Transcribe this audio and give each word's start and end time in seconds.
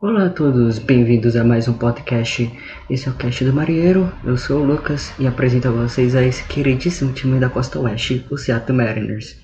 Olá 0.00 0.26
a 0.26 0.30
todos, 0.30 0.78
bem-vindos 0.78 1.34
a 1.34 1.42
mais 1.42 1.66
um 1.66 1.72
podcast. 1.72 2.48
Esse 2.88 3.08
é 3.08 3.10
o 3.10 3.16
Cast 3.16 3.44
do 3.44 3.52
Marinheiro. 3.52 4.12
Eu 4.24 4.36
sou 4.36 4.60
o 4.60 4.64
Lucas 4.64 5.12
e 5.18 5.26
apresento 5.26 5.66
a 5.66 5.72
vocês 5.72 6.14
a 6.14 6.22
esse 6.22 6.44
queridíssimo 6.44 7.12
time 7.12 7.40
da 7.40 7.48
Costa 7.48 7.80
Oeste, 7.80 8.24
o 8.30 8.36
Seattle 8.36 8.78
Mariners. 8.78 9.36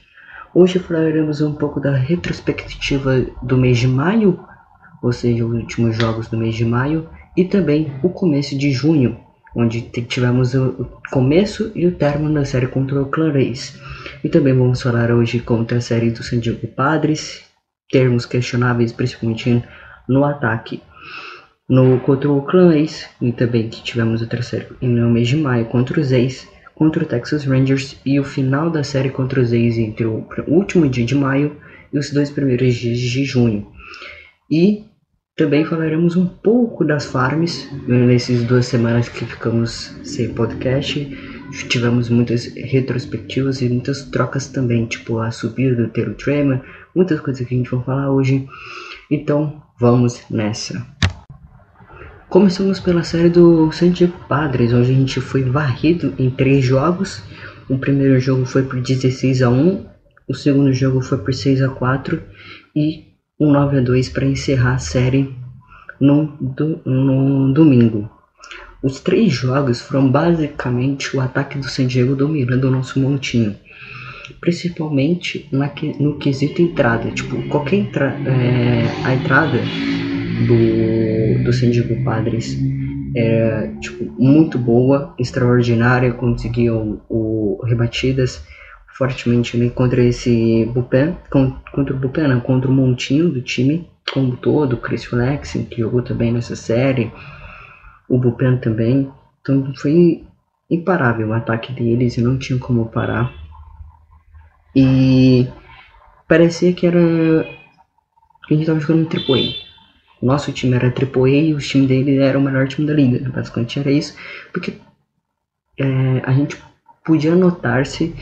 Hoje 0.54 0.78
falaremos 0.78 1.40
um 1.40 1.54
pouco 1.54 1.80
da 1.80 1.96
retrospectiva 1.96 3.26
do 3.42 3.56
mês 3.56 3.78
de 3.78 3.88
maio, 3.88 4.38
ou 5.02 5.12
seja, 5.12 5.44
os 5.44 5.52
últimos 5.52 5.96
jogos 5.96 6.28
do 6.28 6.36
mês 6.36 6.54
de 6.54 6.64
maio, 6.64 7.08
e 7.36 7.44
também 7.44 7.92
o 8.00 8.08
começo 8.08 8.56
de 8.56 8.70
junho, 8.70 9.18
onde 9.56 9.80
tivemos 9.80 10.54
o 10.54 10.88
começo 11.10 11.72
e 11.74 11.84
o 11.84 11.96
término 11.96 12.32
da 12.32 12.44
série 12.44 12.68
contra 12.68 13.02
o 13.02 13.06
Clareis. 13.06 13.76
E 14.22 14.28
também 14.28 14.56
vamos 14.56 14.80
falar 14.80 15.10
hoje 15.10 15.40
contra 15.40 15.78
a 15.78 15.80
série 15.80 16.12
do 16.12 16.22
San 16.22 16.38
Diego 16.38 16.68
Padres, 16.68 17.42
termos 17.90 18.24
questionáveis, 18.24 18.92
principalmente 18.92 19.64
no 20.08 20.24
ataque. 20.24 20.82
No 21.68 21.98
contra 22.00 22.30
o 22.30 22.42
Clareis, 22.42 23.08
e 23.22 23.32
também 23.32 23.68
que 23.68 23.82
tivemos 23.82 24.20
o 24.20 24.26
terceiro 24.26 24.76
no 24.82 25.10
mês 25.10 25.28
de 25.28 25.36
maio 25.36 25.64
contra 25.66 25.98
os 25.98 26.12
A's, 26.12 26.46
contra 26.74 27.02
o 27.02 27.06
Texas 27.06 27.44
Rangers 27.44 27.98
e 28.04 28.20
o 28.20 28.24
final 28.24 28.70
da 28.70 28.84
série 28.84 29.10
contra 29.10 29.40
os 29.40 29.52
A's 29.52 29.78
entre 29.78 30.04
o 30.04 30.26
último 30.46 30.88
dia 30.88 31.06
de 31.06 31.14
maio 31.14 31.56
e 31.92 31.98
os 31.98 32.10
dois 32.10 32.30
primeiros 32.30 32.74
dias 32.74 32.98
de 32.98 33.24
junho. 33.24 33.66
E 34.50 34.84
também 35.36 35.64
falaremos 35.64 36.16
um 36.16 36.26
pouco 36.26 36.84
das 36.84 37.06
farms 37.06 37.68
nesses 37.88 38.44
duas 38.44 38.66
semanas 38.66 39.08
que 39.08 39.24
ficamos 39.24 39.96
sem 40.04 40.32
podcast. 40.32 41.00
Tivemos 41.68 42.08
muitas 42.08 42.46
retrospectivas 42.54 43.60
e 43.60 43.68
muitas 43.68 44.02
trocas 44.10 44.46
também, 44.46 44.86
tipo 44.86 45.18
a 45.18 45.30
subida 45.30 45.74
do 45.74 45.88
Tero 45.88 46.14
Tremor, 46.14 46.60
muitas 46.94 47.20
coisas 47.20 47.46
que 47.46 47.54
a 47.54 47.58
gente 47.58 47.70
vai 47.70 47.84
falar 47.84 48.10
hoje. 48.12 48.46
Então 49.10 49.62
vamos 49.84 50.22
nessa. 50.30 50.82
Começamos 52.30 52.80
pela 52.80 53.04
série 53.04 53.28
do 53.28 53.70
San 53.70 53.90
Diego 53.90 54.14
Padres, 54.26 54.72
onde 54.72 54.90
a 54.90 54.94
gente 54.94 55.20
foi 55.20 55.42
varrido 55.42 56.14
em 56.18 56.30
três 56.30 56.64
jogos. 56.64 57.22
O 57.68 57.76
primeiro 57.76 58.18
jogo 58.18 58.46
foi 58.46 58.62
por 58.62 58.80
16 58.80 59.42
a 59.42 59.50
1, 59.50 59.84
o 60.26 60.34
segundo 60.34 60.72
jogo 60.72 61.02
foi 61.02 61.18
por 61.18 61.34
6 61.34 61.60
a 61.60 61.68
4 61.68 62.18
e 62.74 63.12
um 63.38 63.52
9 63.52 63.76
a 63.76 63.80
2 63.82 64.08
para 64.08 64.24
encerrar 64.24 64.76
a 64.76 64.78
série 64.78 65.36
no, 66.00 66.34
do, 66.40 66.80
no 66.86 67.52
domingo. 67.52 68.08
Os 68.82 69.00
três 69.00 69.30
jogos 69.34 69.82
foram 69.82 70.10
basicamente 70.10 71.14
o 71.14 71.20
ataque 71.20 71.58
do 71.58 71.68
San 71.68 71.86
Diego 71.86 72.16
dominando 72.16 72.64
o 72.64 72.70
nosso 72.70 72.98
montinho. 72.98 73.54
Principalmente 74.40 75.48
na, 75.52 75.70
no 76.00 76.18
quesito 76.18 76.62
entrada. 76.62 77.10
Tipo, 77.10 77.42
qualquer 77.48 77.76
entra, 77.76 78.16
é, 78.26 78.86
a 79.04 79.14
entrada 79.14 79.58
do, 80.46 81.44
do 81.44 81.52
San 81.52 81.70
Diego 81.70 82.02
Padres 82.02 82.58
era 83.14 83.68
tipo, 83.80 84.10
muito 84.20 84.58
boa, 84.58 85.14
extraordinária, 85.18 86.12
conseguiam 86.12 87.00
o, 87.08 87.60
rebatidas 87.64 88.44
fortemente 88.88 89.56
né, 89.56 89.70
contra 89.70 90.02
esse 90.02 90.64
Bupen, 90.66 91.16
contra 91.30 91.94
o 91.94 91.98
Bupen, 91.98 92.28
não, 92.28 92.40
contra 92.40 92.70
o 92.70 92.74
montinho 92.74 93.28
do 93.28 93.40
time 93.40 93.88
como 94.12 94.36
todo, 94.36 94.74
o 94.74 94.76
Chris 94.76 95.04
Flexen, 95.04 95.64
que 95.64 95.80
jogou 95.80 96.02
também 96.02 96.32
nessa 96.32 96.54
série, 96.54 97.10
o 98.08 98.18
Bupen 98.18 98.58
também. 98.58 99.10
Então 99.40 99.72
foi 99.76 100.24
imparável 100.70 101.28
o 101.28 101.32
ataque 101.32 101.72
deles 101.72 102.16
e 102.16 102.22
não 102.22 102.38
tinha 102.38 102.58
como 102.58 102.86
parar. 102.86 103.32
E 104.74 105.48
parecia 106.28 106.72
que 106.72 106.86
era. 106.86 106.98
que 108.46 108.54
a 108.54 108.56
gente 108.56 108.62
estava 108.62 108.80
jogando 108.80 109.08
AAA. 109.08 109.54
Nosso 110.22 110.52
time 110.52 110.74
era 110.74 110.88
AAA 110.88 111.28
e 111.28 111.54
o 111.54 111.58
time 111.58 111.86
dele 111.86 112.18
era 112.18 112.38
o 112.38 112.42
melhor 112.42 112.66
time 112.66 112.86
da 112.86 112.94
liga. 112.94 113.30
Basicamente 113.30 113.78
era 113.78 113.90
isso, 113.90 114.16
porque 114.52 114.74
é, 115.78 116.22
a 116.24 116.32
gente 116.32 116.56
podia 117.04 117.34
notar-se 117.34 118.14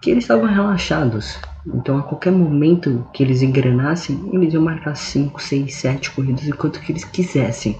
que 0.00 0.10
eles 0.10 0.24
estavam 0.24 0.46
relaxados. 0.46 1.38
Então, 1.66 1.98
a 1.98 2.02
qualquer 2.02 2.30
momento 2.30 3.08
que 3.12 3.22
eles 3.22 3.42
engrenassem, 3.42 4.30
eles 4.32 4.52
iam 4.52 4.62
marcar 4.62 4.94
5, 4.94 5.40
6, 5.40 5.74
7 5.74 6.10
corridas 6.10 6.46
enquanto 6.46 6.80
que 6.80 6.92
eles 6.92 7.04
quisessem. 7.04 7.78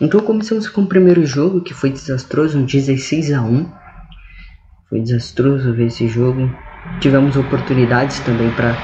Então, 0.00 0.20
começamos 0.20 0.68
com 0.68 0.82
o 0.82 0.86
primeiro 0.86 1.24
jogo, 1.24 1.60
que 1.60 1.72
foi 1.72 1.90
desastroso, 1.90 2.58
um 2.58 2.64
16 2.64 3.32
a 3.32 3.42
1 3.42 3.72
Foi 4.90 5.00
desastroso 5.00 5.72
ver 5.72 5.86
esse 5.86 6.08
jogo. 6.08 6.50
Tivemos 7.00 7.36
oportunidades 7.36 8.20
também 8.20 8.50
para 8.50 8.78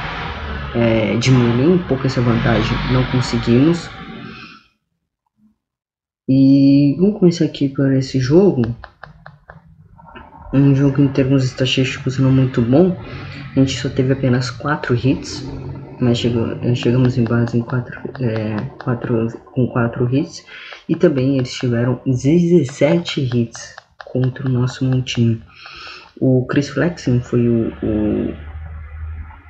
é, 0.75 1.17
diminuir 1.17 1.69
um 1.69 1.79
pouco 1.79 2.07
essa 2.07 2.21
vantagem, 2.21 2.79
não 2.91 3.05
conseguimos. 3.05 3.91
E 6.29 6.95
vamos 6.99 7.19
começar 7.19 7.45
aqui 7.45 7.69
por 7.69 7.93
esse 7.93 8.21
jogo 8.21 8.63
um 10.53 10.75
jogo 10.75 11.01
em 11.01 11.09
termos 11.09 11.45
estatísticos 11.45 12.19
não 12.19 12.31
muito 12.31 12.61
bom. 12.61 12.97
A 13.57 13.61
gente 13.61 13.79
só 13.79 13.89
teve 13.89 14.13
apenas 14.13 14.51
4 14.51 14.95
hits, 14.95 15.45
mas 16.01 16.19
chegou, 16.19 16.47
chegamos 16.75 17.17
em 17.17 17.25
base 17.25 17.59
em 17.59 17.63
quatro, 17.63 18.01
é, 18.21 18.57
quatro, 18.83 19.29
com 19.53 19.67
4 19.69 20.15
hits. 20.15 20.45
E 20.89 20.97
também 20.97 21.39
eles 21.39 21.53
tiveram 21.53 22.01
17 22.05 23.21
hits 23.21 23.77
contra 24.05 24.49
o 24.49 24.51
nosso 24.51 24.85
montinho. 24.85 25.41
O 26.21 26.45
Chris 26.47 26.69
Flexen 26.69 27.21
foi 27.21 27.49
o, 27.49 27.69
o 27.83 28.35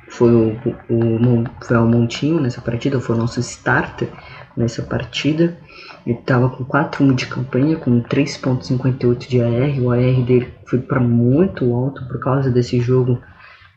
foi 0.09 0.33
o, 0.33 0.51
o, 0.89 1.65
foi 1.65 1.77
o 1.77 1.85
montinho 1.85 2.39
nessa 2.39 2.61
partida, 2.61 2.99
foi 2.99 3.15
o 3.15 3.19
nosso 3.19 3.39
starter 3.41 4.09
nessa 4.55 4.81
partida. 4.81 5.57
Ele 6.05 6.17
estava 6.17 6.49
com 6.49 6.63
4 6.63 7.13
de 7.13 7.27
campanha, 7.27 7.77
com 7.77 8.01
3.58 8.01 9.27
de 9.27 9.41
AR. 9.41 9.81
O 9.81 9.91
AR 9.91 10.25
dele 10.25 10.53
foi 10.65 10.79
para 10.79 10.99
muito 10.99 11.73
alto 11.73 12.05
por 12.07 12.19
causa 12.19 12.49
desse 12.49 12.79
jogo. 12.79 13.21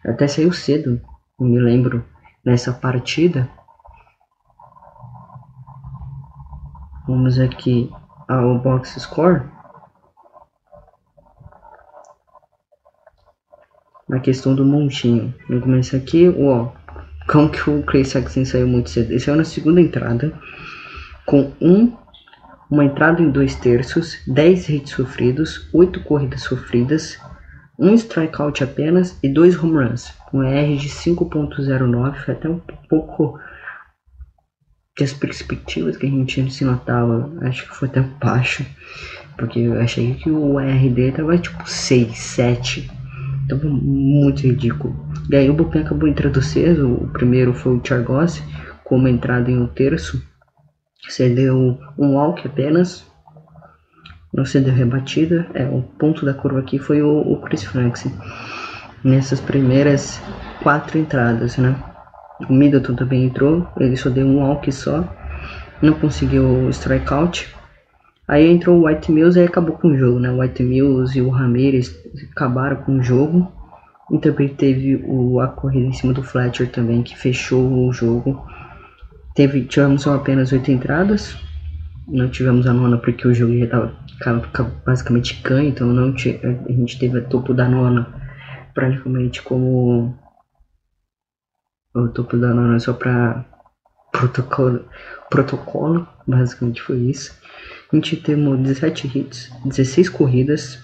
Até 0.05 0.27
saiu 0.27 0.53
cedo, 0.53 1.01
me 1.39 1.59
lembro, 1.59 2.05
nessa 2.45 2.73
partida. 2.73 3.49
Vamos 7.07 7.39
aqui 7.39 7.91
ao 8.29 8.59
box 8.59 9.01
score. 9.01 9.54
Na 14.15 14.21
questão 14.21 14.55
do 14.55 14.65
montinho. 14.65 15.35
Vamos 15.49 15.65
começar 15.65 15.97
aqui, 15.97 16.29
ó. 16.39 16.69
Como 17.27 17.51
que 17.51 17.69
o 17.69 17.83
Chris 17.83 18.11
Saxon 18.11 18.45
saiu 18.45 18.69
muito 18.69 18.89
cedo? 18.89 19.11
Ele 19.11 19.19
saiu 19.19 19.37
na 19.37 19.43
segunda 19.43 19.81
entrada 19.81 20.33
com 21.27 21.51
um 21.61 21.93
uma 22.71 22.85
entrada 22.85 23.21
em 23.21 23.29
dois 23.29 23.57
terços, 23.57 24.17
10 24.29 24.69
hits 24.69 24.93
sofridos, 24.93 25.69
8 25.73 26.01
corridas 26.05 26.43
sofridas, 26.43 27.19
um 27.77 27.93
strikeout 27.95 28.63
apenas 28.63 29.19
e 29.21 29.29
dois 29.29 29.61
home 29.61 29.85
runs, 29.85 30.13
com 30.31 30.45
R 30.45 30.77
de 30.77 30.89
5.09, 30.89 32.15
foi 32.25 32.35
até 32.35 32.49
um 32.49 32.61
pouco 32.89 33.37
que 34.97 35.03
as 35.03 35.13
perspectivas 35.13 35.97
que 35.97 36.07
a 36.07 36.09
gente 36.09 36.53
se 36.53 36.65
notava, 36.65 37.33
acho 37.43 37.69
que 37.69 37.75
foi 37.75 37.89
até 37.89 38.01
baixo, 38.01 38.65
porque 39.37 39.59
eu 39.59 39.81
achei 39.81 40.15
que 40.15 40.31
o 40.31 40.61
R 40.61 40.89
dele 40.89 41.13
tava 41.13 41.37
tipo 41.37 41.69
6, 41.69 42.17
7, 42.17 43.04
tava 43.49 43.69
muito 43.69 44.43
ridículo. 44.43 44.95
E 45.31 45.37
aí 45.37 45.51
o 45.51 45.55
Bullpen 45.55 45.83
acabou 45.83 46.09
entrando 46.09 46.43
cedo, 46.43 46.93
o 46.93 47.09
primeiro 47.09 47.55
foi 47.55 47.77
o 47.77 47.81
Chargos, 47.83 48.43
com 48.85 48.97
uma 48.97 49.11
entrada 49.11 49.51
em 49.51 49.59
um 49.59 49.67
terço, 49.67 50.23
cedeu 51.09 51.79
um 51.99 52.15
walk 52.15 52.47
apenas, 52.47 53.07
não 54.33 54.45
cedeu 54.45 54.75
rebatida. 54.75 55.47
É, 55.55 55.65
o 55.65 55.83
ponto 55.83 56.25
da 56.25 56.35
curva 56.35 56.61
aqui 56.61 56.79
foi 56.79 57.03
o, 57.03 57.21
o 57.21 57.41
Chris 57.41 57.65
Franks 57.65 58.07
nessas 59.03 59.41
primeiras 59.41 60.21
quatro 60.63 60.99
entradas, 60.99 61.57
né? 61.59 61.77
O 62.49 62.53
Middleton 62.53 62.95
também 62.95 63.25
entrou, 63.27 63.69
ele 63.79 63.97
só 63.97 64.11
deu 64.11 64.27
um 64.27 64.41
walk 64.41 64.71
só, 64.73 65.05
não 65.81 65.93
conseguiu 65.95 66.69
strikeout. 66.71 67.55
Aí 68.27 68.51
entrou 68.51 68.81
o 68.81 68.87
White 68.87 69.13
Mills 69.13 69.39
e 69.39 69.45
acabou 69.45 69.77
com 69.77 69.89
o 69.89 69.99
jogo, 69.99 70.19
né? 70.19 70.31
O 70.31 70.41
White 70.41 70.63
Mills 70.63 71.17
e 71.19 71.23
o 71.23 71.29
Ramirez 71.29 71.95
acabaram 72.33 72.77
com 72.77 72.99
o 72.99 73.03
jogo. 73.03 73.53
E 74.11 74.19
também 74.19 74.49
teve 74.49 74.97
o, 75.07 75.41
a 75.41 75.49
corrida 75.49 75.87
em 75.87 75.93
cima 75.93 76.13
do 76.13 76.23
Fletcher 76.23 76.71
também, 76.71 77.03
que 77.03 77.17
fechou 77.17 77.87
o 77.87 77.93
jogo. 77.93 78.47
Teve, 79.35 79.65
tivemos 79.65 80.03
só 80.03 80.15
apenas 80.15 80.53
oito 80.53 80.71
entradas. 80.71 81.37
Não 82.07 82.29
tivemos 82.29 82.67
a 82.67 82.73
nona 82.73 82.99
porque 82.99 83.27
o 83.27 83.35
jogo 83.35 83.57
já 83.59 83.65
estava 83.65 84.73
basicamente 84.85 85.41
ganho, 85.43 85.69
então 85.69 85.87
não 85.87 86.15
a 86.15 86.73
gente 86.73 86.99
teve 86.99 87.19
a 87.19 87.23
topo 87.23 87.55
da 87.55 87.67
nona 87.67 88.07
praticamente 88.75 89.41
como 89.41 90.15
o 91.95 92.09
topo 92.09 92.37
da 92.37 92.53
nona 92.53 92.79
só 92.79 92.93
para 92.93 93.45
protocolo, 94.13 94.85
protocolo, 95.31 96.07
basicamente 96.27 96.83
foi 96.83 96.99
isso. 96.99 97.35
A 97.95 97.97
gente 97.97 98.17
teve 98.17 98.43
17 98.57 99.07
hits, 99.17 99.53
16 99.65 100.09
corridas, 100.09 100.83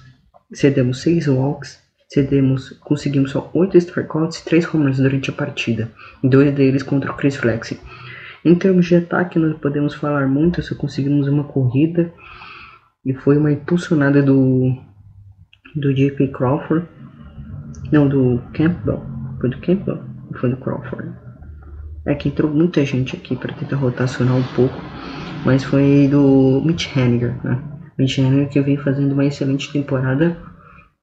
cedemos 0.52 1.02
6 1.02 1.26
walks, 1.26 1.82
cedemos, 2.08 2.70
conseguimos 2.84 3.32
só 3.32 3.50
8 3.52 3.76
strikeouts 3.78 4.38
e 4.38 4.44
3 4.44 4.72
home 4.72 4.92
durante 4.92 5.28
a 5.28 5.32
partida, 5.32 5.90
dois 6.22 6.54
deles 6.54 6.84
contra 6.84 7.10
o 7.10 7.16
Chris 7.16 7.34
Flexi. 7.34 7.80
Em 8.44 8.54
termos 8.54 8.86
de 8.86 8.94
ataque, 8.94 9.40
nós 9.40 9.58
podemos 9.58 9.92
falar 9.92 10.28
muito, 10.28 10.62
só 10.62 10.76
conseguimos 10.76 11.26
uma 11.26 11.42
corrida 11.42 12.12
e 13.04 13.12
foi 13.12 13.38
uma 13.38 13.50
impulsionada 13.50 14.22
do 14.22 14.72
do 15.74 15.92
J.P. 15.92 16.28
Crawford, 16.28 16.86
não, 17.90 18.08
do 18.08 18.40
Campbell, 18.54 19.02
foi 19.40 19.50
do 19.50 19.58
Campbell, 19.58 20.00
foi 20.38 20.50
do 20.50 20.56
Crawford. 20.58 21.10
É 22.06 22.14
que 22.14 22.28
entrou 22.28 22.48
muita 22.52 22.84
gente 22.84 23.16
aqui 23.16 23.34
para 23.34 23.52
tentar 23.52 23.78
rotacionar 23.78 24.36
um 24.36 24.54
pouco, 24.54 24.80
mas 25.44 25.64
foi 25.64 26.08
do 26.10 26.62
Mitch 26.64 26.94
Henniger, 26.96 27.34
né? 27.44 27.62
Mitch 27.98 28.18
Henniger 28.18 28.48
que 28.48 28.60
vem 28.60 28.76
fazendo 28.76 29.12
uma 29.12 29.24
excelente 29.24 29.72
temporada 29.72 30.36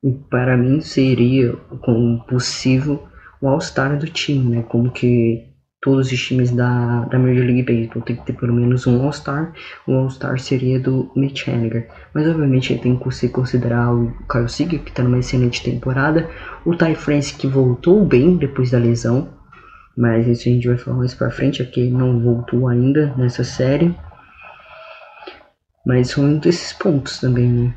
e 0.03 0.11
para 0.29 0.55
mim 0.55 0.81
seria 0.81 1.53
como 1.81 2.23
possível 2.25 3.07
o 3.41 3.47
All-Star 3.47 3.97
do 3.97 4.07
time, 4.07 4.57
né? 4.57 4.63
Como 4.63 4.91
que 4.91 5.47
todos 5.81 6.11
os 6.11 6.19
times 6.19 6.51
da, 6.51 7.05
da 7.05 7.19
Major 7.19 7.45
League 7.45 7.63
Baseball 7.63 8.03
tem 8.03 8.15
que 8.15 8.25
ter 8.25 8.33
pelo 8.33 8.53
menos 8.53 8.85
um 8.87 9.03
All-Star. 9.03 9.53
O 9.87 9.93
All-Star 9.93 10.39
seria 10.39 10.79
do 10.79 11.11
Mitch 11.15 11.47
Haniger. 11.47 11.87
Mas 12.13 12.27
obviamente 12.27 12.77
tem 12.77 12.97
que 12.97 13.11
se 13.11 13.29
considerar 13.29 13.93
o 13.93 14.11
Kyle 14.29 14.49
Seager, 14.49 14.81
que 14.81 14.89
está 14.89 15.03
numa 15.03 15.19
excelente 15.19 15.63
temporada. 15.63 16.29
O 16.65 16.75
Ty 16.75 16.95
France, 16.95 17.33
que 17.33 17.47
voltou 17.47 18.05
bem 18.05 18.37
depois 18.37 18.71
da 18.71 18.79
lesão. 18.79 19.29
Mas 19.95 20.27
isso 20.27 20.47
a 20.47 20.51
gente 20.51 20.67
vai 20.67 20.77
falar 20.77 20.97
mais 20.97 21.15
pra 21.15 21.31
frente, 21.31 21.61
aqui 21.61 21.79
ele 21.81 21.91
não 21.91 22.19
voltou 22.19 22.67
ainda 22.67 23.15
nessa 23.17 23.43
série. 23.43 23.95
Mas 25.87 26.17
um 26.17 26.37
desses 26.37 26.73
pontos 26.73 27.19
também, 27.19 27.49
né? 27.49 27.73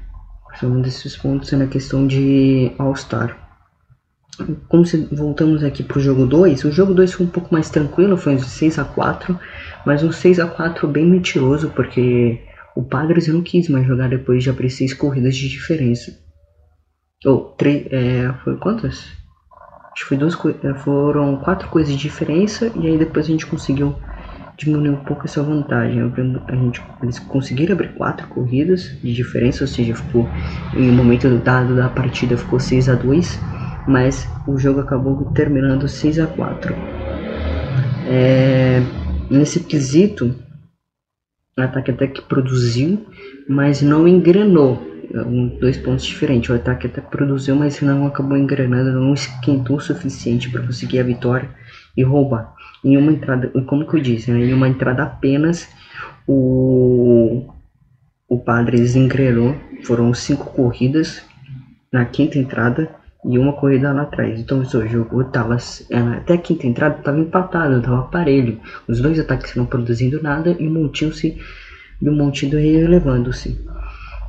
Um 0.62 0.82
desses 0.82 1.16
pontos 1.16 1.52
na 1.52 1.66
questão 1.66 2.06
de 2.06 2.72
All-Star 2.76 3.50
como 4.68 4.84
se 4.84 4.96
voltamos 5.12 5.62
aqui 5.62 5.82
para 5.82 5.98
o 5.98 6.00
jogo 6.00 6.26
2, 6.26 6.64
o 6.64 6.72
jogo 6.72 6.94
2 6.94 7.12
foi 7.12 7.26
um 7.26 7.28
pouco 7.28 7.52
mais 7.52 7.68
tranquilo, 7.68 8.16
foi 8.16 8.34
um 8.34 8.38
6 8.38 8.78
a 8.78 8.84
4 8.84 9.38
mas 9.84 10.02
um 10.02 10.12
6 10.12 10.40
a 10.40 10.46
4 10.46 10.86
bem 10.88 11.06
mentiroso, 11.06 11.70
porque 11.70 12.40
o 12.76 12.82
Padres 12.82 13.28
não 13.28 13.42
quis 13.42 13.68
mais 13.68 13.86
jogar 13.86 14.08
depois 14.08 14.42
de 14.42 14.50
abrir 14.50 14.70
6 14.70 14.94
corridas 14.94 15.36
de 15.36 15.48
diferença. 15.48 16.12
Ou, 17.24 17.56
oh, 17.58 17.64
é, 17.64 18.32
foi 18.44 18.56
quantas? 18.56 19.04
Acho 19.92 20.02
que 20.02 20.08
foi 20.08 20.16
duas, 20.16 20.34
é, 20.62 20.74
foram 20.74 21.36
quatro 21.36 21.68
coisas 21.68 21.92
de 21.92 21.98
diferença, 21.98 22.72
e 22.76 22.86
aí 22.86 22.96
depois 22.96 23.26
a 23.26 23.28
gente 23.28 23.46
conseguiu 23.46 23.96
diminuir 24.60 24.90
um 24.90 25.04
pouco 25.04 25.24
essa 25.24 25.42
vantagem. 25.42 26.00
A 26.02 26.54
gente, 26.54 26.82
eles 27.02 27.18
conseguiram 27.18 27.72
abrir 27.72 27.94
quatro 27.94 28.28
corridas 28.28 28.96
de 29.02 29.14
diferença, 29.14 29.64
ou 29.64 29.68
seja, 29.68 29.94
ficou 29.94 30.28
em 30.76 30.90
um 30.90 30.94
momento 30.94 31.28
dado 31.38 31.74
da 31.74 31.88
partida 31.88 32.36
ficou 32.36 32.60
6 32.60 32.88
a 32.88 32.94
2 32.94 33.40
mas 33.88 34.28
o 34.46 34.58
jogo 34.58 34.80
acabou 34.80 35.24
terminando 35.32 35.88
6 35.88 36.18
a 36.20 36.26
4 36.26 36.74
é, 38.06 38.82
Nesse 39.30 39.60
quesito, 39.60 40.34
o 41.56 41.60
ataque 41.60 41.92
até 41.92 42.06
que 42.08 42.20
produziu, 42.20 43.06
mas 43.48 43.80
não 43.80 44.06
engrenou. 44.08 44.88
Um, 45.12 45.58
dois 45.58 45.76
pontos 45.76 46.04
diferentes. 46.04 46.50
O 46.50 46.54
ataque 46.54 46.86
até 46.86 47.00
produziu, 47.00 47.56
mas 47.56 47.80
não 47.80 48.06
acabou 48.06 48.36
engrenando, 48.36 48.92
não 48.92 49.14
esquentou 49.14 49.76
o 49.76 49.80
suficiente 49.80 50.50
para 50.50 50.62
conseguir 50.62 51.00
a 51.00 51.04
vitória 51.04 51.48
e 51.96 52.02
roubar. 52.02 52.54
Em 52.84 52.96
uma 52.96 53.12
entrada, 53.12 53.48
como 53.66 53.86
que 53.86 53.96
eu 53.96 54.00
disse, 54.00 54.30
né? 54.30 54.40
em 54.40 54.52
uma 54.52 54.68
entrada 54.68 55.02
apenas, 55.02 55.68
o, 56.26 57.46
o 58.28 58.38
Padres 58.38 58.96
engrenou. 58.96 59.54
Foram 59.82 60.12
cinco 60.12 60.46
corridas 60.52 61.22
na 61.92 62.04
quinta 62.04 62.38
entrada 62.38 62.90
e 63.24 63.38
uma 63.38 63.52
corrida 63.52 63.92
lá 63.92 64.02
atrás. 64.02 64.38
Então 64.38 64.60
o 64.60 64.64
jogo 64.64 65.24
tava 65.24 65.56
é, 65.90 65.98
até 65.98 66.34
a 66.34 66.38
quinta 66.38 66.66
entrada 66.66 66.98
estava 66.98 67.18
empatado, 67.18 67.78
estava 67.78 68.02
parelho. 68.04 68.60
Os 68.88 69.00
dois 69.00 69.18
ataques 69.18 69.54
não 69.54 69.66
produzindo 69.66 70.22
nada 70.22 70.56
e 70.58 70.66
o 70.66 70.70
montinho 70.70 71.12
se 71.12 71.38
e 72.00 72.08
o 72.08 72.12
montinho 72.12 72.58
relevando-se. 72.58 73.60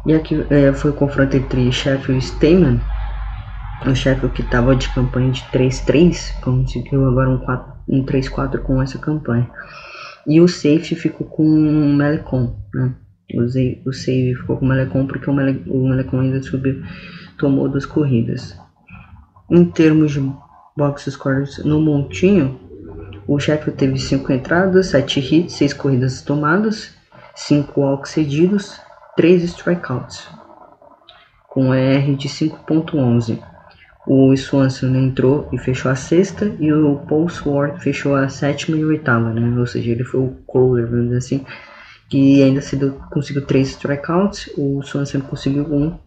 E 0.06 0.13
aqui 0.13 0.45
é, 0.50 0.74
foi 0.74 0.92
o 0.92 0.94
confronto 0.94 1.38
entre 1.38 1.71
Sheffield 1.71 2.18
e 2.18 2.27
Steyman. 2.27 2.81
O 3.86 3.95
Sheffield 3.95 4.36
que 4.36 4.42
estava 4.42 4.75
de 4.75 4.89
campanha 4.89 5.31
de 5.31 5.42
3-3 5.44 6.42
conseguiu 6.42 7.07
agora 7.07 7.30
um, 7.30 7.38
4, 7.38 7.70
um 7.87 8.05
3-4 8.05 8.59
com 8.59 8.81
essa 8.81 8.97
campanha. 8.97 9.49
E 10.27 10.39
o 10.39 10.47
safety 10.47 10.95
ficou 10.95 11.27
com 11.27 11.43
o 11.43 11.93
Melecon, 11.95 12.55
né? 12.73 12.93
O, 13.33 13.89
o 13.89 13.93
save 13.93 14.35
ficou 14.35 14.57
com 14.57 14.65
o 14.65 14.67
Melecon 14.67 15.07
porque 15.07 15.29
o, 15.29 15.33
Mele, 15.33 15.63
o 15.67 15.87
Melecon 15.87 16.19
ainda 16.19 16.41
subiu, 16.41 16.83
tomou 17.37 17.69
duas 17.69 17.85
corridas. 17.85 18.57
Em 19.49 19.65
termos 19.65 20.11
de 20.11 20.31
box 20.75 21.09
scores 21.09 21.57
no 21.63 21.79
montinho, 21.79 22.59
o 23.27 23.39
Sheffield 23.39 23.77
teve 23.77 23.97
5 23.97 24.31
entradas, 24.31 24.87
7 24.87 25.19
hits, 25.19 25.53
6 25.53 25.73
corridas 25.73 26.21
tomadas, 26.21 26.93
5 27.35 27.79
walks 27.79 28.11
cedidos, 28.11 28.79
3 29.15 29.43
strikeouts, 29.43 30.27
com 31.47 31.73
ER 31.73 32.15
de 32.15 32.27
5.11. 32.27 33.50
O 34.07 34.36
Swanson 34.36 34.95
entrou 34.95 35.48
e 35.53 35.57
fechou 35.57 35.92
a 35.92 35.95
sexta 35.95 36.56
e 36.59 36.74
o 36.74 36.98
Paul 37.07 37.30
Swart 37.30 37.80
fechou 37.80 38.15
a 38.15 38.27
sétima 38.30 38.77
e 38.77 38.83
oitava, 38.83 39.31
né? 39.31 39.59
Ou 39.59 39.68
seja, 39.68 39.92
ele 39.92 40.03
foi 40.03 40.21
o 40.21 40.38
closer, 40.48 40.88
vamos 40.88 41.06
dizer 41.06 41.18
assim, 41.18 41.45
que 42.09 42.42
ainda 42.42 42.62
se 42.62 42.75
deu, 42.75 42.94
conseguiu 43.12 43.45
3 43.45 43.69
strikeouts, 43.69 44.50
o 44.57 44.81
Swanson 44.81 45.21
conseguiu 45.21 45.63
1. 45.63 45.83
Um. 45.83 46.00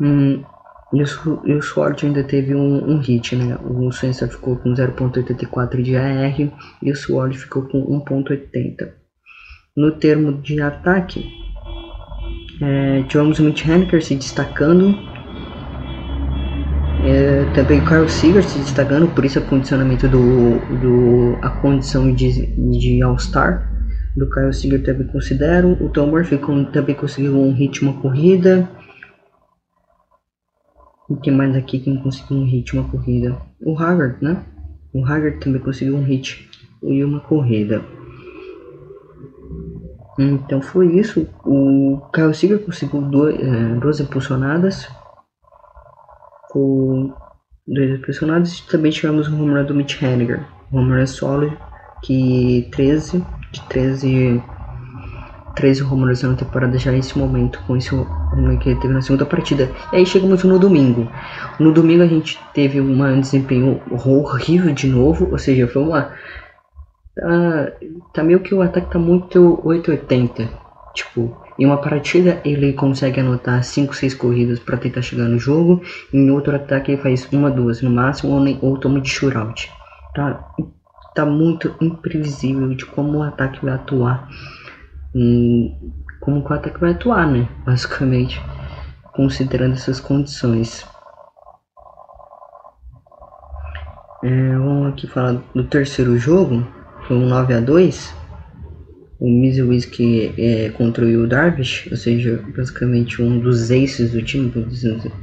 Hum, 0.00 0.44
e 0.92 1.02
o, 1.02 1.40
e 1.46 1.54
o 1.54 1.62
Sword 1.62 2.04
ainda 2.04 2.22
teve 2.22 2.54
um, 2.54 2.90
um 2.90 2.98
hit, 2.98 3.34
né? 3.34 3.56
O 3.64 3.90
Sensor 3.90 4.28
ficou 4.28 4.56
com 4.56 4.74
0.84 4.74 5.82
de 5.82 5.96
AR 5.96 6.38
e 6.82 6.90
o 6.90 6.96
Sword 6.96 7.38
ficou 7.38 7.62
com 7.62 7.82
1.80. 8.04 8.92
No 9.74 9.92
termo 9.92 10.34
de 10.42 10.60
ataque, 10.60 11.32
é, 12.60 13.02
tivemos 13.04 13.38
o 13.38 13.44
Mitch 13.44 13.66
Henniker 13.66 14.04
se 14.04 14.14
destacando. 14.14 14.94
É, 17.04 17.44
também 17.54 17.80
o 17.80 17.84
Carl 17.84 18.08
Seager 18.08 18.44
se 18.44 18.58
destacando, 18.58 19.08
por 19.08 19.24
isso 19.24 19.40
o 19.40 19.46
condicionamento 19.46 20.08
do, 20.08 20.58
do 20.80 21.36
a 21.42 21.50
condição 21.50 22.12
de, 22.14 22.46
de 22.46 23.02
All-Star 23.02 23.72
do 24.16 24.28
Kyle 24.30 24.52
Seager 24.52 24.82
também 24.82 25.06
considero. 25.06 25.72
O 25.82 25.88
Tom 25.88 26.06
Murphy 26.08 26.38
também 26.72 26.94
conseguiu 26.94 27.36
um 27.36 27.52
hit, 27.52 27.82
uma 27.82 27.94
corrida. 28.00 28.68
O 31.08 31.16
que 31.16 31.30
mais 31.30 31.54
aqui 31.56 31.78
que 31.78 31.90
não 31.90 32.02
conseguiu 32.02 32.38
um 32.38 32.44
hit, 32.44 32.74
uma 32.74 32.88
corrida? 32.88 33.36
O 33.60 33.76
Haggard, 33.78 34.22
né? 34.22 34.44
O 34.92 35.04
Haggard 35.04 35.38
também 35.40 35.60
conseguiu 35.60 35.96
um 35.96 36.02
hit 36.02 36.48
e 36.82 37.04
uma 37.04 37.20
corrida. 37.20 37.82
Então 40.18 40.60
foi 40.60 40.98
isso. 40.98 41.26
O 41.44 42.00
Kyle 42.12 42.34
Seager 42.34 42.58
conseguiu 42.58 43.28
é, 43.28 43.74
duas 43.76 44.00
impulsionadas. 44.00 44.88
Com 46.52 47.14
dois. 47.66 48.60
E 48.60 48.70
também 48.70 48.92
tivemos 48.92 49.26
home 49.28 49.54
run 49.54 49.64
do 49.64 49.74
Mitch 49.74 50.02
Henniger. 50.02 50.44
Um 50.70 50.80
home 50.80 50.98
run 50.98 51.06
solo 51.06 51.56
que 52.02 52.68
13 52.72 53.24
de 53.52 53.62
13 53.68 54.42
13 55.54 55.82
home 55.84 56.04
runs 56.04 56.22
na 56.22 56.34
temporada 56.34 56.78
já 56.78 56.90
nesse 56.90 57.18
momento, 57.18 57.62
com 57.66 57.76
esse 57.76 57.90
que 58.60 58.74
teve 58.76 58.92
na 58.92 59.02
segunda 59.02 59.26
partida. 59.26 59.70
E 59.92 59.96
aí 59.96 60.06
chegamos 60.06 60.42
no 60.44 60.58
domingo. 60.58 61.10
No 61.58 61.72
domingo 61.72 62.02
a 62.02 62.06
gente 62.06 62.38
teve 62.54 62.80
um 62.80 63.20
desempenho 63.20 63.80
horrível 63.90 64.72
de 64.74 64.86
novo, 64.86 65.28
ou 65.30 65.38
seja, 65.38 65.66
foi 65.68 65.82
uma. 65.82 66.10
Tá, 67.14 67.72
tá 68.14 68.22
meio 68.22 68.40
que 68.40 68.54
o 68.54 68.62
ataque 68.62 68.90
tá 68.90 68.98
muito 68.98 69.60
880. 69.64 70.48
Tipo, 70.94 71.36
em 71.62 71.64
uma 71.64 71.76
partida 71.76 72.40
ele 72.44 72.72
consegue 72.72 73.20
anotar 73.20 73.62
5, 73.62 73.94
6 73.94 74.14
corridas 74.14 74.58
para 74.58 74.76
tentar 74.76 75.00
chegar 75.00 75.28
no 75.28 75.38
jogo, 75.38 75.80
em 76.12 76.28
outro 76.28 76.56
ataque 76.56 76.90
ele 76.90 77.00
faz 77.00 77.28
uma, 77.32 77.52
duas 77.52 77.80
no 77.80 77.88
máximo, 77.88 78.32
ou, 78.32 78.40
nem, 78.40 78.58
ou 78.60 78.76
toma 78.76 79.00
de 79.00 79.08
shootout. 79.08 79.70
Tá, 80.12 80.44
tá 81.14 81.24
muito 81.24 81.72
imprevisível 81.80 82.74
de 82.74 82.84
como 82.84 83.18
o 83.18 83.22
ataque 83.22 83.64
vai 83.64 83.74
atuar 83.74 84.28
e 85.14 85.70
como 86.20 86.40
o 86.40 86.52
ataque 86.52 86.80
vai 86.80 86.90
atuar, 86.90 87.28
né? 87.28 87.48
Basicamente, 87.64 88.42
considerando 89.14 89.74
essas 89.74 90.00
condições. 90.00 90.84
É, 94.24 94.56
vamos 94.56 94.88
aqui 94.88 95.06
falar 95.06 95.40
do 95.54 95.62
terceiro 95.62 96.18
jogo, 96.18 96.66
foi 97.06 97.16
um 97.16 97.28
9 97.28 97.54
a 97.54 97.60
2 97.60 98.21
o 99.22 99.30
Mizzy 99.30 99.62
Whiskey 99.62 100.34
é, 100.36 100.70
contra 100.70 101.04
o 101.04 101.28
Darvish, 101.28 101.86
ou 101.88 101.96
seja, 101.96 102.44
basicamente 102.56 103.22
um 103.22 103.38
dos 103.38 103.70
aces 103.70 104.10
do 104.10 104.20
time, 104.20 104.52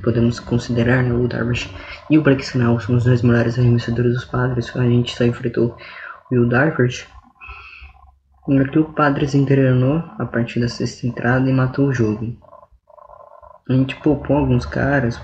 podemos 0.02 0.40
considerar 0.40 1.04
né, 1.04 1.14
o 1.14 1.28
Darvish 1.28 1.70
e 2.10 2.18
o 2.18 2.22
Blake 2.22 2.42
Snell 2.42 2.80
são 2.80 2.96
os 2.96 3.04
dois 3.04 3.22
melhores 3.22 3.60
arremessadores 3.60 4.14
dos 4.14 4.24
padres, 4.24 4.74
a 4.74 4.84
gente 4.84 5.14
só 5.14 5.26
enfrentou 5.26 5.76
o 6.32 6.34
Will 6.34 6.48
Darvish, 6.48 7.06
o 8.48 8.84
Padres 8.86 9.36
engrenou 9.36 10.02
a 10.18 10.26
partir 10.26 10.62
da 10.62 10.70
sexta 10.70 11.06
entrada 11.06 11.50
e 11.50 11.54
matou 11.54 11.90
o 11.90 11.94
jogo. 11.94 12.38
A 13.70 13.74
gente 13.74 13.98
poupou 13.98 14.38
alguns 14.38 14.66
caras. 14.66 15.22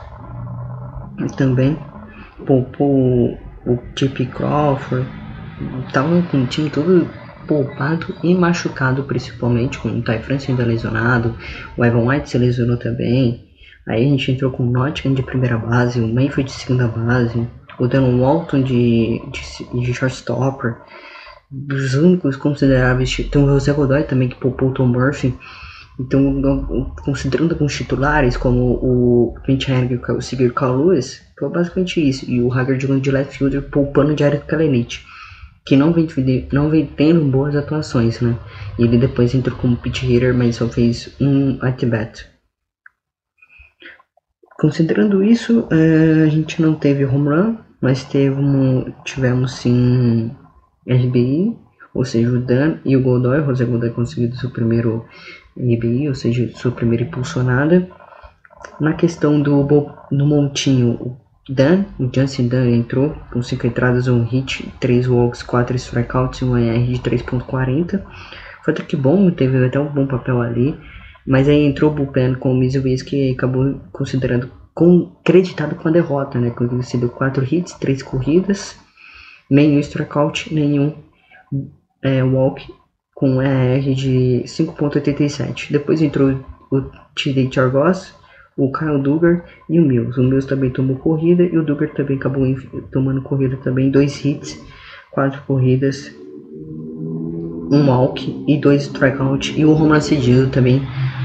E 1.18 1.36
também 1.38 1.80
poupou 2.46 3.40
o 3.66 3.80
Chip 3.96 4.26
Crawford. 4.28 5.08
Tava 5.92 6.22
com 6.24 6.44
o 6.44 6.46
time 6.46 6.70
todo 6.70 7.10
poupado 7.48 8.14
e 8.24 8.34
machucado 8.34 9.04
principalmente, 9.04 9.78
com 9.78 9.90
o 9.90 10.02
Ty 10.02 10.20
France 10.20 10.50
ainda 10.50 10.66
lesionado, 10.66 11.36
o 11.78 11.86
Evan 11.86 12.06
White 12.06 12.30
se 12.30 12.38
lesionou 12.38 12.78
também. 12.78 13.46
Aí 13.88 14.06
a 14.06 14.10
gente 14.10 14.32
entrou 14.32 14.52
com 14.52 14.64
o 14.64 14.72
Nottingham 14.72 15.14
de 15.14 15.22
primeira 15.22 15.58
base, 15.58 16.00
o 16.00 16.08
Mayfield 16.08 16.52
de 16.52 16.58
segunda 16.58 16.88
base, 16.88 17.48
o 17.80 17.88
Dan 17.88 18.18
Walton 18.20 18.62
de, 18.64 19.22
de, 19.32 19.82
de 19.82 19.94
shortstopper. 19.94 20.78
Os 21.72 21.94
únicos 21.94 22.36
consideráveis, 22.36 23.16
tem 23.16 23.44
o 23.44 23.48
José 23.48 23.72
Godoy 23.72 24.04
também 24.04 24.30
que 24.30 24.36
poupou 24.36 24.70
o 24.70 24.74
Tom 24.74 24.88
Murphy. 24.88 25.34
Então, 26.00 26.94
considerando 27.06 27.54
alguns 27.54 27.74
titulares, 27.74 28.36
como 28.36 28.60
o 28.60 29.36
Vince 29.46 29.72
Henry 29.72 29.96
e 29.96 30.12
o 30.12 30.22
Sigurd 30.22 30.54
Carl 30.54 30.76
Lewis, 30.78 31.22
foi 31.40 31.50
basicamente 31.50 32.10
isso. 32.10 32.30
E 32.30 32.42
o 32.42 32.52
Hager 32.52 32.80
jogando 32.80 33.02
de 33.02 33.12
left 33.12 33.38
fielder, 33.38 33.62
poupando 33.70 34.14
o 34.14 34.18
Jared 34.18 34.44
Kalenic, 34.46 35.00
que 35.66 35.76
não 35.76 35.92
vem, 35.92 36.08
não 36.52 36.70
vem 36.70 36.86
tendo 36.86 37.26
boas 37.26 37.56
atuações, 37.56 38.22
né? 38.22 38.38
E 38.78 38.84
ele 38.84 38.98
depois 38.98 39.34
entrou 39.34 39.58
como 39.58 39.76
pitch 39.76 40.04
hitter, 40.04 40.34
mas 40.34 40.58
só 40.58 40.70
fez 40.70 41.16
um 41.20 41.58
at-bat. 41.62 42.28
Considerando 44.60 45.24
isso, 45.24 45.68
é, 45.72 46.24
a 46.24 46.28
gente 46.28 46.62
não 46.62 46.76
teve 46.76 47.04
home 47.06 47.30
run, 47.30 47.58
mas 47.82 48.04
teve 48.04 48.36
um, 48.36 48.94
tivemos 49.04 49.54
sim 49.56 50.32
RBI, 50.88 51.58
ou 51.94 52.06
seja, 52.06 52.30
o 52.30 52.40
Dan 52.40 52.78
e 52.86 52.96
o 52.96 53.02
Godoy, 53.02 53.42
o 53.42 53.46
José 53.46 53.66
Godoy 53.66 53.90
conseguiu 53.90 54.34
seu 54.36 54.50
primeiro 54.52 55.06
RBI, 55.58 56.08
ou 56.08 56.16
seja, 56.16 56.50
sua 56.56 56.72
primeira 56.72 57.04
impulsionada. 57.04 57.90
Na 58.80 58.94
questão 58.94 59.42
do, 59.42 59.64
do 60.12 60.26
montinho, 60.26 61.18
Dan, 61.48 61.86
o 62.00 62.10
Jansen 62.14 62.48
Dan 62.48 62.70
entrou 62.70 63.16
com 63.32 63.42
5 63.42 63.68
entradas, 63.68 64.08
um 64.08 64.24
hit, 64.24 64.72
3 64.80 65.08
walks, 65.08 65.44
4 65.44 65.76
strikeouts 65.76 66.40
e 66.42 66.46
um 66.46 66.56
AR 66.56 66.84
de 66.84 67.00
3.40. 67.00 68.04
Foi 68.64 68.74
até 68.74 68.84
que 68.84 68.96
bom, 68.96 69.30
teve 69.30 69.64
até 69.64 69.80
um 69.80 69.94
bom 69.94 70.08
papel 70.08 70.42
ali. 70.42 70.76
Mas 71.26 71.48
aí 71.48 71.66
entrou 71.66 71.92
o 71.92 71.94
bullpen 71.94 72.36
com 72.36 72.52
o 72.52 72.56
Mizuis 72.56 73.02
que 73.02 73.32
acabou 73.32 73.80
considerando 73.92 74.52
com, 74.74 75.16
creditado 75.24 75.76
com 75.76 75.88
a 75.88 75.92
derrota, 75.92 76.40
né? 76.40 76.54
Recebeu 76.78 77.10
4 77.10 77.44
hits, 77.44 77.74
3 77.74 78.04
corridas, 78.04 78.78
nenhum 79.50 79.80
strikeout, 79.80 80.54
nenhum 80.54 80.94
é, 82.04 82.24
walk 82.24 82.68
com 83.16 83.42
ER 83.42 83.94
de 83.94 84.44
5.87. 84.46 85.72
Depois 85.72 86.02
entrou 86.02 86.44
o 86.72 86.82
TD 87.16 87.50
Chargos, 87.52 88.14
o 88.58 88.72
Kyle 88.72 89.02
Duggar 89.02 89.44
e 89.70 89.80
o 89.80 89.84
Mills. 89.84 90.20
O 90.20 90.24
Mills 90.24 90.48
também 90.48 90.70
tomou 90.70 90.98
corrida 90.98 91.44
e 91.44 91.58
o 91.58 91.64
Duggar 91.64 91.90
também 91.94 92.18
acabou 92.18 92.44
tomando 92.92 93.22
corrida 93.22 93.58
também. 93.58 93.92
Dois 93.92 94.24
hits, 94.24 94.62
quatro 95.12 95.42
corridas, 95.44 96.14
um 97.72 97.88
walk 97.88 98.46
e 98.48 98.58
dois 98.58 98.84
strikeouts. 98.84 99.54
E 99.58 99.66
o 99.66 99.72
home 99.72 100.00
cedido 100.02 100.50
também, 100.50 100.82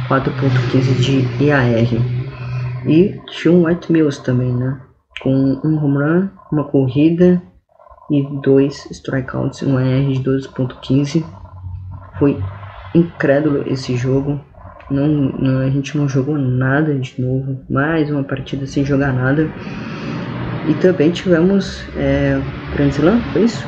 4.15 0.08 1.00
de 1.00 1.44
EAR. 1.44 1.88
E 2.86 3.20
tinha 3.28 3.52
um 3.52 3.66
White 3.66 3.92
Mills 3.92 4.22
também, 4.22 4.52
né? 4.52 4.80
Com 5.20 5.60
um 5.64 5.84
home 5.84 5.98
run, 5.98 6.28
uma 6.50 6.64
corrida 6.64 7.42
e 8.10 8.22
dois 8.42 8.90
strikeouts, 8.90 9.62
um 9.62 9.78
ER 9.78 10.08
de 10.10 10.20
12.15 10.20 11.24
foi 12.18 12.38
incrédulo 12.94 13.64
esse 13.66 13.96
jogo. 13.96 14.40
Não, 14.90 15.06
não, 15.06 15.60
a 15.60 15.70
gente 15.70 15.96
não 15.96 16.08
jogou 16.08 16.36
nada 16.36 16.94
de 16.98 17.20
novo. 17.20 17.64
Mais 17.70 18.10
uma 18.10 18.24
partida 18.24 18.66
sem 18.66 18.84
jogar 18.84 19.12
nada. 19.12 19.48
E 20.68 20.74
também 20.74 21.10
tivemos 21.10 21.84
é, 21.96 22.40
foi 23.32 23.44
isso? 23.44 23.64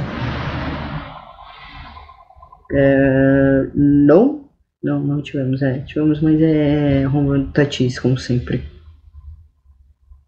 É, 2.73 3.71
não, 3.75 4.49
não, 4.83 5.01
não 5.01 5.23
tivemos. 5.23 5.63
É, 5.63 5.81
tivemos, 5.81 6.21
mas 6.21 6.41
é 6.41 7.05
run 7.05 7.51
Tatis, 7.53 7.99
como 7.99 8.19
sempre. 8.19 8.65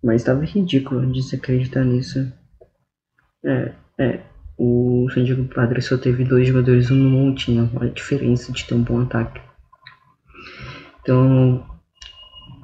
Mas 0.03 0.23
estava 0.23 0.45
ridículo 0.45 1.11
de 1.11 1.23
se 1.23 1.37
acreditar 1.37 1.85
nisso. 1.85 2.31
É, 3.45 3.73
é 3.99 4.21
o 4.57 5.09
San 5.13 5.25
Diego 5.25 5.45
Padres 5.53 5.87
só 5.87 5.99
teve 5.99 6.25
dois 6.25 6.47
jogadores 6.47 6.91
no 6.91 7.09
montinho. 7.09 7.71
Olha 7.75 7.91
a 7.91 7.95
diferença 7.95 8.53
de 8.53 8.65
ter 8.65 8.75
um 8.75 8.83
bom 8.83 9.01
ataque. 9.01 9.41
Então, 11.05 11.63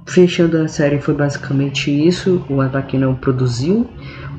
fechando 0.06 0.56
a 0.56 0.66
série 0.66 0.98
foi 0.98 1.14
basicamente 1.14 1.90
isso. 1.90 2.42
O 2.48 2.60
ataque 2.62 2.96
não 2.96 3.14
produziu, 3.14 3.86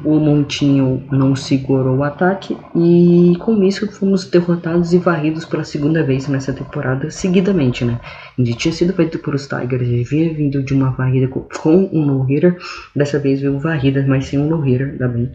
o 0.03 0.19
Montinho 0.19 1.03
não 1.11 1.35
segurou 1.35 1.97
o 1.97 2.03
ataque 2.03 2.57
e 2.75 3.37
com 3.39 3.63
isso 3.63 3.89
fomos 3.91 4.25
derrotados 4.25 4.91
e 4.91 4.97
varridos 4.97 5.45
pela 5.45 5.63
segunda 5.63 6.03
vez 6.03 6.27
nessa 6.27 6.51
temporada 6.51 7.11
seguidamente, 7.11 7.85
né? 7.85 7.99
Gente 8.37 8.57
tinha 8.57 8.73
sido 8.73 8.93
feito 8.93 9.19
por 9.19 9.35
os 9.35 9.47
Tigers, 9.47 9.87
gente 9.87 10.09
vinha 10.09 10.33
vindo 10.33 10.63
de 10.63 10.73
uma 10.73 10.89
varrida 10.89 11.27
com 11.27 11.45
um 11.93 12.05
no-hitter, 12.05 12.57
dessa 12.95 13.19
vez 13.19 13.39
veio 13.39 13.59
varrida, 13.59 14.03
mas 14.07 14.25
sem 14.25 14.39
um 14.39 14.49
no-hitter, 14.49 14.89
ainda 14.93 15.07
bem. 15.07 15.31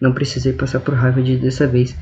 Não 0.00 0.12
precisei 0.12 0.52
passar 0.52 0.78
por 0.78 0.94
raiva 0.94 1.20
de, 1.20 1.36
dessa 1.36 1.66
vez. 1.66 1.96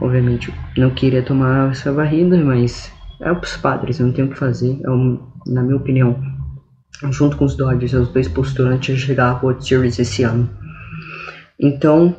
Obviamente, 0.00 0.52
não 0.76 0.90
queria 0.90 1.22
tomar 1.22 1.70
essa 1.70 1.92
varrida, 1.92 2.36
mas 2.42 2.90
é 3.20 3.30
os 3.32 3.56
padres, 3.56 4.00
não 4.00 4.12
tem 4.12 4.24
o 4.24 4.28
que 4.28 4.38
fazer. 4.38 4.80
É 4.82 4.90
um, 4.90 5.20
na 5.46 5.62
minha 5.62 5.76
opinião, 5.76 6.22
junto 7.10 7.36
com 7.36 7.44
os 7.44 7.56
Dodgers, 7.56 7.92
os 7.92 8.08
dois 8.08 8.28
postulantes 8.28 8.94
a 8.94 8.98
chegar 8.98 9.30
à 9.30 9.40
World 9.40 9.66
Series 9.66 9.98
esse 9.98 10.22
ano. 10.22 10.48
Então, 11.58 12.16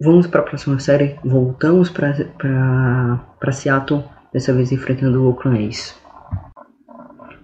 vamos 0.00 0.26
para 0.26 0.40
a 0.40 0.44
próxima 0.44 0.78
série. 0.78 1.16
Voltamos 1.24 1.90
para 1.90 3.52
Seattle, 3.52 4.04
dessa 4.32 4.52
vez 4.52 4.72
enfrentando 4.72 5.22
o 5.22 5.28
Oakland 5.28 5.66
A's. 5.66 5.98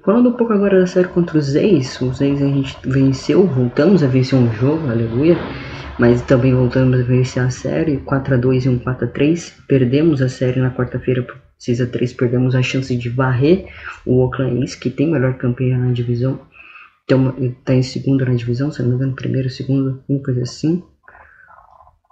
Falando 0.05 0.29
um 0.29 0.33
pouco 0.35 0.53
agora 0.53 0.79
da 0.79 0.87
série 0.87 1.09
contra 1.09 1.37
os 1.37 1.57
A's, 1.57 2.01
os 2.01 2.23
A's 2.23 2.41
a 2.41 2.47
gente 2.47 2.77
venceu, 2.85 3.45
voltamos 3.45 4.05
a 4.05 4.07
vencer 4.07 4.39
um 4.39 4.53
jogo, 4.53 4.89
aleluia. 4.89 5.37
Mas 5.99 6.23
também 6.23 6.55
voltamos 6.55 7.01
a 7.01 7.03
vencer 7.03 7.43
a 7.43 7.51
série, 7.51 7.97
4 7.99 8.35
a 8.35 8.37
2 8.37 8.67
e 8.67 8.69
um 8.69 8.79
4 8.79 9.07
a 9.07 9.11
3 9.11 9.63
Perdemos 9.67 10.21
a 10.21 10.29
série 10.29 10.61
na 10.61 10.71
quarta-feira 10.71 11.27
6 11.59 11.81
a 11.81 11.87
3 11.87 12.13
Perdemos 12.13 12.55
a 12.55 12.63
chance 12.63 12.95
de 12.97 13.09
varrer 13.09 13.67
o 14.05 14.19
Oakland 14.21 14.77
que 14.79 14.91
tem 14.91 15.11
melhor 15.11 15.35
campanha 15.35 15.79
na 15.79 15.93
divisão. 15.93 16.41
Está 17.09 17.75
em 17.75 17.83
segundo 17.83 18.25
na 18.25 18.35
divisão, 18.35 18.71
se 18.71 18.83
não 18.83 18.91
me 18.91 18.97
engano, 18.97 19.15
primeiro, 19.15 19.49
segundo, 19.49 20.03
uma 20.09 20.23
coisa 20.23 20.43
assim. 20.43 20.83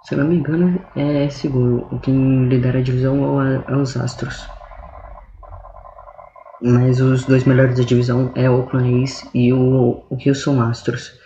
Se 0.03 0.15
não 0.15 0.27
me 0.27 0.35
engano, 0.35 0.81
é 0.95 1.27
segundo. 1.29 1.99
Quem 1.99 2.47
lidera 2.47 2.79
a 2.79 2.81
divisão 2.81 3.41
é 3.41 3.75
os 3.75 3.97
Astros. 3.97 4.47
Mas 6.61 7.01
os 7.01 7.25
dois 7.25 7.43
melhores 7.43 7.77
da 7.77 7.83
divisão 7.83 8.31
é 8.35 8.49
o 8.49 8.59
Oakland 8.59 9.11
e 9.33 9.51
o 9.51 10.05
Houston 10.09 10.61
Astros. 10.61 11.19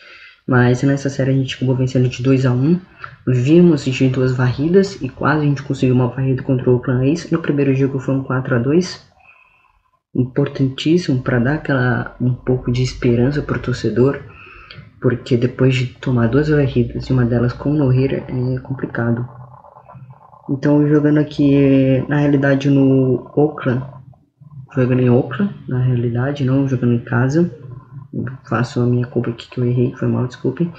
Mas 0.49 0.81
nessa 0.81 1.11
série 1.11 1.29
a 1.29 1.33
gente 1.33 1.55
acabou 1.55 1.75
vencendo 1.75 2.09
de 2.09 2.23
2 2.23 2.43
a 2.47 2.51
1 2.51 2.79
Vimos 3.27 3.85
de 3.85 4.09
duas 4.09 4.31
varridas 4.35 4.99
e 4.99 5.07
quase 5.07 5.41
a 5.41 5.45
gente 5.45 5.61
conseguiu 5.61 5.93
uma 5.93 6.07
varrida 6.07 6.41
contra 6.41 6.67
o 6.67 6.73
Oakland 6.73 7.11
A's. 7.11 7.29
No 7.29 7.39
primeiro 7.39 7.71
jogo 7.75 7.99
foi 7.99 8.15
um 8.15 8.23
4 8.23 8.55
a 8.55 8.57
2 8.57 9.07
Importantíssimo 10.15 11.21
para 11.21 11.37
dar 11.37 11.53
aquela 11.53 12.15
um 12.19 12.33
pouco 12.33 12.71
de 12.71 12.81
esperança 12.81 13.43
para 13.43 13.57
o 13.57 13.61
torcedor. 13.61 14.21
Porque 14.99 15.37
depois 15.37 15.75
de 15.75 15.85
tomar 15.85 16.25
duas 16.25 16.49
varridas 16.49 17.05
e 17.05 17.13
uma 17.13 17.25
delas 17.25 17.53
com 17.53 17.69
o 17.69 17.77
Nohira 17.77 18.23
é 18.27 18.59
complicado. 18.61 19.29
Então 20.49 20.87
jogando 20.87 21.19
aqui 21.19 22.03
na 22.09 22.17
realidade 22.17 22.71
no 22.71 23.31
Oakland. 23.35 23.85
Jogando 24.73 25.01
em 25.01 25.11
Oakland, 25.11 25.53
na 25.67 25.79
realidade, 25.79 26.43
não 26.43 26.67
jogando 26.67 26.93
em 26.93 26.99
casa 26.99 27.58
faço 28.47 28.81
a 28.81 28.85
minha 28.85 29.07
culpa 29.07 29.29
aqui 29.29 29.49
que 29.49 29.59
eu 29.59 29.65
errei, 29.65 29.93
foi 29.95 30.07
mal, 30.07 30.27
desculpem. 30.27 30.71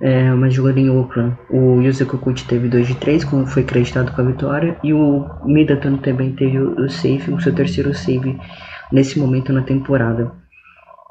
É, 0.00 0.30
mas 0.32 0.52
jogando 0.52 0.78
em 0.78 0.90
Oakland, 0.90 1.36
o 1.48 1.80
Yusa 1.80 2.04
Kokuchi 2.04 2.44
teve 2.46 2.68
2 2.68 2.88
de 2.88 2.94
3, 2.96 3.24
como 3.24 3.46
foi 3.46 3.62
acreditado 3.62 4.12
com 4.12 4.20
a 4.20 4.24
vitória, 4.24 4.76
e 4.82 4.92
o 4.92 5.24
Middleton 5.44 5.98
também 5.98 6.32
teve 6.32 6.58
o 6.58 6.88
save, 6.90 7.32
o 7.32 7.40
seu 7.40 7.54
terceiro 7.54 7.94
save 7.94 8.38
nesse 8.92 9.18
momento 9.18 9.52
na 9.52 9.62
temporada. 9.62 10.32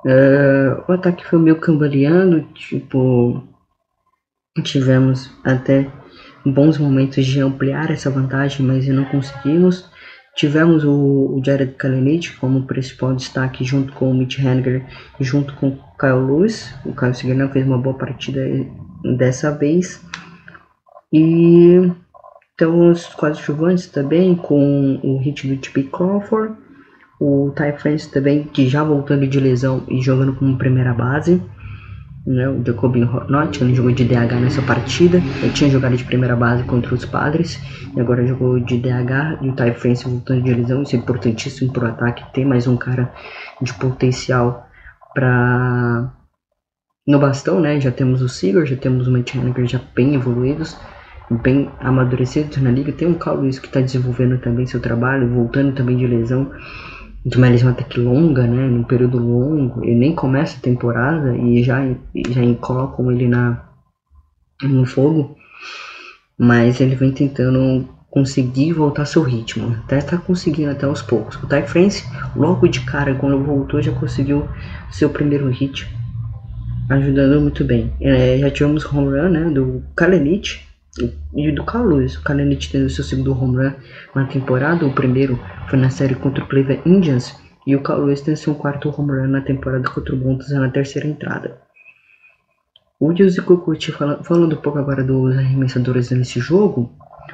Uh, 0.06 0.84
o 0.88 0.92
ataque 0.92 1.26
foi 1.26 1.40
meio 1.40 1.56
cambaleando, 1.56 2.42
tipo, 2.54 3.42
tivemos 4.62 5.32
até 5.46 5.90
bons 6.46 6.78
momentos 6.78 7.26
de 7.26 7.40
ampliar 7.40 7.90
essa 7.90 8.10
vantagem, 8.10 8.66
mas 8.66 8.88
não 8.88 9.06
conseguimos. 9.06 9.90
Tivemos 10.36 10.84
o, 10.84 10.92
o 10.92 11.42
Jared 11.46 11.74
Kalenic 11.76 12.38
como 12.38 12.66
principal 12.66 13.16
destaque 13.16 13.64
junto 13.64 13.94
com 13.94 14.10
o 14.10 14.14
Mitch 14.14 14.40
Haniger 14.40 14.84
e 15.20 15.24
junto 15.24 15.54
com 15.56 15.70
o 15.70 15.80
Kyle 16.00 16.26
Lewis. 16.26 16.74
O 16.86 16.96
Kyle 16.96 17.14
Seguinão 17.14 17.50
fez 17.50 17.66
uma 17.68 17.78
boa 17.78 17.96
partida 17.96 18.42
dessa 19.18 19.52
vez. 19.52 20.04
E 21.12 21.92
então 22.56 22.90
os 22.90 23.06
coadjuvantes 23.08 23.88
também 23.88 24.36
com 24.36 25.00
o 25.04 25.18
hit 25.18 25.48
do 25.48 25.58
T.P. 25.58 25.84
Crawford, 25.84 26.56
o 27.20 27.52
Ty 27.56 27.78
France 27.78 28.12
também 28.12 28.44
que 28.44 28.68
já 28.68 28.84
voltando 28.84 29.28
de 29.28 29.40
lesão 29.40 29.84
e 29.88 30.02
jogando 30.02 30.34
como 30.34 30.58
primeira 30.58 30.94
base. 30.94 31.42
Né, 32.26 32.48
o 32.48 32.64
Jacobin 32.66 33.08
Not, 33.28 33.62
ele 33.62 33.76
jogou 33.76 33.92
de 33.92 34.06
DH 34.06 34.34
nessa 34.42 34.62
partida. 34.62 35.18
Ele 35.42 35.52
tinha 35.52 35.70
jogado 35.70 35.96
de 35.96 36.04
primeira 36.04 36.36
base 36.36 36.64
contra 36.64 36.94
os 36.94 37.06
Padres 37.06 37.60
e 37.96 38.00
agora 38.00 38.26
jogou 38.26 38.60
de 38.60 38.78
DH 38.78 39.42
e 39.42 39.50
o 39.50 39.54
Ty 39.54 39.74
France 39.74 40.08
voltando 40.08 40.44
de 40.44 40.54
lesão. 40.54 40.84
Isso 40.84 40.96
é 40.96 41.00
importantíssimo 41.00 41.72
para 41.72 41.86
o 41.86 41.88
ataque 41.88 42.34
ter 42.34 42.46
mais 42.46 42.68
um 42.68 42.78
cara 42.78 43.12
de 43.62 43.74
potencial 43.74 44.68
para 45.14 46.12
no 47.06 47.20
bastão, 47.20 47.60
né? 47.60 47.80
Já 47.82 47.92
temos 47.92 48.22
o 48.22 48.30
Sigurd, 48.30 48.70
já 48.70 48.78
temos 48.78 49.08
o 49.08 49.12
Matt 49.12 49.34
já 49.66 49.82
bem 49.94 50.16
evoluídos, 50.16 50.78
bem 51.30 51.70
amadurecidos 51.82 52.58
na 52.58 52.72
liga. 52.72 52.94
Tem 52.94 53.12
o 53.12 53.16
Carl 53.16 53.42
Lewis 53.42 53.60
que 53.60 53.68
está 53.68 53.82
desenvolvendo 53.82 54.40
também 54.40 54.66
seu 54.66 54.80
trabalho, 54.80 55.28
voltando 55.28 55.76
também 55.76 55.98
de 55.98 56.08
lesão 56.08 56.50
de 57.26 57.38
uma 57.38 57.50
lesão 57.50 57.70
até 57.70 57.84
que 57.84 58.00
longa, 58.00 58.46
né, 58.46 58.68
num 58.68 58.84
período 58.84 59.18
longo, 59.18 59.84
ele 59.84 59.96
nem 59.96 60.14
começa 60.14 60.58
a 60.58 60.62
temporada 60.62 61.36
e 61.38 61.64
já, 61.64 61.80
já 62.30 62.42
colocam 62.60 63.12
ele 63.12 63.28
na, 63.28 63.64
no 64.62 64.86
fogo, 64.86 65.38
mas 66.38 66.82
ele 66.82 66.96
vem 66.96 67.12
tentando 67.12 67.88
conseguir 68.10 68.74
voltar 68.74 69.06
seu 69.06 69.24
ritmo, 69.24 69.76
até 69.84 69.98
está 69.98 70.18
conseguindo 70.18 70.70
até 70.70 70.86
aos 70.86 71.02
poucos. 71.02 71.36
O 71.42 71.48
Ty 71.48 71.64
France, 71.64 72.04
logo 72.36 72.68
de 72.68 72.82
cara, 72.82 73.16
quando 73.16 73.44
voltou, 73.44 73.82
já 73.82 73.92
conseguiu 73.92 74.48
seu 74.92 75.10
primeiro 75.10 75.50
hit, 75.50 75.88
ajudando 76.90 77.42
muito 77.42 77.64
bem. 77.64 77.92
É, 78.00 78.38
já 78.38 78.52
tivemos 78.52 78.86
home 78.86 79.18
run, 79.18 79.30
né, 79.30 79.50
do 79.50 79.82
Kalenich, 79.96 80.62
e 81.36 81.52
do 81.52 81.64
Carlos. 81.64 82.16
O 82.16 82.24
Kalenich 82.24 82.72
teve 82.72 82.86
o 82.86 82.90
seu 82.90 83.04
segundo 83.04 83.32
home 83.32 83.58
run 83.58 83.74
na 84.16 84.26
temporada. 84.26 84.86
O 84.86 84.94
primeiro 84.94 85.40
foi 85.68 85.80
na 85.80 85.90
série 85.90 86.16
contra 86.16 86.44
o 86.44 86.48
Cleveland 86.48 86.82
Indians. 86.86 87.36
E 87.66 87.76
o 87.76 87.82
Carlos 87.82 88.22
teve 88.22 88.38
seu 88.38 88.54
quarto 88.56 88.90
home 88.90 89.12
run 89.12 89.28
na 89.28 89.42
temporada 89.42 89.90
contra 89.90 90.14
o 90.14 90.18
Broncos 90.18 90.52
na 90.52 90.70
terceira 90.70 91.08
entrada. 91.08 91.58
O 93.00 93.12
Yuzi 93.12 93.42
Kukuchi, 93.42 93.92
falando 93.92 94.54
um 94.54 94.62
pouco 94.62 94.80
agora 94.80 95.04
dos 95.04 95.36
arremessadores 95.38 96.10
nesse 96.12 96.40
jogo, 96.40 96.90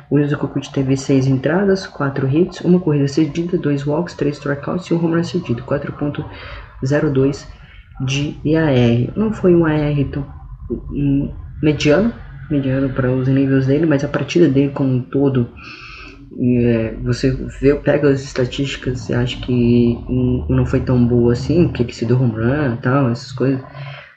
o 0.10 0.18
Yuzi 0.18 0.36
Kukuchi 0.36 0.72
teve 0.72 0.98
6 0.98 1.28
entradas, 1.28 1.86
4 1.86 2.28
hits, 2.28 2.62
uma 2.62 2.80
corrida 2.80 3.08
cedida, 3.08 3.58
2 3.58 3.86
walks, 3.86 4.16
3 4.16 4.36
strikeouts 4.36 4.88
e 4.88 4.94
um 4.94 5.04
home 5.04 5.18
run 5.18 5.24
cedido, 5.24 5.62
4.02 5.64 7.46
de 8.04 8.36
IAR. 8.44 9.14
Não 9.16 9.32
foi 9.32 9.54
um 9.54 9.66
AR 9.66 9.94
tão 10.12 10.26
mediano, 11.62 12.14
mediano 12.50 12.90
para 12.90 13.12
os 13.12 13.28
níveis 13.28 13.68
dele, 13.68 13.86
mas 13.86 14.04
a 14.04 14.08
partida 14.08 14.48
dele 14.48 14.72
como 14.72 14.90
um 14.90 15.02
todo, 15.02 15.50
é, 16.40 16.94
você 17.04 17.32
vê, 17.62 17.76
pega 17.76 18.10
as 18.10 18.22
estatísticas 18.22 19.10
e 19.10 19.14
acha 19.14 19.40
que 19.42 19.98
não 20.50 20.66
foi 20.66 20.80
tão 20.80 21.06
boa 21.06 21.34
assim, 21.34 21.68
que 21.70 21.84
ele 21.84 21.94
se 21.94 22.06
deu 22.06 22.22
home 22.22 22.34
run 22.34 22.76
e 22.76 22.78
tal, 22.78 23.10
essas 23.10 23.32
coisas, 23.32 23.62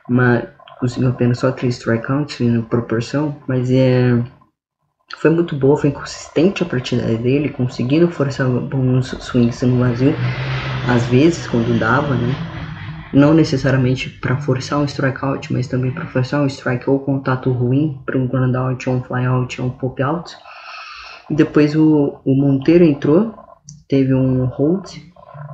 mas 0.09 0.47
conseguiu 0.81 1.09
apenas 1.11 1.39
só 1.39 1.53
3 1.53 1.77
strikeouts 1.77 2.41
na 2.41 2.63
proporção, 2.63 3.37
mas 3.47 3.71
é 3.71 4.23
foi 5.19 5.31
muito 5.31 5.55
boa, 5.55 5.77
foi 5.77 5.91
consistente 5.91 6.63
a 6.63 6.67
partida 6.67 7.03
dele, 7.17 7.51
conseguindo 7.51 8.09
forçar 8.09 8.49
bons 8.49 9.09
swings 9.21 9.63
no 9.63 9.79
vazio, 9.79 10.15
às 10.89 11.07
vezes 11.07 11.47
quando 11.47 11.79
dava, 11.79 12.15
né? 12.15 12.35
Não 13.13 13.35
necessariamente 13.35 14.09
para 14.09 14.37
forçar 14.39 14.79
um 14.79 14.85
strikeout, 14.85 15.53
mas 15.53 15.67
também 15.67 15.91
para 15.91 16.07
forçar 16.07 16.41
um 16.41 16.47
strike 16.47 16.89
ou 16.89 16.99
contato 16.99 17.51
ruim 17.51 18.01
para 18.07 18.17
um 18.17 18.27
ground 18.27 18.87
ou 18.87 18.95
um 18.95 19.03
fly 19.03 19.27
out, 19.27 19.61
ou 19.61 19.69
um 19.69 19.71
pop 19.71 20.03
out. 20.03 20.35
Depois 21.31 21.77
o, 21.77 22.21
o 22.25 22.35
Monteiro 22.35 22.85
entrou, 22.85 23.35
teve 23.89 24.15
um 24.15 24.47
hold, 24.47 24.97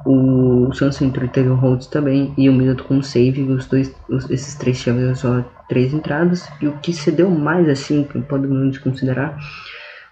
o 0.07 0.73
Santos 0.73 1.03
entrou 1.03 1.29
teve 1.29 1.50
um 1.50 1.57
hold 1.57 1.85
também, 1.87 2.33
e 2.38 2.49
o 2.49 2.53
Middleton 2.53 2.85
com 2.85 3.03
save, 3.03 3.43
os 3.43 3.67
dois, 3.67 3.95
os, 4.09 4.31
esses 4.31 4.55
três 4.55 4.81
tiveram 4.81 5.15
só 5.15 5.45
três 5.69 5.93
entradas, 5.93 6.49
e 6.62 6.69
o 6.69 6.79
que 6.79 6.93
cedeu 6.93 7.29
mais 7.31 7.69
assim, 7.69 8.05
que 8.05 8.19
podemos 8.21 8.79
considerar, 8.79 9.37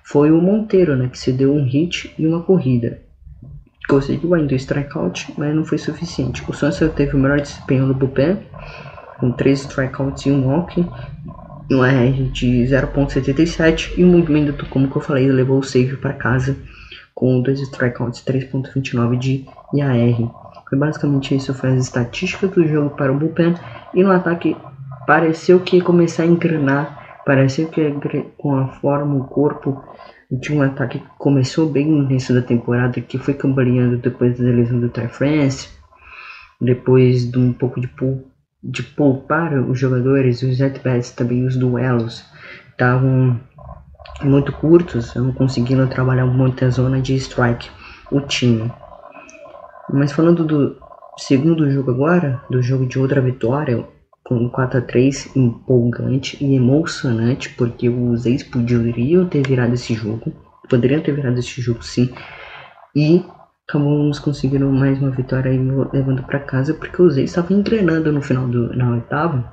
foi 0.05 0.31
o 0.31 0.41
Monteiro, 0.41 0.97
né, 0.97 1.09
que 1.09 1.19
cedeu 1.19 1.55
um 1.55 1.65
hit 1.65 2.15
e 2.19 2.26
uma 2.26 2.43
corrida 2.43 3.06
conseguiu 3.88 4.35
ainda 4.35 4.52
o 4.52 4.57
strikeout, 4.57 5.33
mas 5.37 5.55
não 5.55 5.64
foi 5.64 5.78
suficiente. 5.78 6.43
O 6.49 6.52
Sunset 6.52 6.95
teve 6.95 7.14
o 7.14 7.19
melhor 7.19 7.40
desempenho 7.40 7.87
no 7.87 7.94
bullpen, 7.94 8.38
com 9.18 9.33
3 9.33 9.61
strikeouts 9.61 10.27
e 10.27 10.31
um 10.31 10.46
walk, 10.46 10.85
e 11.68 11.75
um 11.75 11.83
AR 11.83 12.12
de 12.33 12.64
0.77, 12.64 13.94
e 13.96 14.05
o 14.05 14.07
movimento, 14.07 14.66
como 14.66 14.88
que 14.88 14.96
eu 14.96 15.03
falei, 15.03 15.31
levou 15.31 15.59
o 15.59 15.62
save 15.62 15.96
para 15.96 16.12
casa 16.12 16.57
com 17.14 17.40
2 17.40 17.61
strikeouts 17.61 18.22
3.29 18.25 19.18
de 19.18 19.46
IAR. 19.75 20.31
Foi 20.68 20.79
basicamente 20.79 21.35
isso, 21.35 21.55
foi 21.55 21.70
as 21.70 21.85
estatísticas 21.85 22.51
do 22.51 22.66
jogo 22.66 22.90
para 22.90 23.12
o 23.12 23.16
bullpen, 23.16 23.55
e 23.94 24.03
no 24.03 24.11
ataque 24.11 24.57
pareceu 25.07 25.61
que 25.61 25.77
ia 25.77 25.85
começar 25.85 26.25
a 26.25 26.27
engrenar, 26.27 27.22
pareceu 27.25 27.68
que 27.68 27.90
com 28.37 28.57
a 28.57 28.68
forma, 28.68 29.16
o 29.16 29.25
corpo 29.25 29.83
de 30.31 30.53
um 30.53 30.62
ataque 30.62 30.99
que 30.99 31.07
começou 31.19 31.69
bem 31.69 31.87
no 31.87 32.05
início 32.05 32.35
da 32.35 32.43
temporada, 32.43 33.01
que 33.01 33.19
foi 33.19 33.35
cambaleando 33.35 33.97
depois 33.99 34.39
da 34.39 34.45
lesão 34.45 34.81
do 34.81 34.89
Ty 34.89 35.09
France, 35.09 35.69
depois 36.61 37.31
de 37.31 37.39
um 37.39 37.53
pouco 37.53 37.81
de, 37.81 37.89
pool, 37.89 38.29
de 38.62 38.83
poupar 38.83 39.55
os 39.55 39.79
jogadores, 39.79 40.43
os 40.43 40.61
at-bats, 40.61 41.12
também 41.12 41.47
os 41.47 41.57
duelos, 41.57 42.25
estavam 42.71 43.41
muito 44.23 44.53
curtos, 44.53 45.15
não 45.15 45.33
conseguindo 45.33 45.87
trabalhar 45.87 46.27
muita 46.27 46.71
zona 46.71 47.01
de 47.01 47.15
strike 47.15 47.71
o 48.11 48.21
time. 48.21 48.71
Mas 49.93 50.12
falando 50.12 50.45
do 50.45 50.77
segundo 51.19 51.71
jogo 51.71 51.91
agora, 51.91 52.43
do 52.51 52.62
jogo 52.62 52.87
de 52.87 52.99
outra 52.99 53.21
vitória, 53.21 53.87
com 54.27 54.49
4 54.49 54.79
a 54.79 54.83
3 54.83 55.37
empolgante 55.37 56.37
e 56.45 56.57
emocionante, 56.57 57.51
porque 57.51 57.89
os 57.89 58.27
ex 58.27 58.43
poderiam 58.43 59.25
ter 59.27 59.47
virado 59.47 59.75
esse 59.75 59.95
jogo, 59.95 60.33
poderiam 60.69 61.01
ter 61.01 61.12
virado 61.12 61.39
esse 61.39 61.62
jogo 61.62 61.81
sim, 61.85 62.12
e 62.95 63.25
acabamos 63.69 64.19
conseguindo 64.19 64.69
mais 64.69 65.01
uma 65.01 65.11
vitória 65.11 65.53
aí 65.53 65.59
levando 65.93 66.25
para 66.25 66.41
casa, 66.41 66.75
porque 66.75 67.01
os 67.01 67.17
ex 67.17 67.31
estavam 67.31 67.62
treinando 67.62 68.11
no 68.11 68.21
final 68.21 68.49
do 68.49 68.77
na 68.77 68.95
oitava 68.95 69.53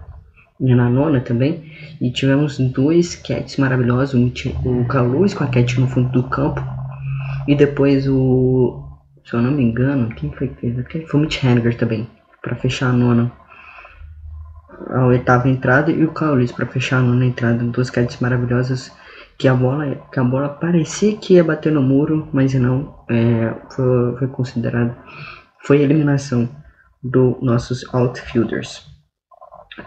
e 0.60 0.74
na 0.74 0.90
nona 0.90 1.22
também, 1.22 1.72
e 2.02 2.12
tivemos 2.12 2.58
dois 2.58 3.16
cats 3.16 3.58
maravilhosos, 3.58 4.20
o 4.66 4.86
Carlos 4.86 5.36
com 5.36 5.44
a 5.44 5.48
cat 5.48 5.80
no 5.80 5.88
fundo 5.88 6.10
do 6.10 6.24
campo, 6.24 6.62
e 7.48 7.54
depois 7.54 8.08
o, 8.08 8.84
se 9.24 9.36
eu 9.36 9.42
não 9.42 9.52
me 9.52 9.64
engano, 9.64 10.10
quem 10.16 10.32
foi 10.32 10.48
que 10.48 10.74
fez? 10.74 11.08
Foi 11.12 11.20
o 11.20 11.24
Mitch 11.24 11.44
Henniger 11.44 11.78
também, 11.78 12.08
para 12.42 12.56
fechar 12.56 12.90
a 12.90 12.94
nona 12.94 13.42
a 14.89 15.06
oitava 15.06 15.50
entrada 15.50 15.91
e 15.91 16.04
o 16.04 16.12
Caulis 16.12 16.52
para 16.52 16.65
fechar 16.65 16.98
a 16.98 17.02
nona 17.02 17.26
entrada. 17.26 17.63
Duas 17.63 17.89
catches 17.89 18.19
maravilhosas 18.19 18.91
que 19.38 19.48
a 19.48 19.54
bola 19.54 19.96
que 20.12 20.19
a 20.19 20.24
bola 20.24 20.50
parecia 20.50 21.17
que 21.17 21.36
ia 21.36 21.43
bater 21.43 21.72
no 21.72 21.82
muro, 21.82 22.28
mas 22.32 22.54
não. 22.54 23.04
É, 23.10 23.54
foi, 23.76 24.17
foi 24.17 24.28
considerado 24.28 24.96
foi 25.65 25.80
a 25.80 25.84
eliminação 25.84 26.50
dos 27.02 27.41
nossos 27.41 27.86
outfielders. 27.93 28.86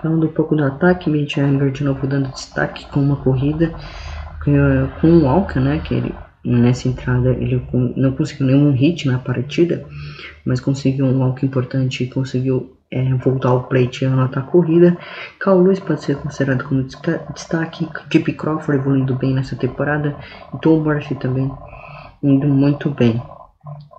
Falando 0.02 0.26
um 0.26 0.32
pouco 0.32 0.56
do 0.56 0.64
ataque, 0.64 1.09
Mitch 1.09 1.38
Anger 1.38 1.70
de 1.70 1.85
novo 1.85 2.06
dando 2.06 2.30
destaque 2.30 2.87
com 2.90 3.00
uma 3.00 3.16
corrida 3.16 3.72
com 5.00 5.09
o 5.09 5.24
Walker, 5.24 5.59
né, 5.59 5.80
que 5.80 5.94
ele 5.94 6.14
nessa 6.46 6.88
entrada 6.88 7.30
ele 7.30 7.61
não 7.96 8.12
conseguiu 8.12 8.46
nenhum 8.46 8.70
hit 8.70 9.06
na 9.06 9.18
partida, 9.18 9.85
mas 10.44 10.61
conseguiu 10.61 11.04
um 11.04 11.18
walk 11.18 11.44
importante 11.44 12.04
e 12.04 12.06
conseguiu 12.06 12.76
é, 12.90 13.14
voltar 13.14 13.48
ao 13.48 13.64
plate 13.64 14.04
e 14.04 14.06
anotar 14.06 14.44
a 14.44 14.46
corrida. 14.46 14.96
Cal 15.40 15.61
Lewis 15.61 15.80
pode 15.80 16.02
ser 16.02 16.16
considerado 16.16 16.64
como 16.64 16.85
destaque. 17.35 17.88
Chip 18.11 18.32
Crawford 18.32 18.80
evoluindo 18.80 19.14
bem 19.16 19.35
nessa 19.35 19.56
temporada. 19.56 20.16
E 20.54 20.59
Tom 20.59 20.80
Murphy 20.80 21.16
também 21.16 21.50
indo 22.22 22.46
muito 22.46 22.90
bem. 22.90 23.20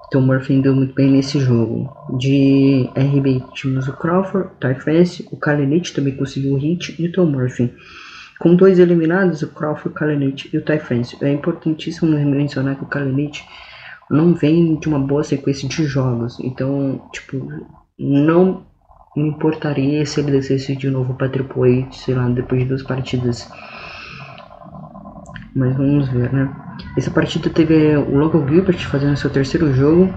Tom 0.10 0.21
Murphy 0.21 0.53
indo 0.53 0.73
muito 0.73 0.93
bem 0.93 1.12
nesse 1.12 1.39
jogo. 1.39 1.93
De 2.17 2.89
RB 2.95 3.43
tínhamos 3.53 3.89
o 3.89 3.93
Crawford, 3.93 4.47
o 4.47 4.60
Ty 4.60 4.79
France, 4.79 5.27
o 5.31 5.38
Kalenich 5.38 5.93
também 5.93 6.15
conseguiu 6.15 6.53
um 6.53 6.57
hit 6.57 6.95
e 6.97 7.07
o 7.07 7.12
Tom 7.12 7.25
Murphy. 7.25 7.73
Com 8.39 8.56
dois 8.56 8.80
eliminados, 8.80 9.41
o 9.41 9.47
Crawford, 9.47 9.89
o 9.89 9.91
Kalenich 9.91 10.50
e 10.54 10.58
o 10.58 10.80
France. 10.80 11.17
É 11.21 11.32
importantíssimo 11.32 12.12
mencionar 12.12 12.76
que 12.76 12.84
o 12.84 12.88
Kalenich 12.88 13.43
não 14.10 14.34
vem 14.34 14.76
de 14.76 14.88
uma 14.88 15.00
boa 15.00 15.23
sequência 15.23 15.67
de 15.67 15.86
jogos. 15.86 16.39
Então, 16.39 17.02
tipo, 17.12 17.52
não 17.97 18.65
me 19.15 19.30
importaria 19.30 20.06
se 20.06 20.19
ele 20.19 20.32
descesse 20.32 20.76
de 20.76 20.89
novo 20.89 21.15
para 21.15 21.30
Triple 21.30 21.88
sei 21.91 22.13
lá, 22.13 22.30
depois 22.30 22.62
de 22.62 22.67
duas 22.67 22.84
partidas. 22.84 23.50
Mas 25.56 25.76
vamos 25.76 26.08
ver, 26.10 26.32
né? 26.32 26.54
Essa 26.95 27.10
partida 27.10 27.50
teve 27.50 27.97
o 27.97 28.15
Logan 28.15 28.47
Gilbert 28.47 28.78
fazendo 28.88 29.17
seu 29.17 29.32
terceiro 29.32 29.73
jogo. 29.73 30.13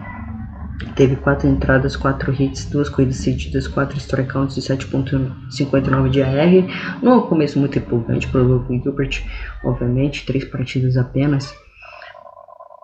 Teve 0.94 1.16
quatro 1.16 1.48
entradas, 1.48 1.96
quatro 1.96 2.32
hits, 2.32 2.64
duas 2.66 2.88
corridas 2.88 3.16
cedidas, 3.16 3.68
quatro 3.68 3.98
strikeouts 3.98 4.56
e 4.56 4.60
7.59 4.60 6.08
de 6.08 6.22
AR. 6.22 7.00
Não 7.02 7.12
é 7.12 7.16
um 7.16 7.22
começo 7.22 7.58
muito 7.58 7.78
empolgante 7.78 8.26
para 8.28 8.42
o 8.42 8.64
Gilbert, 8.68 9.22
obviamente, 9.64 10.24
três 10.24 10.44
partidas 10.44 10.96
apenas. 10.96 11.54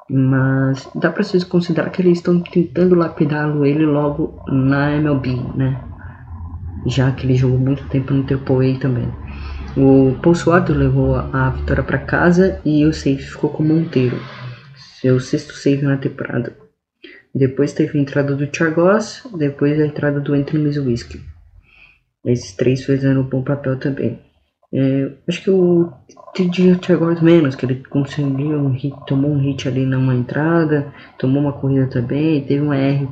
Mas 0.09 0.88
dá 0.94 1.11
para 1.11 1.24
vocês 1.24 1.42
considerar 1.42 1.90
que 1.90 2.00
eles 2.00 2.18
estão 2.18 2.40
tentando 2.40 2.94
lapidá-lo 2.94 3.66
ele 3.66 3.85
logo 3.85 4.40
na 4.46 4.92
MLB, 4.92 5.35
né? 5.56 5.80
já 6.87 7.11
que 7.11 7.26
ele 7.26 7.35
jogou 7.35 7.59
muito 7.59 7.85
tempo 7.88 8.12
no 8.12 8.24
Triple 8.24 8.76
A 8.76 8.78
também. 8.78 9.09
O 9.76 10.16
Paul 10.22 10.35
Suárez 10.35 10.76
levou 10.76 11.16
a 11.16 11.50
vitória 11.50 11.82
para 11.82 11.98
casa 11.98 12.61
e 12.64 12.85
o 12.85 12.92
save 12.92 13.22
ficou 13.22 13.50
com 13.50 13.62
Monteiro, 13.62 14.18
seu 15.00 15.20
sexto 15.20 15.54
save 15.54 15.82
na 15.82 15.96
temporada. 15.96 16.65
Depois 17.37 17.75
teve 17.75 17.99
a 17.99 18.01
entrada 18.01 18.35
do 18.35 18.49
Chargos, 18.51 19.22
depois 19.37 19.79
a 19.79 19.85
entrada 19.85 20.18
do 20.18 20.33
Anthony 20.33 20.64
Mizuwiski. 20.64 21.20
Esses 22.25 22.53
três 22.53 22.83
fizeram 22.83 23.20
um 23.20 23.25
bom 23.25 23.42
papel 23.42 23.79
também. 23.79 24.18
É, 24.72 25.11
acho 25.29 25.42
que 25.42 25.51
o 25.51 25.92
TJ 26.35 26.79
Chargos 26.83 27.20
menos, 27.20 27.55
que 27.55 27.66
ele 27.66 27.85
conseguiu 27.90 28.59
um 28.59 28.70
hit, 28.70 28.96
tomou 29.07 29.33
um 29.33 29.38
hit 29.38 29.68
ali 29.68 29.85
numa 29.85 30.14
entrada, 30.14 30.90
tomou 31.18 31.42
uma 31.42 31.53
corrida 31.53 31.87
também, 31.88 32.40
teve 32.40 32.62
um 32.62 32.72
R 32.72 33.07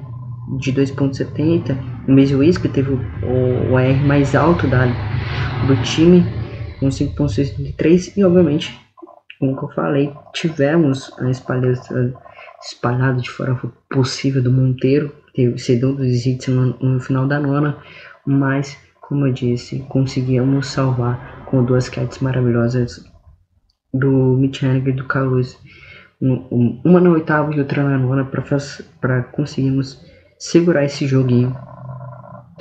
de 0.59 0.73
2.70. 0.73 1.77
O 2.09 2.13
Mizuwiski 2.13 2.71
teve 2.71 2.93
o, 2.93 3.01
o, 3.27 3.73
o 3.73 3.79
R 3.79 4.07
mais 4.07 4.35
alto 4.35 4.67
da, 4.67 4.87
do 5.67 5.77
time, 5.83 6.25
com 6.81 6.89
5.63 6.89 8.17
e 8.17 8.25
obviamente, 8.25 8.75
como 9.39 9.53
eu 9.53 9.69
falei, 9.75 10.11
tivemos 10.33 11.13
a 11.19 11.29
espalhada 11.29 11.75
espalhado 12.66 13.20
de 13.20 13.31
forma 13.31 13.72
possível 13.90 14.42
do 14.42 14.50
Monteiro, 14.50 15.14
cedeu 15.59 15.94
dos 15.94 16.24
hits 16.24 16.48
no, 16.48 17.00
final 17.00 17.27
da 17.27 17.38
nona, 17.38 17.77
mas, 18.27 18.79
como 19.00 19.27
eu 19.27 19.33
disse, 19.33 19.81
conseguimos 19.88 20.68
salvar 20.68 21.44
com 21.46 21.64
duas 21.64 21.88
cats 21.88 22.18
maravilhosas 22.20 23.05
do 23.92 24.37
Mitch 24.38 24.62
Henniger 24.62 24.94
e 24.94 24.96
do 24.96 25.05
Carlos. 25.05 25.59
Uma 26.20 27.00
na 27.00 27.11
oitava 27.11 27.55
e 27.55 27.59
outra 27.59 27.83
na 27.83 27.98
nona 27.98 28.24
para 29.00 29.22
conseguirmos 29.24 30.00
segurar 30.38 30.85
esse 30.85 31.07
joguinho 31.07 31.55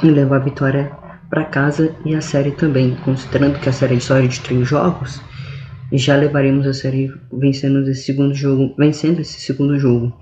e 0.04 0.08
levar 0.10 0.38
a 0.38 0.40
vitória 0.40 0.92
para 1.30 1.46
casa 1.46 1.96
e 2.06 2.14
a 2.14 2.22
série 2.22 2.52
também, 2.52 2.96
considerando 3.04 3.60
que 3.60 3.70
a 3.70 3.74
série 3.74 3.96
é 3.96 3.98
história 3.98 4.28
de 4.28 4.42
três 4.42 4.68
jogos, 4.68 5.22
já 5.92 6.16
levaremos 6.16 6.66
a 6.66 6.74
série 6.74 7.14
vencendo 7.32 7.88
esse 7.90 8.04
segundo 8.04 8.34
jogo, 8.34 8.74
vencendo 8.78 9.20
esse 9.20 9.40
segundo 9.42 9.78
jogo. 9.78 10.14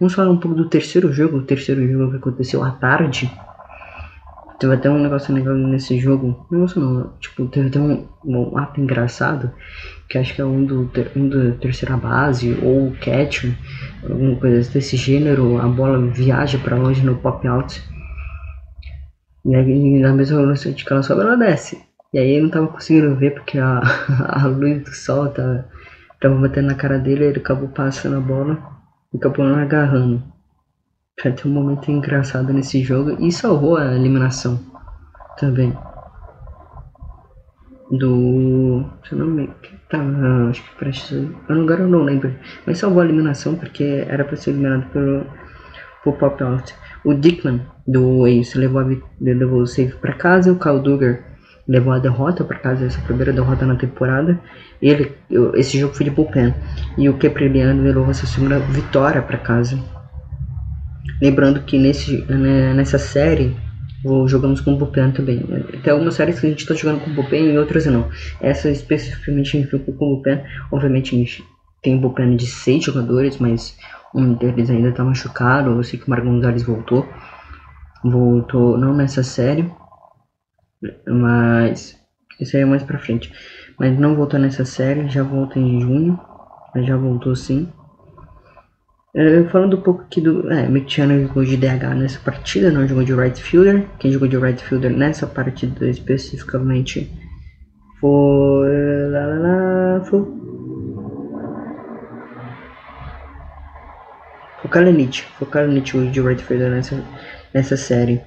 Vamos 0.00 0.14
falar 0.14 0.30
um 0.30 0.38
pouco 0.38 0.56
do 0.56 0.68
terceiro 0.68 1.12
jogo, 1.12 1.38
o 1.38 1.42
terceiro 1.42 1.86
jogo 1.86 2.10
que 2.10 2.16
aconteceu 2.16 2.62
à 2.62 2.70
tarde. 2.70 3.30
Teve 4.58 4.74
até 4.74 4.88
um 4.88 4.98
negócio 4.98 5.34
legal 5.34 5.54
nesse 5.54 5.98
jogo. 5.98 6.46
Negócio 6.50 6.80
não, 6.80 7.12
tipo, 7.18 7.46
teve 7.46 7.68
até 7.68 7.80
um, 7.80 8.06
um 8.24 8.56
ato 8.56 8.80
engraçado, 8.80 9.50
que 10.08 10.18
acho 10.18 10.34
que 10.34 10.40
é 10.40 10.44
um 10.44 10.64
do, 10.64 10.90
um 11.16 11.28
do 11.28 11.52
terceira 11.54 11.96
base, 11.96 12.56
ou 12.62 12.92
catch, 13.00 13.44
alguma 14.08 14.36
coisa 14.36 14.70
desse 14.70 14.96
gênero, 14.96 15.58
a 15.60 15.66
bola 15.66 15.98
viaja 16.10 16.58
para 16.58 16.76
longe 16.76 17.04
no 17.04 17.16
pop 17.16 17.46
out. 17.46 17.82
E 19.44 19.54
aí 19.54 19.98
na 19.98 20.12
mesma 20.12 20.40
velocidade 20.40 20.84
que 20.84 20.92
ela 20.92 21.02
sobe, 21.02 21.22
ela 21.22 21.36
desce. 21.36 21.91
E 22.12 22.18
aí 22.18 22.28
ele 22.32 22.42
não 22.42 22.50
tava 22.50 22.66
conseguindo 22.68 23.16
ver 23.16 23.32
porque 23.32 23.58
a, 23.58 23.80
a 24.28 24.46
luz 24.46 24.82
do 24.84 24.90
sol 24.90 25.28
tava, 25.30 25.66
tava 26.20 26.34
batendo 26.34 26.66
na 26.66 26.74
cara 26.74 26.98
dele, 26.98 27.24
ele 27.24 27.38
acabou 27.38 27.68
passando 27.68 28.16
a 28.18 28.20
bola 28.20 28.58
e 29.12 29.16
acabou 29.16 29.46
não 29.46 29.56
agarrando. 29.56 30.22
Já 31.22 31.32
tem 31.32 31.50
um 31.50 31.54
momento 31.54 31.90
engraçado 31.90 32.52
nesse 32.52 32.82
jogo 32.82 33.16
e 33.18 33.32
salvou 33.32 33.76
a 33.76 33.94
eliminação 33.94 34.60
também. 35.38 35.72
Do. 37.90 38.84
Se 39.04 39.12
eu 39.12 39.18
não 39.18 39.26
me. 39.26 39.50
Tá, 39.88 39.98
acho 40.48 40.62
que 40.62 40.76
prestes. 40.76 41.30
Agora 41.48 41.82
eu 41.82 41.88
não 41.88 42.02
lembro. 42.02 42.34
Mas 42.66 42.78
salvou 42.78 43.02
a 43.02 43.04
eliminação 43.04 43.54
porque 43.54 44.04
era 44.08 44.24
pra 44.24 44.36
ser 44.36 44.50
eliminado 44.50 44.90
pelo, 44.90 45.26
pelo 46.02 46.16
Pop 46.16 46.42
Out. 46.42 46.74
O 47.04 47.14
Dickman 47.14 47.60
do 47.86 48.26
Ace 48.26 48.56
levou, 48.56 48.80
a, 48.80 48.86
levou 49.20 49.60
o 49.60 49.66
save 49.66 49.92
pra 49.94 50.14
casa. 50.14 50.52
O 50.52 50.58
Kyle 50.58 50.80
Duggar 50.80 51.31
levou 51.66 51.92
a 51.92 51.98
derrota 51.98 52.44
para 52.44 52.58
casa, 52.58 52.86
essa 52.86 53.00
primeira 53.00 53.32
derrota 53.32 53.64
na 53.64 53.76
temporada. 53.76 54.38
Ele, 54.80 55.12
esse 55.54 55.78
jogo 55.78 55.94
foi 55.94 56.04
de 56.04 56.10
bullpen. 56.10 56.54
E 56.98 57.08
o 57.08 57.16
Kepreliano 57.16 57.82
levou 57.82 58.10
essa 58.10 58.26
segunda 58.26 58.58
vitória 58.58 59.22
para 59.22 59.38
casa. 59.38 59.78
Lembrando 61.20 61.60
que 61.60 61.78
nesse, 61.78 62.22
né, 62.28 62.74
nessa 62.74 62.98
série 62.98 63.56
jogamos 64.26 64.60
com 64.60 64.76
bullpen 64.76 65.12
também. 65.12 65.40
Tem 65.82 65.92
algumas 65.92 66.14
séries 66.14 66.40
que 66.40 66.46
a 66.46 66.50
gente 66.50 66.60
está 66.60 66.74
jogando 66.74 67.04
com 67.04 67.14
bullpen 67.14 67.52
e 67.52 67.58
outras 67.58 67.86
não. 67.86 68.08
Essa 68.40 68.68
especificamente 68.68 69.56
a 69.56 69.60
gente 69.60 69.70
jogou 69.70 69.94
com 69.94 70.06
bullpen. 70.06 70.42
Obviamente 70.72 71.14
a 71.14 71.18
gente 71.18 71.44
tem 71.80 71.96
bullpen 71.96 72.36
de 72.36 72.46
seis 72.46 72.84
jogadores, 72.84 73.38
mas 73.38 73.76
um 74.12 74.34
deles 74.34 74.68
ainda 74.68 74.88
está 74.88 75.04
machucado. 75.04 75.70
Eu 75.70 75.82
sei 75.84 75.98
que 75.98 76.06
o 76.06 76.10
Marco 76.10 76.26
Gonzalez 76.26 76.64
voltou. 76.64 77.08
Voltou 78.02 78.76
não 78.76 78.92
nessa 78.92 79.22
série 79.22 79.70
mas 81.06 81.98
isso 82.40 82.56
aí 82.56 82.62
é 82.62 82.66
mais 82.66 82.82
pra 82.82 82.98
frente. 82.98 83.32
Mas 83.78 83.98
não 83.98 84.14
voltou 84.14 84.38
nessa 84.38 84.64
série, 84.64 85.08
já 85.08 85.22
volta 85.22 85.58
em 85.58 85.80
junho. 85.80 86.18
Mas 86.74 86.86
já 86.86 86.96
voltou 86.96 87.34
sim. 87.36 87.68
É, 89.14 89.44
falando 89.44 89.76
um 89.76 89.80
pouco 89.80 90.02
aqui 90.02 90.20
do. 90.20 90.50
É, 90.50 90.66
Mitiano 90.68 91.20
jogou 91.26 91.44
de 91.44 91.56
DH 91.56 91.94
nessa 91.94 92.18
partida, 92.20 92.70
não 92.70 92.88
jogou 92.88 93.04
de 93.04 93.14
right 93.14 93.40
fielder. 93.42 93.86
Quem 93.98 94.10
jogou 94.10 94.26
de 94.26 94.38
right 94.38 94.62
fielder 94.64 94.90
nessa 94.90 95.26
partida 95.26 95.86
especificamente 95.86 97.10
foi. 98.00 99.08
Lá, 99.10 99.26
lá, 99.26 99.38
lá, 99.38 100.04
foi. 100.04 100.20
O 104.64 104.68
Kalenich. 104.68 105.24
Foi 105.36 105.46
o 105.46 105.50
Kalenich 105.50 106.10
de 106.10 106.20
right 106.20 106.42
fielder 106.42 106.70
nessa, 106.70 107.04
nessa 107.52 107.76
série. 107.76 108.22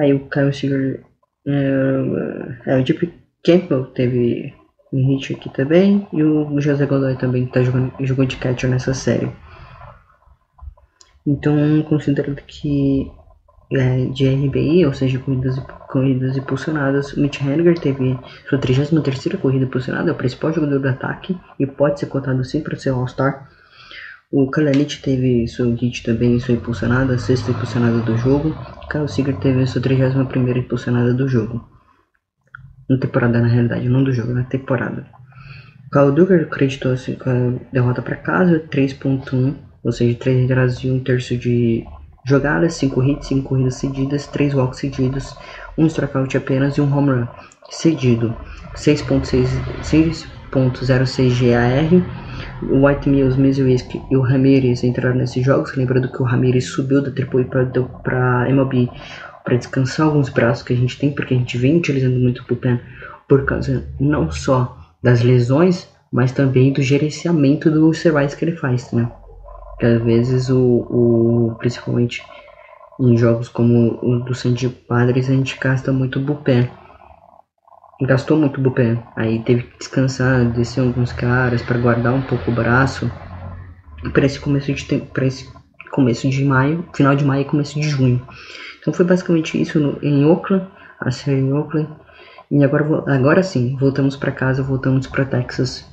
Aí 0.00 0.12
o 0.12 0.28
Kyle 0.28 0.52
Seager 0.52 1.04
é, 1.48 2.72
é, 2.72 2.78
o 2.78 2.84
Deep 2.84 3.12
Campbell 3.42 3.86
teve 3.86 4.54
um 4.92 5.06
hit 5.08 5.34
aqui 5.34 5.48
também. 5.50 6.06
E 6.12 6.22
o 6.22 6.60
José 6.60 6.84
Godoy 6.86 7.16
também 7.16 7.46
tá 7.46 7.62
jogando, 7.62 7.92
jogou 8.00 8.26
de 8.26 8.36
catcher 8.36 8.68
nessa 8.68 8.92
série. 8.92 9.30
Então, 11.26 11.54
considerando 11.88 12.42
que 12.46 13.10
é, 13.72 14.06
de 14.06 14.28
RBI, 14.28 14.86
ou 14.86 14.92
seja, 14.94 15.18
corridas, 15.18 15.58
corridas 15.88 16.36
impulsionadas, 16.36 17.14
Mitch 17.14 17.40
Henniger 17.40 17.78
teve 17.78 18.18
sua 18.48 18.58
33 18.58 19.34
corrida 19.40 19.64
impulsionada, 19.64 20.10
é 20.10 20.12
o 20.12 20.16
principal 20.16 20.52
jogador 20.52 20.78
do 20.78 20.88
ataque 20.88 21.38
e 21.58 21.66
pode 21.66 22.00
ser 22.00 22.06
cotado 22.06 22.42
sim 22.44 22.62
para 22.62 22.76
ser 22.76 22.90
All-Star. 22.90 23.48
O 24.30 24.50
Kalanich 24.50 25.00
teve 25.00 25.48
seu 25.48 25.74
hit 25.74 26.02
também, 26.02 26.38
sua 26.38 26.52
impulsionada, 26.54 27.14
a 27.14 27.18
sexta 27.18 27.50
impulsionada 27.50 28.00
do 28.00 28.14
jogo. 28.18 28.54
Kyle 28.90 29.08
Seager 29.08 29.34
teve 29.38 29.66
sua 29.66 29.80
31 29.80 30.58
impulsionada 30.58 31.14
do 31.14 31.26
jogo. 31.26 31.66
Na 32.90 32.98
temporada, 32.98 33.40
na 33.40 33.48
realidade, 33.48 33.88
não 33.88 34.04
do 34.04 34.12
jogo, 34.12 34.34
na 34.34 34.44
temporada. 34.44 35.06
Kyle 35.90 36.12
Duggar 36.12 36.42
acreditou-se 36.42 37.16
com 37.16 37.30
a 37.30 37.72
derrota 37.72 38.02
para 38.02 38.16
casa, 38.16 38.60
3.1, 38.70 39.54
ou 39.82 39.92
seja, 39.92 40.18
3 40.18 40.44
entradas 40.44 40.76
e 40.84 40.90
1 40.90 41.00
terço 41.00 41.34
de 41.34 41.86
jogadas, 42.26 42.74
5 42.74 43.02
hits, 43.02 43.28
5 43.28 43.48
corridas 43.48 43.76
cedidas, 43.76 44.26
3 44.26 44.54
walks 44.54 44.80
cedidos, 44.80 45.34
1 45.78 45.86
strikeout 45.86 46.36
apenas 46.36 46.76
e 46.76 46.82
1 46.82 46.94
home 46.94 47.10
run 47.12 47.26
cedido. 47.70 48.36
6.06 50.52 51.50
GAR 51.50 52.28
o 52.62 52.86
White 52.86 53.08
Mills, 53.08 53.38
Mizuisk 53.38 53.94
e 54.10 54.16
o 54.16 54.20
Ramirez 54.20 54.82
entraram 54.82 55.16
nesses 55.16 55.44
jogos. 55.44 55.74
Lembrando 55.74 56.10
que 56.10 56.20
o 56.20 56.24
Ramirez 56.24 56.66
subiu 56.66 57.02
da 57.02 57.10
AAA 57.10 57.88
para 58.02 58.48
MLB 58.48 58.88
para 59.44 59.56
descansar 59.56 60.06
alguns 60.06 60.28
braços 60.28 60.62
que 60.62 60.72
a 60.72 60.76
gente 60.76 60.98
tem, 60.98 61.10
porque 61.10 61.34
a 61.34 61.36
gente 61.36 61.56
vem 61.56 61.78
utilizando 61.78 62.18
muito 62.18 62.42
o 62.42 62.46
bullpen 62.46 62.80
por 63.28 63.44
causa 63.44 63.86
não 63.98 64.30
só 64.30 64.76
das 65.02 65.22
lesões, 65.22 65.88
mas 66.12 66.32
também 66.32 66.72
do 66.72 66.82
gerenciamento 66.82 67.70
dos 67.70 67.98
serviços 67.98 68.34
que 68.34 68.44
ele 68.44 68.56
faz, 68.56 68.92
né? 68.92 69.10
Que 69.78 69.86
às 69.86 70.02
vezes 70.02 70.50
o, 70.50 70.58
o 70.58 71.56
principalmente 71.58 72.22
em 73.00 73.16
jogos 73.16 73.48
como 73.48 73.98
o 74.02 74.18
do 74.20 74.34
Sandy 74.34 74.68
Padres 74.68 75.30
a 75.30 75.32
gente 75.32 75.56
gasta 75.58 75.92
muito 75.92 76.18
bullpen 76.18 76.68
gastou 78.00 78.36
muito 78.36 78.58
o 78.58 78.62
bullpen. 78.62 79.02
Aí 79.16 79.40
teve 79.40 79.64
que 79.64 79.78
descansar, 79.78 80.44
descer 80.46 80.80
alguns 80.80 81.12
caras 81.12 81.62
para 81.62 81.78
guardar 81.78 82.12
um 82.12 82.22
pouco 82.22 82.50
o 82.50 82.54
braço. 82.54 83.10
Para 84.12 84.26
esse 84.26 84.38
começo 84.38 84.72
de 84.72 84.98
para 84.98 85.26
esse 85.26 85.48
começo 85.90 86.28
de 86.28 86.44
maio, 86.44 86.84
final 86.94 87.16
de 87.16 87.24
maio 87.24 87.42
e 87.42 87.44
começo 87.44 87.80
de 87.80 87.88
junho. 87.88 88.22
Então 88.80 88.92
foi 88.92 89.04
basicamente 89.04 89.60
isso 89.60 89.80
no, 89.80 89.98
em 90.02 90.24
Oakland, 90.24 90.66
a 91.00 91.10
série 91.10 91.40
em 91.40 91.52
Oakland. 91.52 91.88
E 92.50 92.64
agora, 92.64 93.04
agora 93.12 93.42
sim, 93.42 93.76
voltamos 93.78 94.16
para 94.16 94.32
casa, 94.32 94.62
voltamos 94.62 95.06
para 95.06 95.24
Texas 95.24 95.84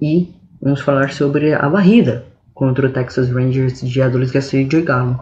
e 0.00 0.34
vamos 0.60 0.80
falar 0.80 1.12
sobre 1.12 1.52
a 1.52 1.68
varrida 1.68 2.24
contra 2.52 2.86
o 2.86 2.90
Texas 2.90 3.30
Rangers 3.30 3.80
de 3.80 4.00
Adolis 4.00 4.30
Garcia 4.30 4.62
e 4.62 4.68
Joey 4.70 4.84
Gallo. 4.84 5.20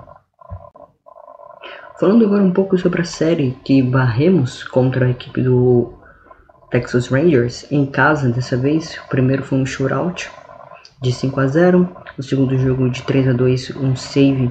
Falando 1.99 2.25
agora 2.25 2.43
um 2.43 2.53
pouco 2.53 2.79
sobre 2.79 3.03
a 3.03 3.05
série 3.05 3.57
que 3.65 3.83
barremos 3.83 4.65
contra 4.65 5.07
a 5.07 5.11
equipe 5.11 5.43
do 5.43 5.93
Texas 6.73 7.09
Rangers 7.09 7.71
em 7.71 7.85
casa 7.85 8.31
dessa 8.31 8.57
vez. 8.57 8.99
O 9.05 9.09
primeiro 9.09 9.43
foi 9.43 9.59
um 9.59 9.67
shootout 9.67 10.31
de 11.03 11.13
5 11.13 11.39
a 11.39 11.47
0, 11.47 11.89
o 12.17 12.23
segundo 12.23 12.57
jogo 12.57 12.89
de 12.89 13.03
3 13.03 13.29
a 13.29 13.33
2, 13.33 13.77
um 13.77 13.95
save 13.95 14.51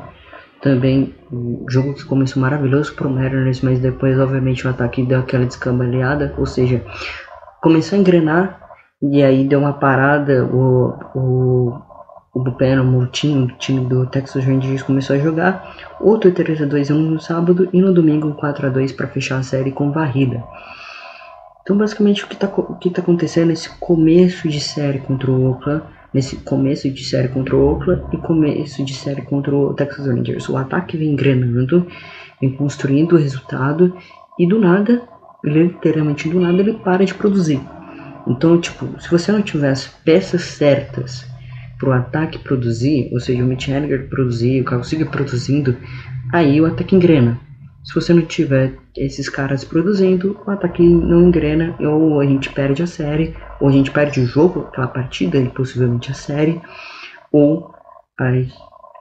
Também 0.62 1.16
o 1.32 1.66
jogo 1.68 1.96
que 1.96 2.06
começou 2.06 2.42
maravilhoso 2.42 2.94
pro 2.94 3.10
Mariners, 3.10 3.62
mas 3.62 3.80
depois 3.80 4.20
obviamente 4.20 4.68
o 4.68 4.70
ataque 4.70 5.04
deu 5.04 5.20
aquela 5.20 5.46
descambaleada, 5.46 6.36
ou 6.38 6.46
seja, 6.46 6.84
começou 7.62 7.98
a 7.98 8.02
engrenar 8.02 8.62
e 9.02 9.24
aí 9.24 9.48
deu 9.48 9.60
uma 9.60 9.74
parada, 9.74 10.46
o, 10.46 10.94
o, 11.16 11.82
o 12.36 12.40
Bullpen, 12.40 12.80
o 12.80 13.08
time, 13.08 13.46
o 13.46 13.48
time 13.58 13.88
do 13.88 14.06
Texas 14.06 14.46
Rangers 14.46 14.84
começou 14.84 15.16
a 15.16 15.20
jogar, 15.20 15.76
outro 16.00 16.32
3x2 16.32 16.90
no 16.90 17.20
sábado 17.20 17.68
e 17.74 17.82
no 17.82 17.92
domingo 17.92 18.36
4x2 18.36 18.96
para 18.96 19.08
fechar 19.08 19.40
a 19.40 19.44
série 19.44 19.72
com 19.72 19.92
varrida. 19.92 20.44
Então 21.62 21.78
basicamente 21.78 22.24
o 22.24 22.28
que 22.28 22.34
está 22.34 22.48
o 22.48 22.76
que 22.76 22.90
tá 22.90 23.02
acontecendo 23.02 23.50
nesse 23.50 23.70
começo 23.78 24.48
de 24.50 24.60
série 24.60 25.00
contra 25.00 25.30
o 25.30 25.50
Oakland, 25.50 25.84
nesse 26.14 26.36
começo 26.38 26.90
de 26.90 27.04
série 27.04 27.28
contra 27.28 27.56
o 27.56 27.66
Oakland 27.66 28.04
e 28.12 28.18
começo 28.18 28.84
de 28.84 28.94
série 28.94 29.22
contra 29.22 29.56
o 29.56 29.74
Texas 29.74 30.08
Rangers. 30.08 30.50
O 30.50 30.58
ataque 30.58 30.98
vem 30.98 31.10
engrenando, 31.10 31.88
vem 32.40 32.52
construindo 32.52 33.14
o 33.14 33.18
resultado 33.18 33.96
e 34.38 34.48
do 34.48 34.60
nada, 34.60 35.02
literalmente 35.44 36.28
do 36.30 36.40
nada, 36.40 36.60
ele 36.60 36.74
para 36.74 37.06
de 37.06 37.14
produzir. 37.14 37.62
Então, 38.28 38.60
tipo, 38.60 39.00
se 39.00 39.10
você 39.10 39.32
não 39.32 39.42
tiver 39.42 39.70
as 39.72 39.88
peças 39.88 40.42
certas 40.42 41.26
para 41.80 41.90
o 41.90 41.94
ataque 41.94 42.38
produzir, 42.38 43.10
ou 43.12 43.20
seja, 43.20 43.44
o 43.44 43.48
Mitch 43.48 43.70
Haniger 43.70 44.08
produzir, 44.08 44.62
o 44.62 44.64
Carlos 44.64 44.88
Siga 44.88 45.06
produzindo, 45.06 45.76
aí 46.32 46.62
o 46.62 46.66
ataque 46.66 46.96
engrena. 46.96 47.40
Se 47.84 47.96
você 47.96 48.14
não 48.14 48.22
tiver 48.22 48.78
esses 48.96 49.28
caras 49.28 49.64
produzindo, 49.64 50.40
o 50.46 50.52
ataque 50.52 50.84
não 50.84 51.24
engrena, 51.24 51.76
ou 51.80 52.20
a 52.20 52.26
gente 52.26 52.52
perde 52.52 52.84
a 52.84 52.88
série, 52.88 53.36
ou 53.60 53.70
a 53.70 53.72
gente 53.72 53.90
perde 53.90 54.20
o 54.20 54.26
jogo, 54.26 54.68
aquela 54.68 54.88
partida, 54.88 55.38
e 55.38 55.50
possivelmente 55.50 56.12
a 56.12 56.14
série, 56.14 56.62
ou 57.32 57.74
aí, 58.20 58.52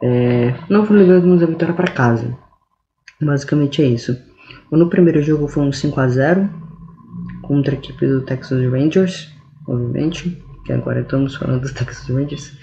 é, 0.02 0.54
não 0.68 0.82
levamos 0.82 1.42
a 1.42 1.46
vitória 1.46 1.74
para 1.74 1.92
casa. 1.92 2.36
Basicamente 3.20 3.82
é 3.82 3.86
isso. 3.86 4.16
No 4.72 4.88
primeiro 4.88 5.20
jogo 5.22 5.46
foi 5.46 5.64
um 5.64 5.72
5 5.72 6.00
a 6.00 6.08
0 6.08 6.50
contra 7.42 7.74
a 7.74 7.78
equipe 7.78 8.06
do 8.06 8.22
Texas 8.22 8.62
Rangers, 8.70 9.30
obviamente, 9.68 10.42
que 10.64 10.72
agora 10.72 11.00
estamos 11.00 11.36
falando 11.36 11.62
do 11.62 11.74
Texas 11.74 12.08
Rangers. 12.08 12.56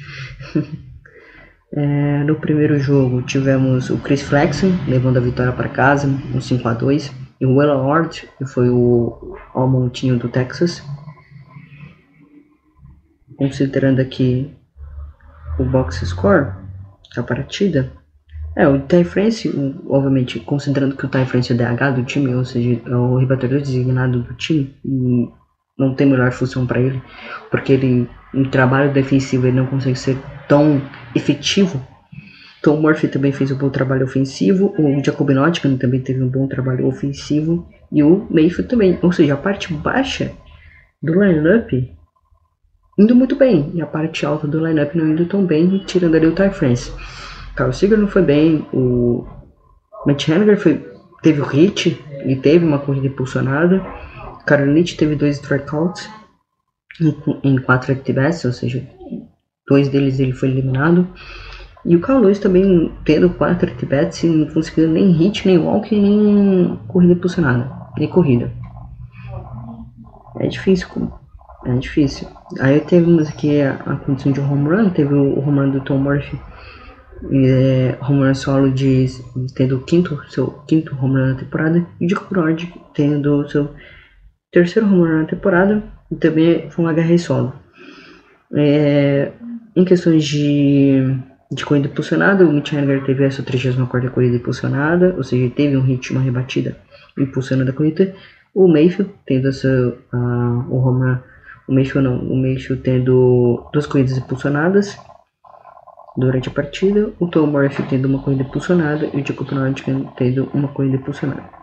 é, 1.73 2.23
no 2.23 2.35
primeiro 2.35 2.79
jogo 2.79 3.21
tivemos 3.21 3.89
o 3.89 3.97
Chris 3.97 4.21
Flexen 4.21 4.71
levando 4.87 5.17
a 5.17 5.21
vitória 5.21 5.51
para 5.51 5.69
casa, 5.69 6.07
um 6.07 6.39
5 6.39 6.67
a 6.67 6.73
2 6.73 7.13
e 7.39 7.45
o 7.45 7.55
Will 7.55 7.69
Ward, 7.69 8.27
que 8.37 8.45
foi 8.45 8.69
o 8.69 9.37
Almontinho 9.53 10.17
do 10.17 10.29
Texas. 10.29 10.83
Considerando 13.35 13.99
aqui 13.99 14.51
o 15.59 15.63
box 15.63 16.03
score 16.05 16.53
da 17.15 17.21
partida, 17.21 17.91
é, 18.57 18.67
o 18.67 18.79
Ty 18.79 19.03
France, 19.03 19.47
obviamente, 19.87 20.39
considerando 20.39 20.95
que 20.95 21.05
o 21.05 21.07
Ty 21.07 21.25
France 21.25 21.53
é 21.53 21.55
DH 21.55 21.95
do 21.95 22.03
time, 22.03 22.33
ou 22.33 22.43
seja, 22.43 22.81
é 22.83 22.95
o 22.95 23.17
rebatedor 23.17 23.59
designado 23.59 24.23
do 24.23 24.33
time, 24.33 24.75
não 25.77 25.93
tem 25.93 26.07
melhor 26.07 26.31
função 26.31 26.65
para 26.65 26.79
ele, 26.79 26.99
porque 27.51 27.73
ele, 27.73 28.09
em 28.33 28.43
trabalho 28.45 28.93
defensivo, 28.93 29.47
ele 29.47 29.57
não 29.57 29.65
consegue 29.65 29.97
ser 29.97 30.17
tão 30.47 30.81
efetivo. 31.15 31.85
Tom 32.61 32.77
Murphy 32.77 33.07
também 33.07 33.31
fez 33.31 33.51
um 33.51 33.57
bom 33.57 33.69
trabalho 33.69 34.05
ofensivo, 34.05 34.73
o 34.77 35.03
Jacob 35.03 35.29
Nottingham 35.29 35.77
também 35.77 36.01
teve 36.01 36.21
um 36.23 36.27
bom 36.27 36.47
trabalho 36.47 36.87
ofensivo, 36.87 37.67
e 37.91 38.03
o 38.03 38.27
Mayfield 38.29 38.69
também. 38.69 38.97
Ou 39.01 39.11
seja, 39.11 39.35
a 39.35 39.37
parte 39.37 39.73
baixa 39.73 40.31
do 41.01 41.23
lineup 41.23 41.71
indo 42.99 43.15
muito 43.15 43.35
bem, 43.35 43.71
e 43.75 43.81
a 43.81 43.85
parte 43.85 44.25
alta 44.25 44.47
do 44.47 44.65
lineup 44.65 44.95
não 44.95 45.07
indo 45.07 45.25
tão 45.25 45.45
bem, 45.45 45.83
tirando 45.85 46.15
ali 46.15 46.25
o 46.27 46.35
Ty 46.35 46.49
France. 46.49 46.91
Carl 47.55 47.71
Seager 47.71 47.97
não 47.97 48.07
foi 48.07 48.23
bem, 48.23 48.67
o 48.73 49.25
Matt 50.05 50.29
Haniger 50.29 50.57
foi, 50.57 50.85
teve 51.21 51.41
o 51.41 51.45
hit 51.45 52.03
e 52.25 52.35
teve 52.35 52.65
uma 52.65 52.79
corrida 52.79 53.07
impulsionada. 53.07 53.83
Karolich 54.45 54.95
teve 54.95 55.15
dois 55.15 55.37
strikeouts 55.37 56.09
em, 57.01 57.15
em 57.43 57.57
quatro 57.57 57.91
at 57.91 58.45
ou 58.45 58.51
seja, 58.51 58.87
dois 59.67 59.89
deles 59.89 60.19
ele 60.19 60.33
foi 60.33 60.49
eliminado. 60.49 61.07
E 61.85 61.95
o 61.95 62.01
Carl 62.01 62.19
Lewis 62.19 62.39
também 62.39 62.91
tendo 63.05 63.29
quatro 63.29 63.71
at 63.71 64.23
e 64.23 64.27
não 64.27 64.47
conseguiu 64.53 64.89
nem 64.89 65.11
hit, 65.11 65.45
nem 65.45 65.57
walk, 65.57 65.95
nem 65.95 66.77
corrida 66.87 67.13
impulsionada, 67.13 67.71
nem 67.97 68.09
corrida. 68.09 68.51
É 70.39 70.47
difícil, 70.47 71.11
é 71.65 71.73
difícil. 71.75 72.27
Aí 72.59 72.79
temos 72.81 73.27
aqui 73.27 73.61
a, 73.61 73.73
a 73.73 73.95
condição 73.95 74.31
de 74.31 74.39
home 74.39 74.69
run, 74.69 74.89
teve 74.89 75.13
o 75.13 75.39
home 75.39 75.59
run 75.59 75.69
do 75.71 75.81
Tom 75.81 75.97
Murphy 75.97 76.39
é, 77.31 77.97
home 78.01 78.25
run 78.25 78.35
solo 78.35 78.71
de 78.71 79.07
tendo 79.55 79.77
o 79.77 79.83
quinto, 79.83 80.19
seu 80.29 80.47
quinto 80.67 80.95
home 80.95 81.19
run 81.19 81.27
na 81.27 81.35
temporada 81.35 81.85
e 81.99 82.07
Jacob 82.07 82.37
Nord 82.37 82.73
tendo 82.93 83.47
seu 83.49 83.73
terceiro 84.51 84.87
home 84.87 85.07
run 85.07 85.21
na 85.21 85.25
temporada 85.25 85.83
e 86.11 86.15
também 86.15 86.69
foi 86.69 86.85
um 86.85 86.87
agarre 86.87 87.17
solo. 87.17 87.53
É, 88.53 89.31
em 89.75 89.85
questões 89.85 90.25
de, 90.25 91.15
de 91.51 91.65
corrida 91.65 91.87
impulsionada, 91.87 92.45
o 92.45 92.51
Mitch 92.51 92.73
Haniger 92.73 93.03
teve 93.05 93.25
a 93.25 93.31
sua 93.31 93.43
34 93.43 94.11
corrida 94.11 94.37
impulsionada, 94.37 95.13
ou 95.15 95.23
seja, 95.23 95.53
teve 95.55 95.75
um 95.77 95.81
hit, 95.81 96.11
uma 96.11 96.21
rebatida 96.21 96.77
impulsionando 97.17 97.71
a 97.71 97.73
corrida. 97.73 98.15
O 98.53 98.67
Mayfield 98.67 99.11
tendo 99.25 99.47
essa, 99.47 99.93
o 100.69 100.77
home 100.77 101.01
run, 101.01 101.17
o 101.67 101.73
Mayfield 101.73 102.07
não, 102.07 102.19
o 102.19 102.35
Mayfield 102.35 102.81
tendo 102.81 103.69
duas 103.71 103.85
corridas 103.85 104.17
impulsionadas 104.17 104.97
Durante 106.17 106.49
a 106.49 106.51
partida, 106.51 107.13
o 107.19 107.27
Tom 107.27 107.45
Murphy 107.45 107.83
tendo 107.83 108.07
uma 108.07 108.19
corrida 108.19 108.41
impulsionada 108.41 109.05
e 109.13 109.21
o 109.21 109.25
Jacob 109.25 109.51
Nordgren 109.51 110.09
tendo 110.17 110.49
uma 110.51 110.67
corrida 110.67 110.95
impulsionada. 110.95 111.56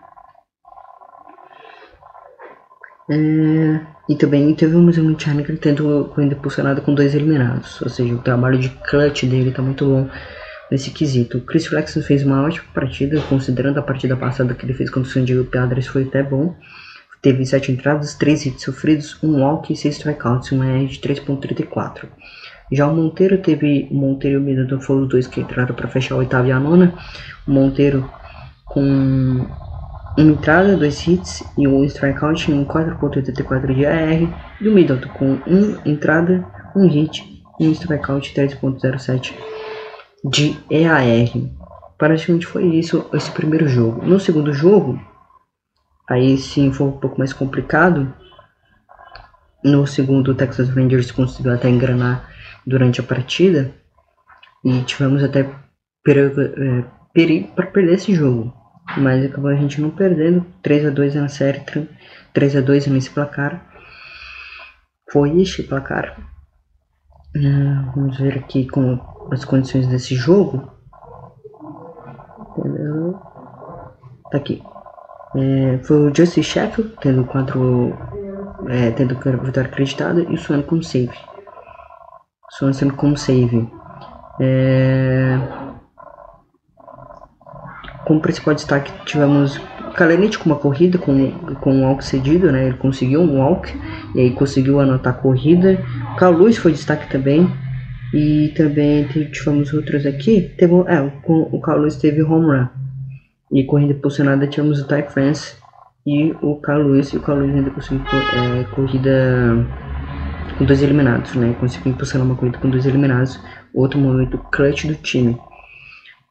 É, 3.09 3.79
e 4.09 4.15
também 4.15 4.53
teve 4.55 4.75
o 4.75 4.79
Museu 4.79 5.03
Heineken 5.03 5.55
tendo 5.57 6.11
corrida 6.13 6.33
impulsionada 6.33 6.81
com 6.81 6.93
dois 6.93 7.13
eliminados, 7.13 7.79
ou 7.81 7.89
seja, 7.89 8.13
o 8.15 8.19
trabalho 8.19 8.57
de 8.57 8.69
clutch 8.69 9.23
dele 9.25 9.49
está 9.49 9.61
muito 9.61 9.85
bom 9.85 10.09
nesse 10.71 10.89
quesito. 10.91 11.37
O 11.37 11.41
Chris 11.41 11.67
Flexen 11.67 12.01
fez 12.01 12.23
uma 12.23 12.43
ótima 12.43 12.65
partida, 12.73 13.21
considerando 13.29 13.79
a 13.79 13.83
partida 13.83 14.15
passada 14.15 14.53
que 14.53 14.65
ele 14.65 14.73
fez 14.73 14.89
contra 14.89 15.09
o 15.09 15.11
San 15.11 15.23
Diego 15.23 15.45
Padres, 15.45 15.87
foi 15.87 16.03
até 16.03 16.23
bom. 16.23 16.55
Teve 17.21 17.45
7 17.45 17.71
entradas, 17.71 18.13
3 18.15 18.45
hits 18.45 18.63
sofridos, 18.63 19.17
1 19.23 19.41
walk 19.41 19.73
e 19.73 19.75
6 19.75 19.95
strikeouts, 19.97 20.51
uma 20.51 20.67
ER 20.67 20.87
de 20.87 20.99
3.34. 20.99 22.07
Já 22.71 22.87
o 22.87 22.95
Monteiro 22.95 23.37
teve. 23.39 23.87
O 23.89 23.95
Monteiro 23.95 24.39
e 24.39 24.41
o 24.41 24.45
Middleton 24.45 24.79
foram 24.79 25.03
os 25.03 25.09
dois 25.09 25.27
que 25.27 25.41
entraram 25.41 25.73
para 25.73 25.87
fechar 25.87 26.15
a 26.15 26.17
oitava 26.19 26.47
e 26.47 26.51
a 26.51 26.59
nona. 26.59 26.93
O 27.47 27.51
Monteiro 27.51 28.07
com 28.65 29.47
uma 30.17 30.31
entrada, 30.31 30.77
dois 30.77 31.05
hits 31.05 31.43
e 31.57 31.67
um 31.67 31.83
strikeout 31.83 32.51
em 32.51 32.63
4.84 32.63 33.73
de 33.73 33.85
AR. 33.85 34.55
E 34.61 34.67
o 34.67 34.73
Middleton 34.73 35.09
com 35.09 35.33
uma 35.45 35.81
entrada, 35.85 36.45
um 36.75 36.87
hit 36.87 37.43
e 37.59 37.67
um 37.67 37.71
strikeout 37.71 38.33
3.07 38.33 39.33
de 40.23 40.57
EAR. 40.69 41.29
Praticamente 41.97 42.45
foi 42.45 42.65
isso 42.65 43.09
esse 43.13 43.31
primeiro 43.31 43.67
jogo. 43.67 44.05
No 44.05 44.19
segundo 44.19 44.51
jogo, 44.53 44.99
aí 46.09 46.37
sim 46.37 46.71
foi 46.71 46.87
um 46.87 46.91
pouco 46.91 47.17
mais 47.17 47.33
complicado. 47.33 48.13
No 49.63 49.85
segundo, 49.87 50.31
o 50.31 50.35
Texas 50.35 50.69
Rangers 50.69 51.11
conseguiu 51.11 51.53
até 51.53 51.69
engrenar 51.69 52.29
durante 52.65 52.99
a 52.99 53.03
partida 53.03 53.73
e 54.63 54.81
tivemos 54.81 55.23
até 55.23 55.49
perigo, 56.03 56.41
perigo 57.13 57.47
para 57.55 57.67
perder 57.67 57.93
esse 57.93 58.13
jogo, 58.13 58.53
mas 58.97 59.25
acabou 59.25 59.49
a 59.49 59.55
gente 59.55 59.81
não 59.81 59.89
perdendo 59.89 60.45
3 60.61 60.87
a 60.87 60.89
2 60.89 61.15
na 61.15 61.27
série, 61.27 61.61
3 62.33 62.55
a 62.55 62.61
2 62.61 62.87
nesse 62.87 63.09
placar. 63.09 63.65
Foi 65.11 65.41
este 65.41 65.63
placar. 65.63 66.17
Uh, 67.35 67.91
vamos 67.95 68.17
ver 68.17 68.37
aqui 68.37 68.67
com 68.67 68.99
as 69.31 69.43
condições 69.43 69.87
desse 69.87 70.15
jogo. 70.15 70.71
Tá 74.31 74.37
aqui. 74.37 74.61
É, 75.35 75.79
foi 75.83 75.97
o 75.97 76.15
Justin 76.15 76.41
Sheffield 76.41 76.95
tendo 77.01 77.25
quatro 77.25 77.93
é, 78.69 78.91
tendo 78.91 79.15
vitória 79.15 79.69
acreditada 79.69 80.21
e 80.21 80.33
o 80.33 80.37
Swan 80.37 80.61
com 80.61 80.81
save. 80.81 81.17
Swanson 82.51 82.89
como 82.91 83.17
save. 83.17 83.69
É... 84.39 85.64
Como 88.05 88.21
principal 88.21 88.53
destaque 88.53 88.91
tivemos 89.05 89.59
Kalenic 89.95 90.37
com 90.37 90.49
uma 90.49 90.57
corrida 90.57 90.97
com, 90.97 91.31
com 91.55 91.73
um 91.73 91.85
walk 91.85 92.03
cedido, 92.03 92.51
né? 92.51 92.67
Ele 92.67 92.77
conseguiu 92.77 93.21
um 93.21 93.39
walk 93.39 93.73
e 94.13 94.19
aí 94.19 94.31
conseguiu 94.31 94.79
anotar 94.79 95.13
a 95.13 95.17
corrida. 95.17 95.81
Carlos 96.17 96.57
foi 96.57 96.73
destaque 96.73 97.09
também. 97.09 97.49
E 98.13 98.53
também 98.55 99.05
tivemos 99.31 99.73
outros 99.73 100.05
aqui. 100.05 100.53
Teve, 100.57 100.73
é, 100.87 101.01
o, 101.27 101.59
Carlos 101.59 101.95
teve 101.95 102.21
home 102.21 102.45
run. 102.45 102.67
E 103.51 103.63
corrida 103.63 103.93
posicionada 103.95 104.47
tivemos 104.47 104.81
o 104.81 104.87
Ty 104.87 105.03
France 105.09 105.55
e 106.05 106.33
o 106.41 106.55
Carlos. 106.57 107.13
E 107.13 107.17
o 107.17 107.21
Carlos 107.21 107.49
ainda 107.49 107.71
conseguiu 107.71 108.05
é, 108.05 108.63
corrida 108.75 109.65
com 110.57 110.65
dois 110.65 110.81
eliminados, 110.81 111.35
né? 111.35 111.55
Conseguiu 111.59 111.93
impulsionar 111.93 112.27
uma 112.27 112.35
corrida 112.35 112.57
com 112.57 112.69
dois 112.69 112.85
eliminados, 112.85 113.39
outro 113.73 113.99
momento 113.99 114.37
clutch 114.51 114.85
do 114.85 114.95
time. 114.95 115.37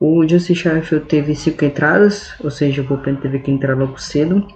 O 0.06 0.28
Justin 0.28 0.54
Sheffield 0.54 1.06
teve 1.06 1.34
5 1.34 1.64
entradas, 1.64 2.34
ou 2.44 2.50
seja, 2.50 2.82
o 2.82 2.84
bullpen 2.84 3.16
teve 3.16 3.38
que 3.38 3.50
entrar 3.50 3.74
logo 3.74 3.96
cedo. 3.96 4.46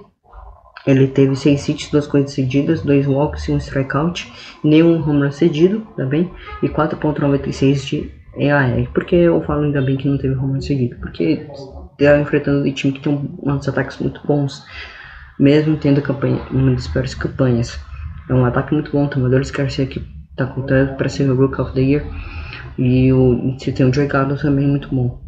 Ele 0.86 1.06
teve 1.06 1.34
6 1.34 1.68
hits, 1.70 1.90
2 1.90 2.06
corridas 2.06 2.34
cedidas, 2.34 2.82
2 2.82 3.06
walks 3.06 3.48
e 3.48 3.52
um 3.52 3.56
strikeout, 3.56 4.30
nenhum 4.62 5.02
home 5.02 5.22
run 5.22 5.32
cedido, 5.32 5.86
tá 5.96 6.04
bem? 6.04 6.30
E 6.62 6.68
4.96 6.68 7.86
de 7.86 8.12
EAR. 8.36 8.92
Por 8.92 9.06
que 9.06 9.16
eu 9.16 9.42
falo 9.44 9.62
ainda 9.62 9.80
bem 9.80 9.96
que 9.96 10.06
não 10.06 10.18
teve 10.18 10.34
home 10.34 10.52
run 10.52 10.60
cedido? 10.60 10.96
Porque 10.96 11.46
tá 11.98 12.20
enfrentando 12.20 12.68
um 12.68 12.72
time 12.74 12.92
que 12.92 13.00
tem 13.00 13.30
uns 13.42 13.66
ataques 13.66 13.96
muito 13.96 14.20
bons, 14.26 14.62
mesmo 15.38 15.78
tendo 15.78 16.02
campanha, 16.02 16.42
uma 16.50 16.72
das 16.72 16.86
piores 16.88 17.14
campanhas. 17.14 17.80
É 18.28 18.34
um 18.34 18.44
ataque 18.44 18.74
muito 18.74 18.92
bom, 18.92 19.06
o 19.06 19.24
Adolis 19.24 19.50
Garcia 19.50 19.86
que 19.86 20.06
tá 20.36 20.44
contando 20.44 20.94
para 20.98 21.08
ser 21.08 21.30
o 21.30 21.34
Rook 21.34 21.58
of 21.58 21.72
the 21.72 21.80
Year. 21.80 22.04
E 22.76 23.10
o, 23.14 23.56
você 23.58 23.72
tem 23.72 23.86
o 23.88 23.94
Joey 23.94 24.08
também 24.08 24.66
muito 24.68 24.94
bom. 24.94 25.26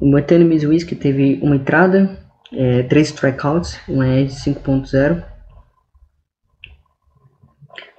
O 0.00 0.10
Martin 0.10 0.44
Mizwiski 0.44 0.94
teve 0.94 1.38
uma 1.42 1.56
entrada, 1.56 2.18
é, 2.54 2.82
três 2.84 3.08
strikeouts, 3.08 3.78
um 3.86 4.02
ER 4.02 4.28
5.0. 4.28 5.22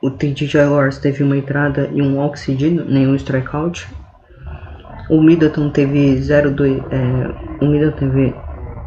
O 0.02 0.10
TJ 0.10 0.48
Jaguars 0.48 0.98
teve 0.98 1.22
uma 1.22 1.38
entrada 1.38 1.92
e 1.94 2.02
um 2.02 2.18
walk 2.18 2.40
cedido, 2.40 2.84
nenhum 2.86 3.14
strikeout. 3.14 3.88
O 5.12 5.22
Middleton 5.22 5.70
teve 5.70 6.16
0,2. 6.16 6.84
É, 6.92 7.64
o 7.64 7.70
Middleton 7.70 7.98
teve 8.00 8.36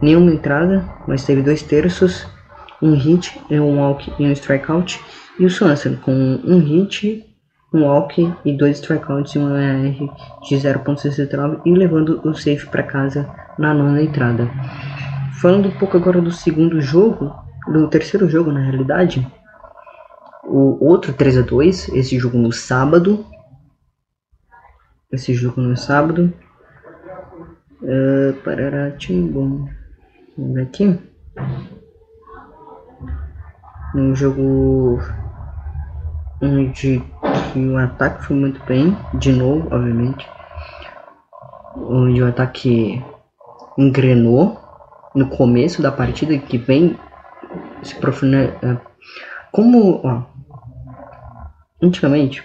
nenhuma 0.03 0.33
entrada, 0.33 0.85
mas 1.07 1.24
teve 1.24 1.40
dois 1.40 1.62
terços, 1.62 2.27
um 2.83 2.94
hit, 2.94 3.40
um 3.48 3.79
walk 3.79 4.12
e 4.18 4.27
um 4.27 4.33
strikeout. 4.33 5.00
E 5.38 5.44
o 5.44 5.50
Swanson 5.50 5.94
com 5.96 6.12
um 6.12 6.59
hit, 6.59 7.24
um 7.75 7.83
walk 7.83 8.33
e 8.45 8.57
dois 8.57 8.79
strikeouts 8.79 9.35
e 9.35 9.39
um 9.39 9.55
ER 9.57 9.93
de 10.43 10.55
0.69 10.55 11.61
e 11.67 11.75
levando 11.75 12.21
o 12.25 12.33
safe 12.33 12.67
para 12.67 12.85
casa 12.85 13.29
na 13.59 13.75
nona 13.75 14.01
entrada. 14.01 14.49
Falando 15.41 15.69
um 15.69 15.73
pouco 15.73 15.97
agora 15.97 16.23
do 16.23 16.31
segundo 16.31 16.81
jogo, 16.81 17.35
do 17.67 17.89
terceiro 17.89 18.29
jogo 18.29 18.53
na 18.53 18.61
realidade, 18.61 19.27
o 20.45 20.85
outro 20.85 21.13
3 21.13 21.39
a 21.39 21.43
2 21.43 21.89
esse 21.89 22.19
jogo 22.19 22.39
no 22.39 22.53
sábado. 22.53 23.27
Esse 25.11 25.35
jogo 25.35 25.61
no 25.61 25.77
sábado. 25.77 26.33
Uh, 27.83 28.33
parará, 28.45 28.93
bom. 29.33 29.69
Vamos 30.37 30.55
ver 30.55 30.63
aqui. 30.63 30.99
Um 33.95 34.15
jogo 34.15 35.01
onde 36.41 37.03
o 37.57 37.76
ataque 37.76 38.24
foi 38.24 38.37
muito 38.37 38.64
bem, 38.64 38.96
de 39.14 39.33
novo, 39.33 39.68
obviamente. 39.74 40.28
Onde 41.76 42.22
o 42.22 42.28
ataque 42.28 43.04
engrenou 43.76 44.59
no 45.14 45.28
começo 45.28 45.83
da 45.83 45.92
partida 45.92 46.37
que 46.38 46.59
vem 46.59 46.98
se 47.83 47.94
profunda 47.96 48.57
é, 48.62 48.76
como 49.52 50.00
ó, 50.04 50.22
antigamente 51.83 52.42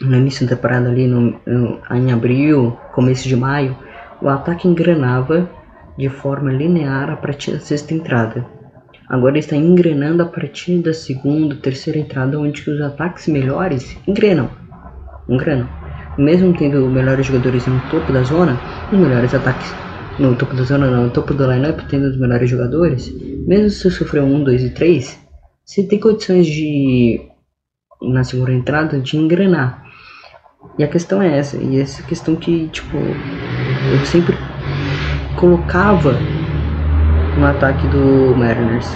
no 0.00 0.16
início 0.16 0.46
da 0.46 0.56
temporada 0.56 0.88
ali 0.88 1.06
no, 1.06 1.38
no, 1.46 1.80
em 1.90 2.12
abril 2.12 2.78
começo 2.94 3.28
de 3.28 3.36
maio 3.36 3.76
o 4.22 4.28
ataque 4.28 4.68
engrenava 4.68 5.50
de 5.98 6.08
forma 6.08 6.50
linear 6.50 7.10
a 7.10 7.16
partir 7.16 7.52
da 7.52 7.60
sexta 7.60 7.92
entrada 7.92 8.46
agora 9.10 9.38
está 9.38 9.54
engrenando 9.56 10.22
a 10.22 10.26
partir 10.26 10.78
da 10.78 10.94
segunda 10.94 11.54
terceira 11.56 11.98
entrada 11.98 12.40
onde 12.40 12.70
os 12.70 12.80
ataques 12.80 13.28
melhores 13.28 13.98
engrenam 14.06 14.48
engrenam 15.28 15.68
mesmo 16.16 16.56
tendo 16.56 16.88
melhores 16.88 17.26
jogadores 17.26 17.66
no 17.66 17.78
topo 17.90 18.10
da 18.10 18.22
zona 18.22 18.58
os 18.90 18.98
melhores 18.98 19.34
ataques 19.34 19.74
no 20.20 20.34
topo 20.34 20.54
da 20.54 20.64
zona, 20.64 20.90
no 20.90 21.10
topo 21.10 21.32
do 21.32 21.50
lineup, 21.50 21.80
tendo 21.88 22.08
os 22.08 22.18
melhores 22.18 22.50
jogadores, 22.50 23.10
mesmo 23.46 23.70
se 23.70 23.90
sofreu 23.90 24.24
1, 24.24 24.44
2 24.44 24.64
e 24.64 24.70
3, 24.70 25.18
você 25.64 25.82
tem 25.82 25.98
condições 25.98 26.46
de, 26.46 27.20
na 28.02 28.22
segunda 28.22 28.52
entrada, 28.52 29.00
de 29.00 29.16
engrenar. 29.16 29.82
E 30.78 30.84
a 30.84 30.88
questão 30.88 31.22
é 31.22 31.38
essa, 31.38 31.56
e 31.56 31.80
essa 31.80 32.02
questão 32.02 32.36
que, 32.36 32.68
tipo, 32.68 32.96
eu 32.98 34.04
sempre 34.04 34.36
colocava 35.38 36.14
no 37.36 37.46
ataque 37.46 37.86
do 37.88 38.34
Mariners. 38.36 38.88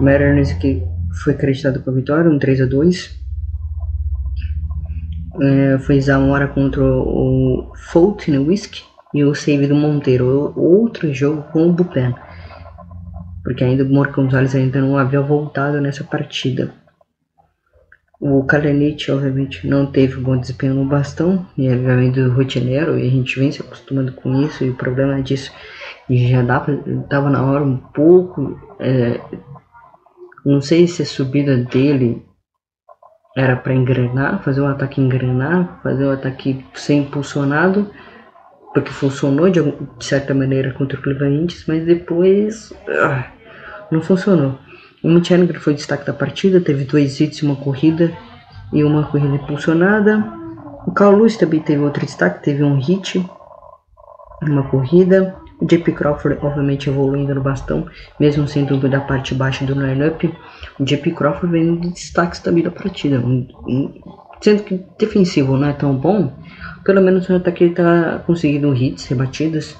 Mariners 0.00 0.52
que 0.54 0.82
foi 1.22 1.34
acreditado 1.34 1.80
com 1.82 1.90
a 1.90 1.94
vitória, 1.94 2.30
um 2.30 2.38
3 2.38 2.62
a 2.62 2.66
2 2.66 3.18
é, 5.40 5.78
foi 5.78 6.00
Zamora 6.00 6.48
contra 6.48 6.82
o 6.82 7.72
Fulton 7.90 8.44
Whisk 8.46 8.82
e 9.14 9.24
o 9.24 9.34
save 9.34 9.66
do 9.66 9.74
Monteiro, 9.74 10.52
outro 10.56 11.12
jogo 11.14 11.42
com 11.52 11.68
o 11.68 11.72
Bupen, 11.72 12.14
porque 13.42 13.64
ainda 13.64 13.84
o 13.84 13.88
Morcão 13.88 14.24
Gonzalez 14.24 14.54
ainda 14.54 14.80
não 14.80 14.98
havia 14.98 15.20
voltado 15.20 15.80
nessa 15.80 16.04
partida. 16.04 16.72
O 18.20 18.42
Kalenich, 18.44 19.10
obviamente, 19.12 19.66
não 19.66 19.86
teve 19.86 20.20
bom 20.20 20.36
desempenho 20.36 20.74
no 20.74 20.84
bastão, 20.84 21.46
e 21.56 21.70
obviamente 21.72 22.20
rotineiro, 22.20 22.98
e 22.98 23.06
a 23.06 23.10
gente 23.10 23.38
vem 23.38 23.52
se 23.52 23.62
acostumando 23.62 24.12
com 24.12 24.42
isso, 24.42 24.64
e 24.64 24.70
o 24.70 24.74
problema 24.74 25.22
disso 25.22 25.52
já 26.10 26.42
dava 26.42 27.30
na 27.30 27.44
hora 27.44 27.64
um 27.64 27.76
pouco. 27.76 28.58
É, 28.80 29.20
não 30.44 30.60
sei 30.60 30.86
se 30.86 31.02
a 31.02 31.06
subida 31.06 31.56
dele 31.56 32.24
era 33.36 33.56
para 33.56 33.74
engrenar, 33.74 34.42
fazer 34.42 34.60
um 34.60 34.68
ataque 34.68 35.00
engrenar, 35.00 35.80
fazer 35.82 36.06
um 36.06 36.12
ataque 36.12 36.64
ser 36.74 36.94
impulsionado 36.94 37.90
porque 38.72 38.90
funcionou 38.90 39.50
de, 39.50 39.60
de 39.62 40.04
certa 40.04 40.34
maneira 40.34 40.72
contra 40.72 40.98
o 40.98 41.02
Cleveland 41.02 41.64
mas 41.66 41.84
depois 41.84 42.72
ah, 42.88 43.26
não 43.90 44.00
funcionou. 44.00 44.58
O 45.02 45.08
Michelin 45.08 45.52
foi 45.54 45.74
destaque 45.74 46.04
da 46.04 46.12
partida, 46.12 46.60
teve 46.60 46.84
dois 46.84 47.20
hits, 47.20 47.42
uma 47.42 47.56
corrida 47.56 48.12
e 48.72 48.82
uma 48.82 49.04
corrida 49.04 49.36
impulsionada. 49.36 50.24
O 50.86 50.92
Carl 50.92 51.16
Lewis 51.16 51.36
também 51.36 51.60
teve 51.60 51.82
outro 51.82 52.04
destaque, 52.04 52.42
teve 52.42 52.64
um 52.64 52.78
hit, 52.78 53.24
uma 54.42 54.64
corrida. 54.64 55.36
JP 55.62 55.92
Crawford, 55.92 56.38
obviamente, 56.42 56.88
evoluindo 56.88 57.34
no 57.34 57.40
bastão, 57.40 57.86
mesmo 58.18 58.46
sendo 58.46 58.76
da 58.88 59.00
parte 59.00 59.34
baixa 59.34 59.64
do 59.64 59.74
lineup. 59.74 60.24
O 60.78 60.84
JP 60.84 61.12
Crawford 61.12 61.52
vem 61.52 61.76
de 61.76 61.90
destaques 61.90 62.40
também 62.40 62.62
da 62.62 62.70
partida, 62.70 63.22
sendo 64.40 64.62
que 64.62 64.80
defensivo 64.98 65.56
não 65.56 65.68
é 65.68 65.72
tão 65.72 65.94
bom, 65.94 66.32
pelo 66.84 67.02
menos 67.02 67.28
no 67.28 67.36
ataque 67.36 67.64
ele 67.64 67.74
tá 67.74 68.22
conseguindo 68.26 68.74
hits, 68.74 69.06
rebatidas 69.06 69.76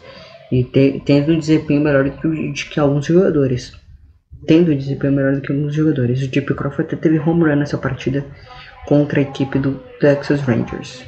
e 0.51 0.64
te, 0.64 1.01
tendo 1.05 1.33
um 1.33 1.38
desempenho 1.38 1.81
melhor 1.81 2.05
do 2.05 2.11
que, 2.11 2.53
de 2.53 2.64
que 2.67 2.81
alguns 2.81 3.07
jogadores. 3.07 3.73
Tendo 4.47 4.73
um 4.73 4.77
desempenho 4.77 5.12
melhor 5.12 5.35
do 5.35 5.41
que 5.41 5.53
alguns 5.53 5.75
jogadores. 5.75 6.23
O 6.23 6.33
Chip 6.33 6.55
Crawford 6.55 6.83
até 6.83 6.97
teve 6.97 7.19
home 7.19 7.45
run 7.45 7.57
nessa 7.57 7.77
partida 7.77 8.25
contra 8.87 9.21
a 9.21 9.23
equipe 9.23 9.59
do 9.59 9.81
Texas 10.01 10.41
Rangers. 10.43 11.05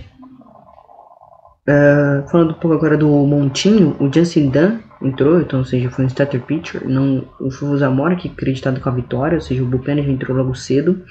Uh, 1.69 2.27
falando 2.29 2.51
um 2.51 2.55
pouco 2.55 2.77
agora 2.77 2.97
do 2.97 3.09
Montinho, 3.09 3.95
o 4.01 4.13
Justin 4.13 4.49
Dunn 4.49 4.79
entrou, 5.03 5.41
então, 5.41 5.61
ou 5.61 5.65
seja, 5.65 5.91
foi 5.91 6.05
um 6.05 6.09
starter 6.09 6.41
pitcher, 6.41 6.87
não 6.89 7.25
o 7.39 7.77
Zamora 7.77 8.17
que 8.17 8.29
acreditado 8.29 8.81
com 8.81 8.89
a 8.89 8.93
vitória, 8.93 9.37
ou 9.37 9.41
seja, 9.41 9.63
o 9.63 9.67
Buchanan 9.67 10.03
já 10.03 10.11
entrou 10.11 10.37
logo 10.37 10.55
cedo. 10.55 11.03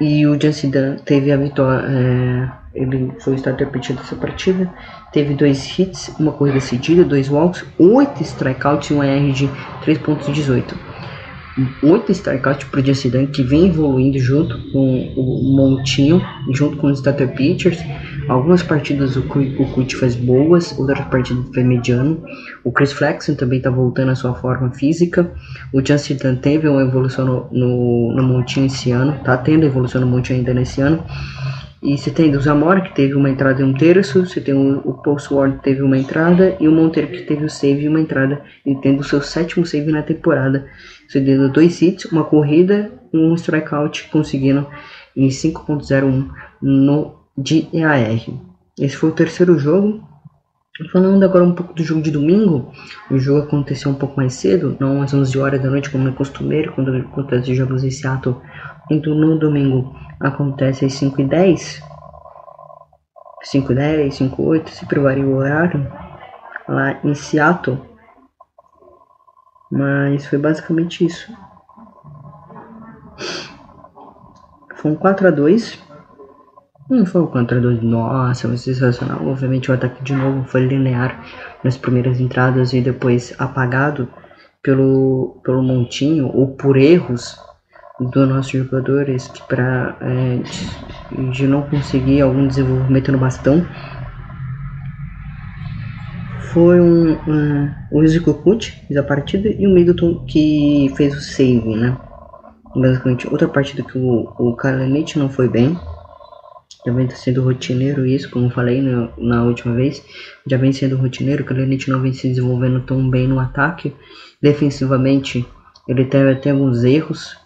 E 0.00 0.26
o 0.26 0.40
Justin 0.40 0.70
Dunn 0.70 0.96
teve 1.04 1.30
a 1.30 1.36
vitória, 1.36 1.86
é, 1.86 2.50
ele 2.74 3.12
foi 3.20 3.34
o 3.34 3.36
starter 3.36 3.68
pitcher 3.68 3.96
dessa 3.96 4.16
partida, 4.16 4.72
teve 5.12 5.34
dois 5.34 5.78
hits, 5.78 6.08
uma 6.18 6.32
corrida 6.32 6.58
cedida, 6.60 7.04
dois 7.04 7.30
walks, 7.30 7.64
oito 7.78 8.22
strikeouts 8.22 8.90
e 8.90 8.94
um 8.94 9.02
ER 9.04 9.32
de 9.32 9.46
3.18. 9.84 10.93
Oito 11.82 12.10
strikeouts 12.10 12.64
para 12.64 12.80
o 12.80 12.84
Justin 12.84 13.10
Dunn, 13.10 13.26
que 13.26 13.42
vem 13.42 13.68
evoluindo 13.68 14.18
junto 14.18 14.58
com 14.72 15.12
o 15.16 15.56
Montinho, 15.56 16.20
junto 16.50 16.76
com 16.78 16.88
os 16.88 16.98
starter 16.98 17.32
pitchers, 17.34 17.78
Algumas 18.28 18.62
partidas 18.62 19.16
o, 19.16 19.22
Kut 19.22 19.96
faz 19.96 20.14
boas, 20.14 20.76
outras 20.78 21.00
partidas 21.08 21.44
foi 21.52 21.62
mediano. 21.62 22.22
O 22.62 22.72
Chris 22.72 22.92
Flexen 22.92 23.34
também 23.34 23.58
está 23.58 23.68
voltando 23.68 24.12
à 24.12 24.14
sua 24.14 24.34
forma 24.34 24.70
física. 24.70 25.30
O 25.72 25.84
Justin 25.84 26.16
teve 26.36 26.66
uma 26.66 26.82
evolução 26.82 27.26
no, 27.26 27.48
no, 27.52 28.14
no 28.14 28.22
Montinho 28.22 28.66
esse 28.66 28.90
ano, 28.92 29.18
tá 29.24 29.36
tendo 29.36 29.66
evolução 29.66 30.00
no 30.00 30.06
Montinho 30.06 30.38
ainda 30.38 30.54
nesse 30.54 30.80
ano. 30.80 31.04
E 31.82 31.98
você 31.98 32.10
tem 32.10 32.34
o 32.34 32.40
Zamora, 32.40 32.80
que 32.80 32.94
teve 32.94 33.12
uma 33.12 33.28
entrada 33.28 33.60
e 33.60 33.64
um 33.64 33.74
terço, 33.74 34.24
você 34.24 34.40
tem 34.40 34.54
o, 34.54 34.80
o 34.88 34.94
Postward, 34.94 35.58
que 35.58 35.64
teve 35.64 35.82
uma 35.82 35.98
entrada, 35.98 36.56
e 36.58 36.66
o 36.66 36.72
Monteiro, 36.72 37.10
que 37.10 37.22
teve 37.24 37.44
o 37.44 37.50
save 37.50 37.82
e 37.82 37.88
uma 37.88 38.00
entrada, 38.00 38.40
e 38.64 38.74
tendo 38.76 39.00
o 39.00 39.04
seu 39.04 39.20
sétimo 39.20 39.66
save 39.66 39.92
na 39.92 40.00
temporada. 40.00 40.64
Deu 41.20 41.48
dois 41.48 41.80
hits, 41.80 42.04
uma 42.06 42.24
corrida 42.24 42.92
e 43.12 43.16
um 43.16 43.34
strikeout, 43.34 44.08
conseguindo 44.08 44.66
em 45.16 45.28
5.01 45.28 46.28
no 46.60 47.14
de 47.36 47.68
EAR. 47.72 48.28
Esse 48.78 48.96
foi 48.96 49.10
o 49.10 49.14
terceiro 49.14 49.58
jogo. 49.58 50.02
Falando 50.92 51.22
agora 51.22 51.44
um 51.44 51.54
pouco 51.54 51.72
do 51.72 51.84
jogo 51.84 52.02
de 52.02 52.10
domingo, 52.10 52.72
o 53.08 53.16
jogo 53.16 53.42
aconteceu 53.42 53.92
um 53.92 53.94
pouco 53.94 54.16
mais 54.16 54.34
cedo, 54.34 54.76
não 54.80 55.02
às 55.02 55.14
11 55.14 55.38
horas 55.38 55.62
da 55.62 55.70
noite, 55.70 55.88
como 55.88 56.08
é 56.08 56.12
costumeiro, 56.12 56.72
quando 56.72 56.96
acontece 56.96 57.54
jogos 57.54 57.84
em 57.84 57.90
Seattle. 57.90 58.36
Então 58.90 59.14
no 59.14 59.38
domingo 59.38 59.94
acontece 60.18 60.84
às 60.84 60.94
5 60.94 61.20
e 61.20 61.24
10 61.24 61.80
5:10, 63.44 64.14
5:8, 64.14 64.70
sempre 64.70 64.98
varia 65.00 65.26
o 65.26 65.36
horário 65.36 65.86
lá 66.66 66.98
em 67.04 67.14
Seattle. 67.14 67.78
Mas 69.74 70.24
foi 70.26 70.38
basicamente 70.38 71.04
isso. 71.04 71.32
Foi 74.76 74.92
um 74.92 74.94
4 74.94 75.26
a 75.26 75.30
2 75.32 75.82
Não 76.88 77.04
foi 77.04 77.22
um 77.22 77.26
4 77.26 77.58
a 77.58 77.60
2 77.60 77.82
nossa, 77.82 78.46
foi 78.46 78.56
sensacional. 78.56 79.26
Obviamente 79.26 79.72
o 79.72 79.74
ataque 79.74 80.04
de 80.04 80.14
novo 80.14 80.44
foi 80.44 80.64
linear 80.64 81.20
nas 81.64 81.76
primeiras 81.76 82.20
entradas 82.20 82.72
e 82.72 82.80
depois 82.80 83.34
apagado 83.36 84.08
pelo, 84.62 85.40
pelo 85.42 85.60
montinho 85.60 86.28
ou 86.32 86.54
por 86.54 86.76
erros 86.76 87.36
dos 87.98 88.28
nossos 88.28 88.52
jogadores 88.52 89.26
para 89.48 89.96
é, 90.00 90.36
de, 90.36 91.30
de, 91.30 91.46
não 91.48 91.62
conseguir 91.62 92.20
algum 92.20 92.46
desenvolvimento 92.46 93.10
no 93.10 93.18
bastão 93.18 93.66
foi 96.54 96.80
um, 96.80 97.14
um 97.28 97.74
o 97.90 98.00
Rizzi 98.00 98.20
Kukut 98.20 98.80
da 98.88 99.02
partida 99.02 99.48
e 99.48 99.66
o 99.66 99.70
Middleton 99.70 100.24
que 100.24 100.90
fez 100.96 101.12
o 101.12 101.20
save, 101.20 101.74
né? 101.74 101.98
Basicamente, 102.76 103.28
outra 103.28 103.48
partida 103.48 103.82
que 103.82 103.98
o, 103.98 104.32
o 104.38 104.54
Kalanich 104.54 105.18
não 105.18 105.28
foi 105.28 105.48
bem. 105.48 105.76
Já 106.86 106.92
vem 106.92 107.08
sendo 107.10 107.42
rotineiro 107.42 108.06
isso, 108.06 108.30
como 108.30 108.50
falei 108.50 108.80
na, 108.80 109.08
na 109.18 109.42
última 109.42 109.74
vez. 109.74 110.04
Já 110.46 110.56
vem 110.56 110.72
sendo 110.72 110.96
rotineiro, 110.96 111.42
o 111.42 111.46
Kalanich 111.46 111.90
não 111.90 112.00
vem 112.00 112.12
se 112.12 112.28
desenvolvendo 112.28 112.80
tão 112.82 113.10
bem 113.10 113.26
no 113.26 113.40
ataque. 113.40 113.92
Defensivamente, 114.40 115.44
ele 115.88 116.04
teve 116.04 116.30
até 116.30 116.50
alguns 116.50 116.84
erros, 116.84 117.36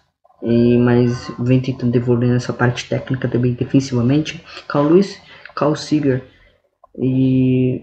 e, 0.43 0.77
mas 0.77 1.31
vem 1.39 1.59
tentando 1.59 1.95
evoluir 1.95 2.29
nessa 2.29 2.53
parte 2.53 2.87
técnica 2.87 3.27
também 3.27 3.53
defensivamente. 3.53 4.43
Carl 4.67 4.87
Lewis, 4.87 5.19
Carl 5.55 5.75
Seager 5.75 6.23
e 6.97 7.81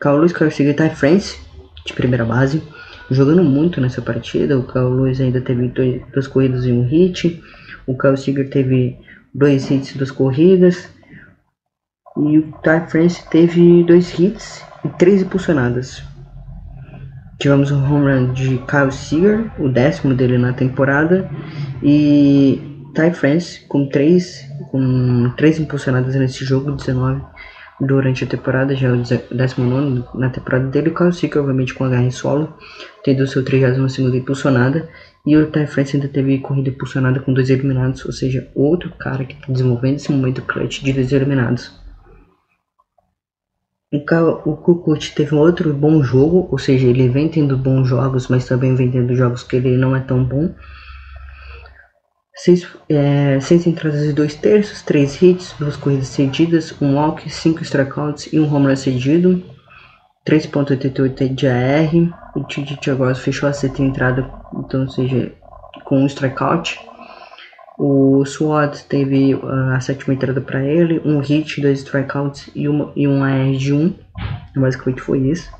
Carl 0.00 0.18
Lewis, 0.18 0.32
Carl 0.32 0.50
Seager 0.50 0.76
tá 0.76 0.88
France 0.90 1.36
de 1.84 1.92
primeira 1.92 2.24
base, 2.24 2.62
jogando 3.10 3.42
muito 3.42 3.80
nessa 3.80 4.00
partida. 4.00 4.56
O 4.56 4.62
Carl 4.62 4.90
Lewis 4.90 5.20
ainda 5.20 5.40
teve 5.40 5.68
dois, 5.68 6.02
duas 6.12 6.28
corridas 6.28 6.64
e 6.64 6.72
um 6.72 6.86
hit. 6.86 7.42
O 7.86 7.96
Carl 7.96 8.16
Seager 8.16 8.48
teve 8.48 8.96
dois 9.34 9.68
hits 9.68 9.96
duas 9.96 10.12
corridas. 10.12 10.88
E 12.16 12.38
o 12.38 12.42
Ty 12.62 12.88
France 12.88 13.28
teve 13.28 13.82
dois 13.84 14.16
hits 14.18 14.64
e 14.84 14.88
três 14.90 15.22
impulsionadas. 15.22 16.02
Tivemos 17.40 17.70
um 17.70 17.84
home 17.84 18.10
run 18.10 18.32
de 18.32 18.58
Kyle 18.66 18.92
Seager, 18.92 19.50
o 19.60 19.68
décimo 19.68 20.14
dele 20.14 20.38
na 20.38 20.52
temporada, 20.52 21.30
e 21.80 22.60
Ty 22.94 23.12
France 23.12 23.64
com 23.68 23.88
três, 23.88 24.44
com 24.72 25.32
três 25.36 25.60
impulsionadas 25.60 26.16
nesse 26.16 26.44
jogo, 26.44 26.72
19 26.72 27.22
durante 27.80 28.24
a 28.24 28.26
temporada, 28.26 28.74
já 28.74 28.88
é 28.88 28.92
o 28.92 28.96
19 28.96 30.04
na 30.14 30.30
temporada 30.30 30.66
dele. 30.66 30.90
O 30.90 31.12
Seager, 31.12 31.40
obviamente, 31.40 31.74
com 31.74 31.84
HR 31.84 32.10
solo, 32.10 32.54
tendo 33.04 33.26
seu 33.26 33.44
32 33.44 33.98
impulsionada, 33.98 34.88
e 35.24 35.36
o 35.36 35.50
Ty 35.50 35.66
France 35.66 35.96
ainda 35.96 36.08
teve 36.08 36.38
corrida 36.38 36.70
impulsionada 36.70 37.20
com 37.20 37.32
dois 37.32 37.50
eliminados, 37.50 38.04
ou 38.04 38.12
seja, 38.12 38.48
outro 38.54 38.90
cara 38.98 39.24
que 39.24 39.34
está 39.34 39.52
desenvolvendo 39.52 39.96
esse 39.96 40.10
momento 40.10 40.42
clutch 40.42 40.82
de 40.82 40.92
dois 40.92 41.12
eliminados. 41.12 41.72
O 44.44 44.56
Kukut 44.56 45.14
teve 45.14 45.34
um 45.34 45.38
outro 45.38 45.72
bom 45.72 46.02
jogo, 46.02 46.46
ou 46.50 46.58
seja, 46.58 46.86
ele 46.86 47.08
vem 47.08 47.28
tendo 47.28 47.56
bons 47.56 47.88
jogos, 47.88 48.28
mas 48.28 48.46
também 48.46 48.74
vem 48.74 48.90
tendo 48.90 49.14
jogos 49.14 49.42
que 49.42 49.56
ele 49.56 49.78
não 49.78 49.96
é 49.96 50.00
tão 50.00 50.22
bom. 50.22 50.54
Seis, 52.38 52.66
é, 52.88 53.38
entradas 53.66 54.04
e 54.04 54.12
dois 54.12 54.34
terços, 54.36 54.80
três 54.82 55.20
hits, 55.20 55.54
duas 55.58 55.76
corridas 55.76 56.06
cedidas, 56.06 56.72
um 56.80 56.94
walk, 56.94 57.28
cinco 57.28 57.62
strikeouts 57.62 58.32
e 58.32 58.38
um 58.38 58.54
home 58.54 58.68
run 58.68 58.76
cedido. 58.76 59.42
3.88 60.24 61.34
de 61.34 61.48
AR. 61.48 61.90
O 62.36 62.44
Tite 62.44 62.90
agora 62.90 63.14
fechou 63.14 63.48
a 63.48 63.52
sexta 63.52 63.82
entrada, 63.82 64.30
então, 64.54 64.88
seja, 64.88 65.32
com 65.84 66.02
um 66.02 66.06
strikeout. 66.06 66.78
O 67.78 68.24
SWAT 68.26 68.84
teve 68.88 69.34
uh, 69.34 69.72
a 69.72 69.80
sétima 69.80 70.12
entrada 70.12 70.40
para 70.40 70.62
ele, 70.62 71.00
um 71.04 71.20
hit, 71.20 71.60
dois 71.60 71.78
strikeouts 71.78 72.50
e, 72.54 72.68
uma, 72.68 72.92
e 72.94 73.08
um 73.08 73.24
AR 73.24 73.52
de 73.52 73.72
1. 73.72 73.94
Basicamente 74.56 75.00
foi 75.00 75.20
isso. 75.20 75.50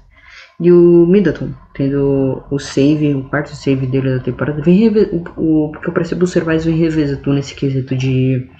E 0.60 0.70
o 0.70 1.06
Middleton, 1.06 1.52
tendo 1.78 2.42
o 2.50 2.58
save, 2.58 3.14
o 3.14 3.22
quarto 3.22 3.54
save 3.54 3.86
dele 3.86 4.16
da 4.16 4.20
temporada, 4.20 4.60
vem 4.60 4.88
o, 4.88 5.68
o 5.68 5.72
que 5.72 5.88
eu 5.88 5.94
percebo 5.94 6.24
o 6.24 6.26
Cervais 6.26 6.64
vem 6.64 6.76
revezando 6.76 7.32
nesse 7.32 7.54
quesito 7.54 7.96
de. 7.96 8.50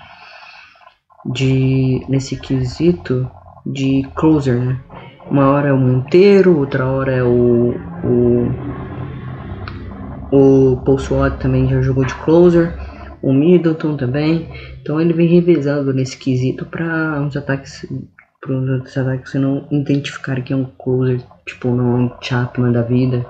de. 1.34 2.06
nesse 2.08 2.36
quesito 2.36 3.28
de 3.66 4.08
closer, 4.14 4.58
né? 4.58 4.80
Uma 5.28 5.50
hora 5.50 5.68
é 5.68 5.72
o 5.72 5.78
Monteiro, 5.78 6.56
outra 6.56 6.86
hora 6.86 7.12
é 7.12 7.22
o. 7.24 7.74
o. 8.04 8.48
o 10.32 10.76
Paul 10.84 10.98
também 11.38 11.68
já 11.68 11.82
jogou 11.82 12.04
de 12.04 12.14
closer 12.14 12.72
o 13.20 13.32
Middleton 13.32 13.96
também. 13.96 14.48
Então 14.80 15.00
ele 15.00 15.12
vem 15.12 15.28
revezando 15.28 15.92
nesse 15.92 16.16
quesito 16.16 16.64
para 16.64 17.20
uns 17.20 17.36
ataques 17.36 17.84
para 18.48 19.02
ataques 19.02 19.30
você 19.30 19.38
não 19.38 19.66
identificar 19.70 20.40
que 20.40 20.52
é 20.52 20.56
um 20.56 20.64
closer, 20.64 21.20
tipo 21.44 21.68
não 21.68 21.92
é 21.92 22.00
um 22.00 22.12
Chapman 22.20 22.72
da 22.72 22.82
vida. 22.82 23.26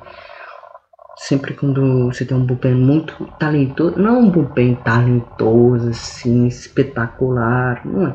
Sempre 1.16 1.52
quando 1.54 2.06
você 2.06 2.24
tem 2.24 2.36
um 2.36 2.46
bullpen 2.46 2.76
muito 2.76 3.26
talentoso, 3.40 3.98
não 3.98 4.14
é 4.14 4.18
um 4.18 4.30
bullpen 4.30 4.76
talentoso 4.76 5.88
assim, 5.88 6.46
espetacular, 6.46 7.84
não 7.84 8.06
é. 8.06 8.14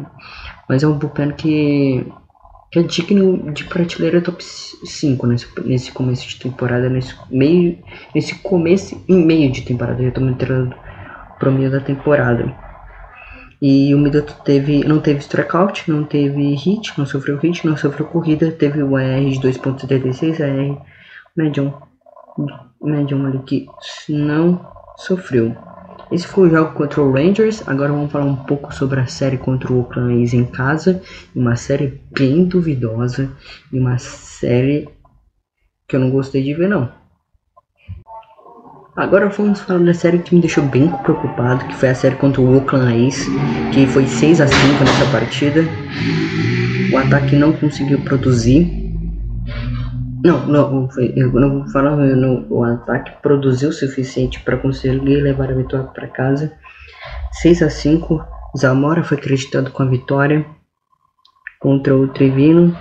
Mas 0.69 0.83
é 0.83 0.87
um 0.87 0.97
bullpen 0.97 1.31
que, 1.31 2.07
que 2.71 2.79
é 2.79 2.83
digno 2.83 3.51
de 3.51 3.65
prateleira 3.65 4.21
top 4.21 4.41
5 4.41 5.27
nesse, 5.27 5.47
nesse 5.65 5.91
começo 5.91 6.25
de 6.29 6.39
temporada, 6.39 6.87
nesse 6.87 7.13
meio, 7.29 7.77
nesse 8.15 8.35
começo 8.35 9.03
e 9.05 9.13
meio 9.13 9.51
de 9.51 9.63
temporada. 9.63 10.01
Eu 10.01 10.13
tô 10.13 10.21
me 10.21 10.31
entrando 10.31 10.73
pro 11.39 11.51
meio 11.51 11.69
da 11.69 11.81
temporada. 11.81 12.72
E 13.65 13.95
o 13.95 13.97
Middleton 13.97 14.33
teve, 14.43 14.83
não 14.83 14.99
teve 14.99 15.21
strikeout, 15.21 15.89
não 15.89 16.03
teve 16.03 16.53
hit, 16.53 16.91
não 16.97 17.05
sofreu 17.05 17.37
hit, 17.37 17.65
não 17.65 17.77
sofreu 17.77 18.05
corrida, 18.05 18.51
teve 18.51 18.83
o 18.83 18.97
AR 18.97 19.21
de 19.21 19.39
2.76, 19.39 20.41
AR 20.41 20.85
medium, 21.33 21.73
medium 22.81 23.25
ali 23.25 23.39
que 23.39 23.65
não 24.09 24.69
sofreu. 24.97 25.55
Esse 26.11 26.27
foi 26.27 26.49
o 26.49 26.51
jogo 26.51 26.73
contra 26.73 27.01
o 27.01 27.13
Rangers. 27.13 27.65
Agora 27.65 27.93
vamos 27.93 28.11
falar 28.11 28.25
um 28.25 28.35
pouco 28.35 28.75
sobre 28.75 28.99
a 28.99 29.07
série 29.07 29.37
contra 29.37 29.71
o 29.71 29.79
Oakland 29.79 30.21
A's 30.21 30.33
em 30.33 30.43
casa. 30.43 31.01
Uma 31.33 31.55
série 31.55 32.01
bem 32.11 32.43
duvidosa 32.43 33.31
e 33.71 33.79
uma 33.79 33.97
série 33.97 34.89
que 35.87 35.95
eu 35.95 36.01
não 36.01 36.11
gostei 36.11 36.43
de 36.43 36.53
ver 36.53 36.67
não. 36.67 36.91
Agora 38.95 39.27
vamos 39.27 39.59
falar 39.61 39.79
da 39.79 39.93
série 39.93 40.19
que 40.19 40.35
me 40.35 40.41
deixou 40.41 40.63
bem 40.65 40.87
preocupado, 41.01 41.65
que 41.65 41.75
foi 41.77 41.89
a 41.89 41.95
série 41.95 42.15
contra 42.15 42.39
o 42.39 42.55
Oakland 42.55 43.07
A's, 43.07 43.25
que 43.73 43.87
foi 43.87 44.05
6 44.05 44.39
a 44.39 44.45
5 44.45 44.83
nessa 44.83 45.11
partida. 45.11 45.61
O 46.91 46.97
ataque 46.99 47.35
não 47.35 47.53
conseguiu 47.53 47.99
produzir. 48.01 48.93
Não, 50.23 50.45
não, 50.45 50.89
eu 51.15 51.31
não 51.31 51.59
vou 51.59 51.69
falar, 51.69 51.97
o 51.97 52.63
ataque 52.63 53.13
produziu 53.19 53.69
o 53.69 53.73
suficiente 53.73 54.39
para 54.41 54.57
conseguir 54.57 55.21
levar 55.21 55.49
a 55.49 55.55
vitória 55.55 55.87
para 55.87 56.07
casa. 56.07 56.53
6 57.41 57.63
a 57.63 57.71
5 57.71 58.23
Zamora 58.55 59.03
foi 59.03 59.17
acreditado 59.17 59.71
com 59.71 59.81
a 59.81 59.87
vitória 59.87 60.45
contra 61.59 61.95
o 61.95 62.09
Trevino. 62.09 62.77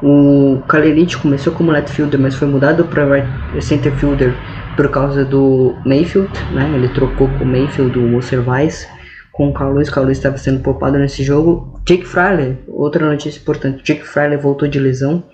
O 0.00 0.62
Kalerich 0.68 1.16
começou 1.16 1.52
como 1.52 1.72
left 1.72 1.90
fielder, 1.90 2.20
mas 2.20 2.36
foi 2.36 2.46
mudado 2.46 2.84
para 2.84 3.26
center 3.60 3.92
fielder 3.96 4.32
por 4.78 4.88
causa 4.92 5.24
do 5.24 5.74
Mayfield, 5.84 6.30
né? 6.54 6.70
Ele 6.72 6.88
trocou 6.90 7.28
com 7.30 7.42
o 7.42 7.46
Mayfield, 7.46 7.98
o 7.98 8.22
Cervais, 8.22 8.88
com 9.32 9.48
o 9.48 9.52
Carlos. 9.52 9.90
Carlos 9.90 10.16
estava 10.16 10.38
sendo 10.38 10.62
poupado 10.62 10.96
nesse 10.96 11.24
jogo. 11.24 11.82
Jake 11.84 12.04
Fraley, 12.04 12.56
outra 12.68 13.04
notícia 13.04 13.40
importante. 13.40 13.82
Jake 13.82 14.06
Fraley 14.06 14.38
voltou 14.38 14.68
de 14.68 14.78
lesão 14.78 15.24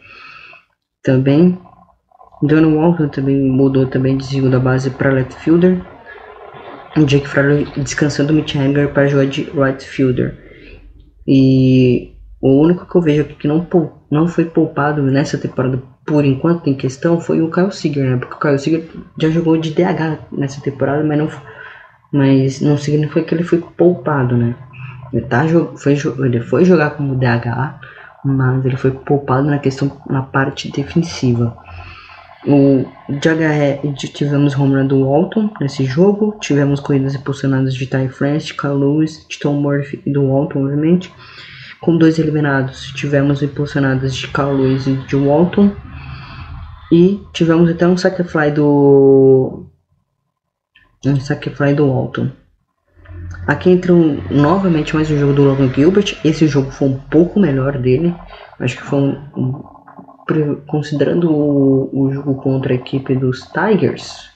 também. 1.03 1.59
Donald 2.43 2.75
Walton 2.75 3.09
também 3.09 3.37
mudou 3.39 3.85
também 3.85 4.17
de 4.17 4.25
segunda 4.25 4.59
base 4.59 4.89
para 4.89 5.13
left 5.13 5.35
fielder. 5.35 5.79
Jake 7.05 7.29
Fraley 7.29 7.67
descansando 7.77 8.33
o 8.33 8.37
Mitch 8.37 8.57
Hanger 8.57 8.95
para 8.95 9.09
jogar 9.09 9.27
de 9.27 9.43
right 9.51 9.85
fielder. 9.85 10.39
E 11.27 12.15
o 12.41 12.63
único 12.63 12.91
que 12.91 12.97
eu 12.97 13.03
vejo 13.03 13.21
aqui 13.21 13.35
que 13.35 13.49
não, 13.49 13.69
não 14.11 14.27
foi 14.27 14.47
poupado 14.47 15.03
nessa 15.03 15.37
temporada 15.37 15.83
por 16.07 16.25
enquanto 16.25 16.69
em 16.69 16.75
questão 16.75 17.21
foi 17.21 17.41
o 17.41 17.51
Kyle 17.51 17.73
Seager, 17.73 18.05
né? 18.05 18.17
Porque 18.17 18.35
o 18.35 18.39
Kyle 18.39 18.59
Seager 18.59 18.85
já 19.19 19.31
jogou 19.31 19.57
de 19.57 19.71
DH 19.71 20.19
nessa 20.33 20.61
temporada, 20.61 21.03
mas 21.03 21.19
não, 21.19 21.31
mas 22.13 22.61
não 22.61 22.77
significa 22.77 23.23
que 23.23 23.35
ele 23.35 23.45
foi 23.45 23.59
poupado, 23.59 24.37
né? 24.37 24.55
Ele, 25.13 25.25
tá, 25.27 25.45
foi, 25.77 25.97
ele 26.25 26.41
foi 26.41 26.65
jogar 26.65 26.91
como 26.91 27.15
DH, 27.15 27.79
mas 28.25 28.65
ele 28.65 28.77
foi 28.77 28.91
poupado 28.91 29.49
na 29.49 29.59
questão 29.59 30.01
na 30.09 30.23
parte 30.23 30.71
defensiva. 30.71 31.57
O 32.47 32.85
de 33.09 33.29
HR 33.29 33.95
tivemos 33.97 34.55
home 34.55 34.75
run 34.75 34.87
do 34.87 35.09
Walton 35.09 35.51
nesse 35.59 35.85
jogo, 35.87 36.37
tivemos 36.41 36.79
corridas 36.79 37.15
impulsionadas 37.15 37.75
de 37.75 37.87
Ty 37.87 38.09
France, 38.09 38.53
Kyle 38.53 38.75
Lewis, 38.75 39.25
de 39.27 39.39
Tom 39.39 39.55
Murphy 39.55 40.03
e 40.05 40.13
do 40.13 40.27
Walton, 40.29 40.65
obviamente 40.65 41.11
Com 41.81 41.97
dois 41.97 42.19
eliminados, 42.19 42.93
tivemos 42.93 43.43
impulsionadas 43.43 44.15
de 44.15 44.29
Carl 44.29 44.55
Lewis 44.55 44.87
e 44.87 44.93
de 44.93 45.17
Walton. 45.17 45.71
E 46.93 47.23
tivemos 47.33 47.71
até 47.71 47.87
um 47.87 47.97
sacrify 47.97 48.51
do. 48.51 49.67
Um 51.05 51.21
sacrify 51.21 51.75
do 51.75 51.89
Walton. 51.89 52.31
Aqui 53.47 53.71
entra 53.71 53.93
novamente 54.31 54.95
mais 54.95 55.11
um 55.11 55.19
jogo 55.19 55.33
do 55.33 55.45
Logan 55.45 55.73
Gilbert. 55.73 56.19
Esse 56.25 56.47
jogo 56.47 56.71
foi 56.71 56.89
um 56.89 56.99
pouco 56.99 57.41
melhor 57.41 57.79
dele. 57.79 58.15
Acho 58.59 58.77
que 58.77 58.83
foi 58.83 58.99
um, 59.01 59.19
um 59.37 59.75
considerando 60.67 61.31
o, 61.31 61.91
o, 61.93 62.13
jogo 62.13 62.37
contra 62.37 62.73
a 62.73 62.77
equipe 62.77 63.15
dos 63.15 63.43
Tigers. 63.43 64.31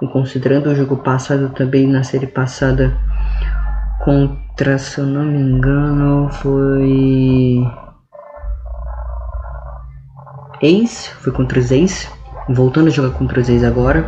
E 0.00 0.06
considerando 0.08 0.70
o 0.70 0.74
jogo 0.74 0.98
passado 0.98 1.50
também 1.50 1.86
na 1.86 2.04
série 2.04 2.26
passada 2.26 2.96
contra, 4.04 4.78
se 4.78 4.98
eu 4.98 5.06
não 5.06 5.24
me 5.24 5.38
engano, 5.38 6.28
foi 6.30 7.66
Ace, 10.62 11.10
foi 11.20 11.32
contra 11.32 11.58
os 11.58 11.70
Ace, 11.70 12.08
voltando 12.48 12.88
a 12.88 12.90
jogar 12.90 13.10
contra 13.16 13.40
os 13.40 13.48
Ace 13.48 13.64
agora. 13.64 14.04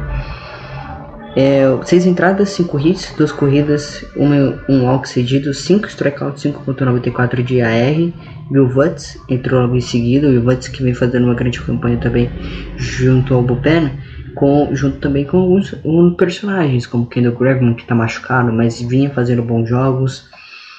É, 1.38 1.64
seis 1.84 2.06
entradas, 2.06 2.48
cinco 2.48 2.80
hits, 2.80 3.12
duas 3.14 3.30
corridas, 3.30 4.02
uma, 4.16 4.58
um 4.70 4.86
walk 4.86 5.06
cedido, 5.06 5.52
cinco 5.52 5.86
strikeouts, 5.86 6.42
5.94 6.42 7.42
de 7.42 7.60
AR. 7.60 8.10
O 8.50 8.66
Vutz 8.66 9.18
entrou 9.28 9.60
logo 9.60 9.76
em 9.76 9.80
seguida, 9.82 10.28
o 10.28 10.40
Vutz 10.40 10.68
que 10.68 10.82
vem 10.82 10.94
fazendo 10.94 11.24
uma 11.24 11.34
grande 11.34 11.60
campanha 11.60 11.98
também 11.98 12.30
junto 12.78 13.34
ao 13.34 13.42
Bullpen, 13.42 13.90
com, 14.34 14.74
junto 14.74 14.96
também 14.96 15.26
com 15.26 15.36
alguns, 15.36 15.74
alguns 15.74 16.16
personagens, 16.16 16.86
como 16.86 17.06
Kendall 17.06 17.36
Graveman 17.36 17.74
que 17.74 17.82
está 17.82 17.94
machucado, 17.94 18.50
mas 18.50 18.80
vinha 18.80 19.10
fazendo 19.10 19.42
bons 19.42 19.68
jogos. 19.68 20.30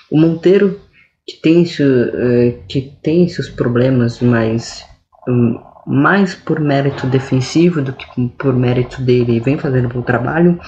O 0.10 0.20
Monteiro, 0.20 0.80
que 1.24 1.36
tem, 1.40 1.62
uh, 1.62 2.64
que 2.68 2.94
tem 3.04 3.28
seus 3.28 3.48
problemas, 3.48 4.22
mas 4.22 4.84
um, 4.84 4.97
mais 5.86 6.36
por 6.36 6.60
mérito 6.60 7.08
defensivo 7.08 7.82
do 7.82 7.94
que 7.94 8.06
por 8.38 8.54
mérito 8.54 9.02
dele 9.02 9.40
vem 9.40 9.58
fazendo 9.58 9.88
bom 9.88 10.02
trabalho. 10.02 10.60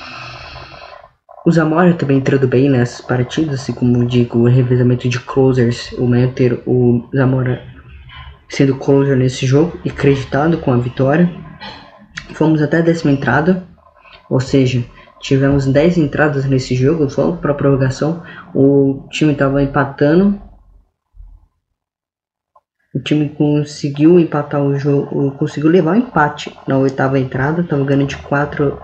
O 1.45 1.51
Zamora 1.51 1.93
também 1.93 2.17
entrando 2.17 2.47
bem 2.47 2.69
nessas 2.69 3.01
partidas, 3.01 3.61
assim 3.61 3.73
como 3.73 4.05
digo, 4.05 4.39
o 4.39 4.47
revezamento 4.47 5.09
de 5.09 5.19
closers, 5.19 5.91
o 5.93 6.05
Manter, 6.05 6.61
o 6.65 7.09
Zamora 7.15 7.61
sendo 8.47 8.75
closer 8.75 9.15
nesse 9.15 9.45
jogo 9.45 9.77
e 9.85 9.89
acreditado 9.89 10.57
com 10.57 10.71
a 10.71 10.77
vitória. 10.77 11.29
Fomos 12.33 12.61
até 12.61 12.77
a 12.77 12.81
décima 12.81 13.11
entrada, 13.11 13.63
ou 14.29 14.39
seja, 14.39 14.83
tivemos 15.19 15.65
10 15.65 15.97
entradas 15.97 16.45
nesse 16.45 16.75
jogo, 16.75 17.09
fomos 17.09 17.39
para 17.39 17.51
a 17.51 17.55
prorrogação, 17.55 18.23
o 18.53 19.07
time 19.09 19.33
estava 19.33 19.61
empatando 19.61 20.39
o 22.93 22.99
time 22.99 23.29
conseguiu 23.29 24.19
empatar 24.19 24.61
o 24.61 24.77
jogo, 24.77 25.31
conseguiu 25.33 25.69
levar 25.69 25.91
o 25.93 25.99
empate 25.99 26.55
na 26.67 26.77
oitava 26.77 27.19
entrada, 27.19 27.61
estava 27.61 27.83
ganhando 27.83 28.07
de 28.07 28.17
4 28.17 28.81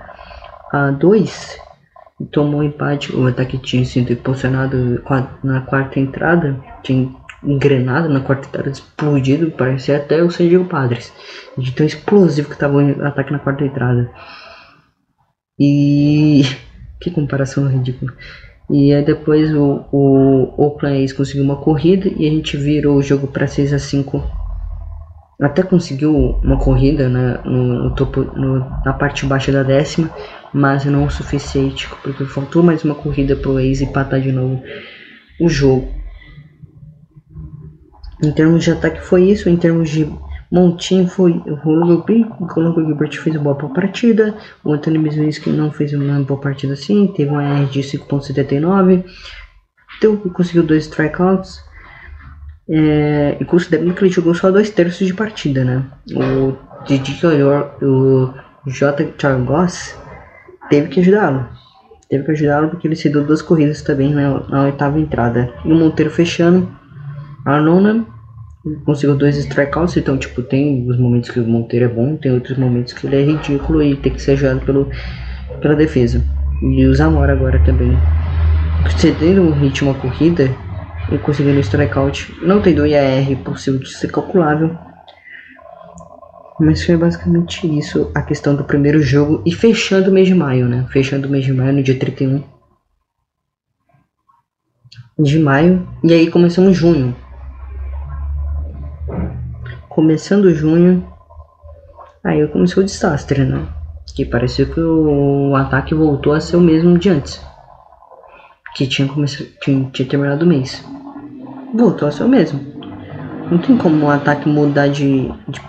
a 0.71 0.91
2 0.91 1.57
e 2.21 2.25
tomou 2.25 2.59
um 2.59 2.63
empate. 2.63 3.15
O 3.15 3.27
ataque 3.27 3.57
tinha 3.57 3.83
sido 3.83 4.13
impulsionado 4.13 5.01
na 5.43 5.61
quarta 5.61 5.99
entrada, 5.99 6.59
tinha 6.83 7.11
engrenado 7.43 8.07
na 8.09 8.21
quarta 8.21 8.47
entrada, 8.47 8.69
explodido, 8.69 9.51
parecia 9.51 9.97
até 9.97 10.21
o 10.23 10.29
San 10.29 10.47
Diego 10.47 10.65
Padres, 10.65 11.11
de 11.57 11.71
tão 11.71 11.85
explosivo 11.85 12.47
que 12.47 12.55
estava 12.55 12.77
o 12.77 13.05
ataque 13.05 13.31
na 13.31 13.39
quarta 13.39 13.63
entrada. 13.63 14.11
E 15.59 16.43
que 17.01 17.09
comparação 17.09 17.67
ridícula. 17.67 18.13
E 18.69 18.93
aí 18.93 19.05
depois 19.05 19.53
o, 19.53 19.85
o 19.91 20.53
Oakland 20.57 21.03
A's 21.03 21.13
conseguiu 21.13 21.43
uma 21.43 21.57
corrida 21.57 22.09
e 22.15 22.27
a 22.27 22.31
gente 22.31 22.57
virou 22.57 22.97
o 22.97 23.03
jogo 23.03 23.27
para 23.27 23.45
6 23.45 23.73
a 23.73 23.79
5 23.79 24.23
Até 25.39 25.61
conseguiu 25.61 26.15
uma 26.43 26.57
corrida 26.57 27.07
né, 27.07 27.39
no, 27.45 27.83
no 27.83 27.95
topo, 27.95 28.23
no, 28.23 28.59
na 28.83 28.93
parte 28.93 29.25
baixa 29.25 29.51
da 29.51 29.61
décima, 29.61 30.09
mas 30.51 30.83
não 30.85 31.05
o 31.05 31.11
suficiente, 31.11 31.87
porque 32.01 32.25
faltou 32.25 32.63
mais 32.63 32.83
uma 32.83 32.95
corrida 32.95 33.35
para 33.35 33.51
o 33.51 33.57
A's 33.57 33.81
empatar 33.81 34.19
de 34.19 34.31
novo 34.31 34.63
o 35.39 35.47
jogo. 35.47 35.87
Em 38.23 38.31
termos 38.31 38.63
de 38.63 38.71
ataque 38.71 39.01
foi 39.01 39.29
isso, 39.29 39.49
em 39.49 39.57
termos 39.57 39.89
de 39.89 40.09
Montinho 40.55 41.05
foi 41.05 41.33
o 41.65 41.69
Logan 41.69 42.85
Gilbert 42.85 43.19
fez 43.19 43.35
uma 43.35 43.53
boa 43.53 43.73
partida. 43.73 44.33
O 44.63 44.71
Anthony 44.71 44.97
Misminski 44.97 45.49
não 45.49 45.69
fez 45.69 45.91
uma 45.91 46.21
boa 46.21 46.39
partida 46.39 46.71
assim. 46.71 47.07
Teve 47.07 47.29
uma 47.29 47.43
R 47.43 47.65
de 47.65 47.81
5.79. 47.81 49.03
Então 49.97 50.15
conseguiu 50.15 50.63
dois 50.63 50.85
strikeouts. 50.85 51.61
É, 52.69 53.35
e 53.37 53.43
considerando 53.43 53.93
que 53.93 54.01
ele 54.05 54.09
jogou 54.09 54.33
só 54.33 54.49
dois 54.49 54.69
terços 54.69 55.05
de 55.05 55.13
partida, 55.13 55.65
né? 55.65 55.83
O 56.13 56.55
Didi 56.85 57.19
o 57.81 58.33
J. 58.65 59.13
Chargos 59.17 59.93
teve 60.69 60.87
que 60.87 61.01
ajudá-lo. 61.01 61.49
Teve 62.09 62.23
que 62.23 62.31
ajudá-lo 62.31 62.69
porque 62.69 62.87
ele 62.87 62.95
cedeu 62.95 63.25
duas 63.25 63.41
corridas 63.41 63.81
também 63.81 64.13
na, 64.13 64.39
na 64.47 64.63
oitava 64.63 64.97
entrada. 64.97 65.53
E 65.65 65.71
o 65.73 65.75
Monteiro 65.75 66.09
fechando. 66.09 66.73
A 67.45 67.59
nona 67.59 68.14
conseguiu 68.83 69.15
dois 69.15 69.37
strikeouts, 69.37 69.95
então, 69.97 70.17
tipo, 70.17 70.41
tem 70.41 70.87
os 70.89 70.97
momentos 70.97 71.29
que 71.29 71.39
o 71.39 71.47
Monteiro 71.47 71.85
é 71.85 71.87
bom, 71.87 72.15
tem 72.15 72.31
outros 72.31 72.57
momentos 72.57 72.93
que 72.93 73.05
ele 73.05 73.15
é 73.15 73.23
ridículo 73.23 73.83
e 73.83 73.95
tem 73.95 74.11
que 74.11 74.21
ser 74.21 74.31
ajudado 74.31 74.61
pelo, 74.61 74.89
pela 75.61 75.75
defesa. 75.75 76.23
E 76.61 76.85
o 76.85 76.93
Zamora 76.93 77.33
agora 77.33 77.59
também. 77.63 77.95
Cedendo 78.97 79.41
um 79.41 79.51
ritmo 79.51 79.91
à 79.91 79.93
corrida 79.93 80.49
e 81.11 81.17
conseguindo 81.17 81.59
strikeout, 81.59 82.33
não 82.41 82.61
tem 82.61 82.73
do 82.73 82.85
IAR 82.85 83.35
possível 83.43 83.79
de 83.79 83.89
ser 83.89 84.11
calculável. 84.11 84.75
Mas 86.59 86.83
foi 86.83 86.95
basicamente 86.95 87.67
isso 87.77 88.11
a 88.15 88.21
questão 88.21 88.55
do 88.55 88.63
primeiro 88.63 89.01
jogo 89.01 89.43
e 89.45 89.51
fechando 89.51 90.09
o 90.09 90.13
mês 90.13 90.27
de 90.27 90.33
maio, 90.33 90.67
né? 90.67 90.87
Fechando 90.89 91.27
o 91.27 91.31
mês 91.31 91.43
de 91.43 91.53
maio 91.53 91.73
no 91.73 91.83
dia 91.83 91.99
31 91.99 92.41
de 95.19 95.39
maio. 95.39 95.87
E 96.03 96.13
aí 96.13 96.29
começamos 96.29 96.77
junho 96.77 97.15
começando 99.95 100.53
junho, 100.53 101.07
aí 102.21 102.45
começou 102.49 102.83
o 102.83 102.85
desastre, 102.85 103.45
né? 103.45 103.65
Que 104.13 104.25
pareceu 104.25 104.69
que 104.69 104.81
o 104.81 105.55
ataque 105.55 105.95
voltou 105.95 106.33
a 106.33 106.41
ser 106.41 106.57
o 106.57 106.61
mesmo 106.61 106.97
de 106.97 107.09
antes. 107.09 107.41
Que 108.75 108.85
tinha, 108.85 109.07
começado, 109.07 109.47
tinha, 109.61 109.89
tinha 109.91 110.07
terminado 110.07 110.43
o 110.43 110.47
mês. 110.47 110.85
Voltou 111.73 112.09
a 112.09 112.11
ser 112.11 112.23
o 112.23 112.27
mesmo. 112.27 112.59
Não 113.49 113.57
tem 113.57 113.77
como 113.77 114.05
o 114.05 114.09
ataque 114.09 114.49
mudar 114.49 114.89
de, 114.89 115.31
de 115.47 115.61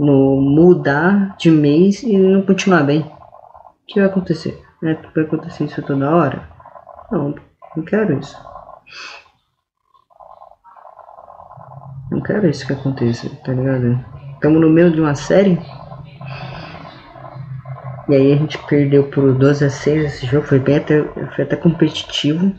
no 0.00 0.40
mudar 0.40 1.36
de 1.36 1.50
mês 1.50 2.02
e 2.02 2.16
não 2.16 2.40
continuar 2.40 2.84
bem. 2.84 3.00
O 3.00 3.86
que 3.86 4.00
vai 4.00 4.08
acontecer? 4.08 4.62
É, 4.82 4.94
vai 5.14 5.24
acontecer 5.24 5.64
isso 5.64 5.82
toda 5.82 6.14
hora? 6.14 6.48
Não, 7.12 7.34
não 7.76 7.84
quero 7.84 8.18
isso. 8.18 8.36
Não 12.10 12.20
quero 12.20 12.48
isso 12.48 12.66
que 12.66 12.72
aconteça, 12.72 13.28
tá 13.44 13.52
ligado? 13.52 14.02
Estamos 14.34 14.60
no 14.60 14.70
meio 14.70 14.90
de 14.90 15.00
uma 15.00 15.14
série. 15.14 15.58
E 18.08 18.14
aí 18.14 18.32
a 18.32 18.36
gente 18.36 18.56
perdeu 18.66 19.04
por 19.04 19.34
12 19.34 19.64
a 19.64 19.70
6 19.70 20.04
esse 20.04 20.26
jogo. 20.26 20.46
Foi 20.46 20.58
bem 20.58 20.76
até, 20.76 21.02
foi 21.34 21.44
até 21.44 21.56
competitivo. 21.56 22.54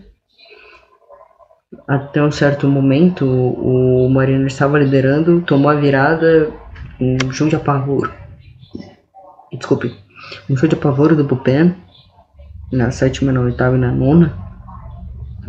Até 1.87 2.21
um 2.21 2.31
certo 2.31 2.67
momento 2.67 3.25
o 3.25 4.07
Marino 4.09 4.45
estava 4.45 4.77
liderando, 4.77 5.41
tomou 5.41 5.71
a 5.71 5.75
virada, 5.75 6.51
um 6.99 7.31
show 7.31 7.47
de 7.47 7.55
apavoro. 7.55 8.11
Desculpe. 9.51 9.95
Um 10.47 10.55
show 10.55 10.69
de 10.69 10.75
apavoro 10.75 11.15
do 11.15 11.23
Bupen. 11.23 11.75
Na 12.71 12.91
sétima, 12.91 13.31
na 13.31 13.41
oitava 13.41 13.75
e 13.75 13.79
na 13.79 13.91
nona. 13.91 14.37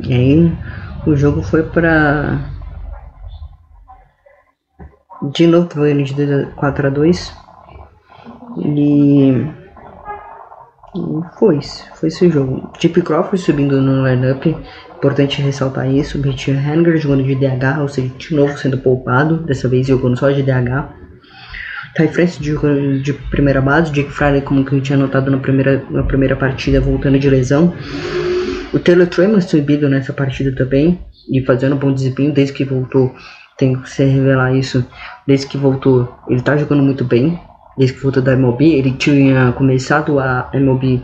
E 0.03 0.15
aí 0.15 0.59
o 1.07 1.15
jogo 1.15 1.43
foi 1.43 1.63
para 1.63 2.41
de 5.23 5.47
novo 5.47 5.69
foi 5.71 6.03
de 6.03 6.15
2 6.15 6.31
a 6.31 6.47
4 6.53 6.87
a 6.87 6.91
2 6.91 7.33
e, 8.59 9.47
foi 11.39 11.61
foi 11.95 12.09
esse 12.09 12.31
jogo. 12.31 12.73
Chip 12.79 13.01
Crawford 13.03 13.39
subindo 13.39 13.81
no 13.81 14.07
lineup, 14.07 14.47
importante 14.97 15.43
ressaltar 15.43 15.89
isso. 15.89 16.21
Richard 16.21 16.59
Hanger 16.59 16.97
jogando 16.97 17.23
de 17.23 17.35
DH, 17.35 17.81
ou 17.81 17.89
seja, 17.89 18.09
de 18.17 18.35
novo 18.35 18.57
sendo 18.59 18.79
poupado, 18.79 19.39
dessa 19.39 19.69
vez 19.69 19.87
jogando 19.87 20.19
só 20.19 20.31
de 20.31 20.43
DH. 20.43 20.89
Ty 21.95 22.09
Francis 22.09 22.39
de, 22.39 23.03
de 23.03 23.13
primeira 23.13 23.61
base, 23.61 23.93
Jake 23.93 24.11
Friday, 24.11 24.41
como 24.41 24.65
que 24.65 24.73
eu 24.73 24.81
tinha 24.81 24.99
notado 24.99 25.31
na 25.31 25.39
primeira, 25.39 25.85
na 25.91 26.03
primeira 26.03 26.35
partida, 26.35 26.81
voltando 26.81 27.19
de 27.19 27.29
lesão. 27.29 27.75
O 28.73 28.79
Taylor 28.79 29.07
Tremor 29.07 29.43
subido 29.43 29.89
nessa 29.89 30.13
partida 30.13 30.55
também 30.55 31.01
e 31.31 31.45
fazendo 31.45 31.75
um 31.75 31.79
bom 31.79 31.93
desempenho 31.93 32.33
desde 32.33 32.55
que 32.55 32.65
voltou 32.65 33.15
tem 33.61 33.79
que 33.79 33.91
se 33.91 34.03
revelar 34.05 34.57
isso 34.57 34.85
desde 35.31 35.47
que 35.47 35.57
voltou. 35.57 36.13
Ele 36.29 36.43
tá 36.43 36.57
jogando 36.57 36.83
muito 36.83 37.05
bem, 37.05 37.39
desde 37.79 37.95
que 37.95 38.03
voltou 38.03 38.21
da 38.21 38.33
MLB. 38.33 38.65
Ele 38.65 38.91
tinha 38.95 39.53
começado 39.53 40.19
a 40.19 40.51
MLB 40.53 41.01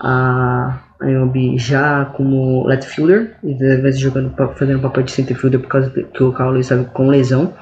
a 0.00 0.78
Ayobi 1.02 1.58
já 1.58 2.06
como 2.06 2.66
left 2.66 2.88
fielder, 2.88 3.36
e 3.44 3.52
às 3.86 4.00
jogando, 4.00 4.32
fazendo 4.56 4.80
papel 4.80 5.02
de 5.02 5.12
center 5.12 5.36
fielder 5.36 5.60
por 5.60 5.68
causa 5.68 5.90
que 5.90 6.22
o 6.22 6.32
Carlos 6.32 6.60
estava 6.60 6.84
com 6.84 7.08
lesão. 7.08 7.52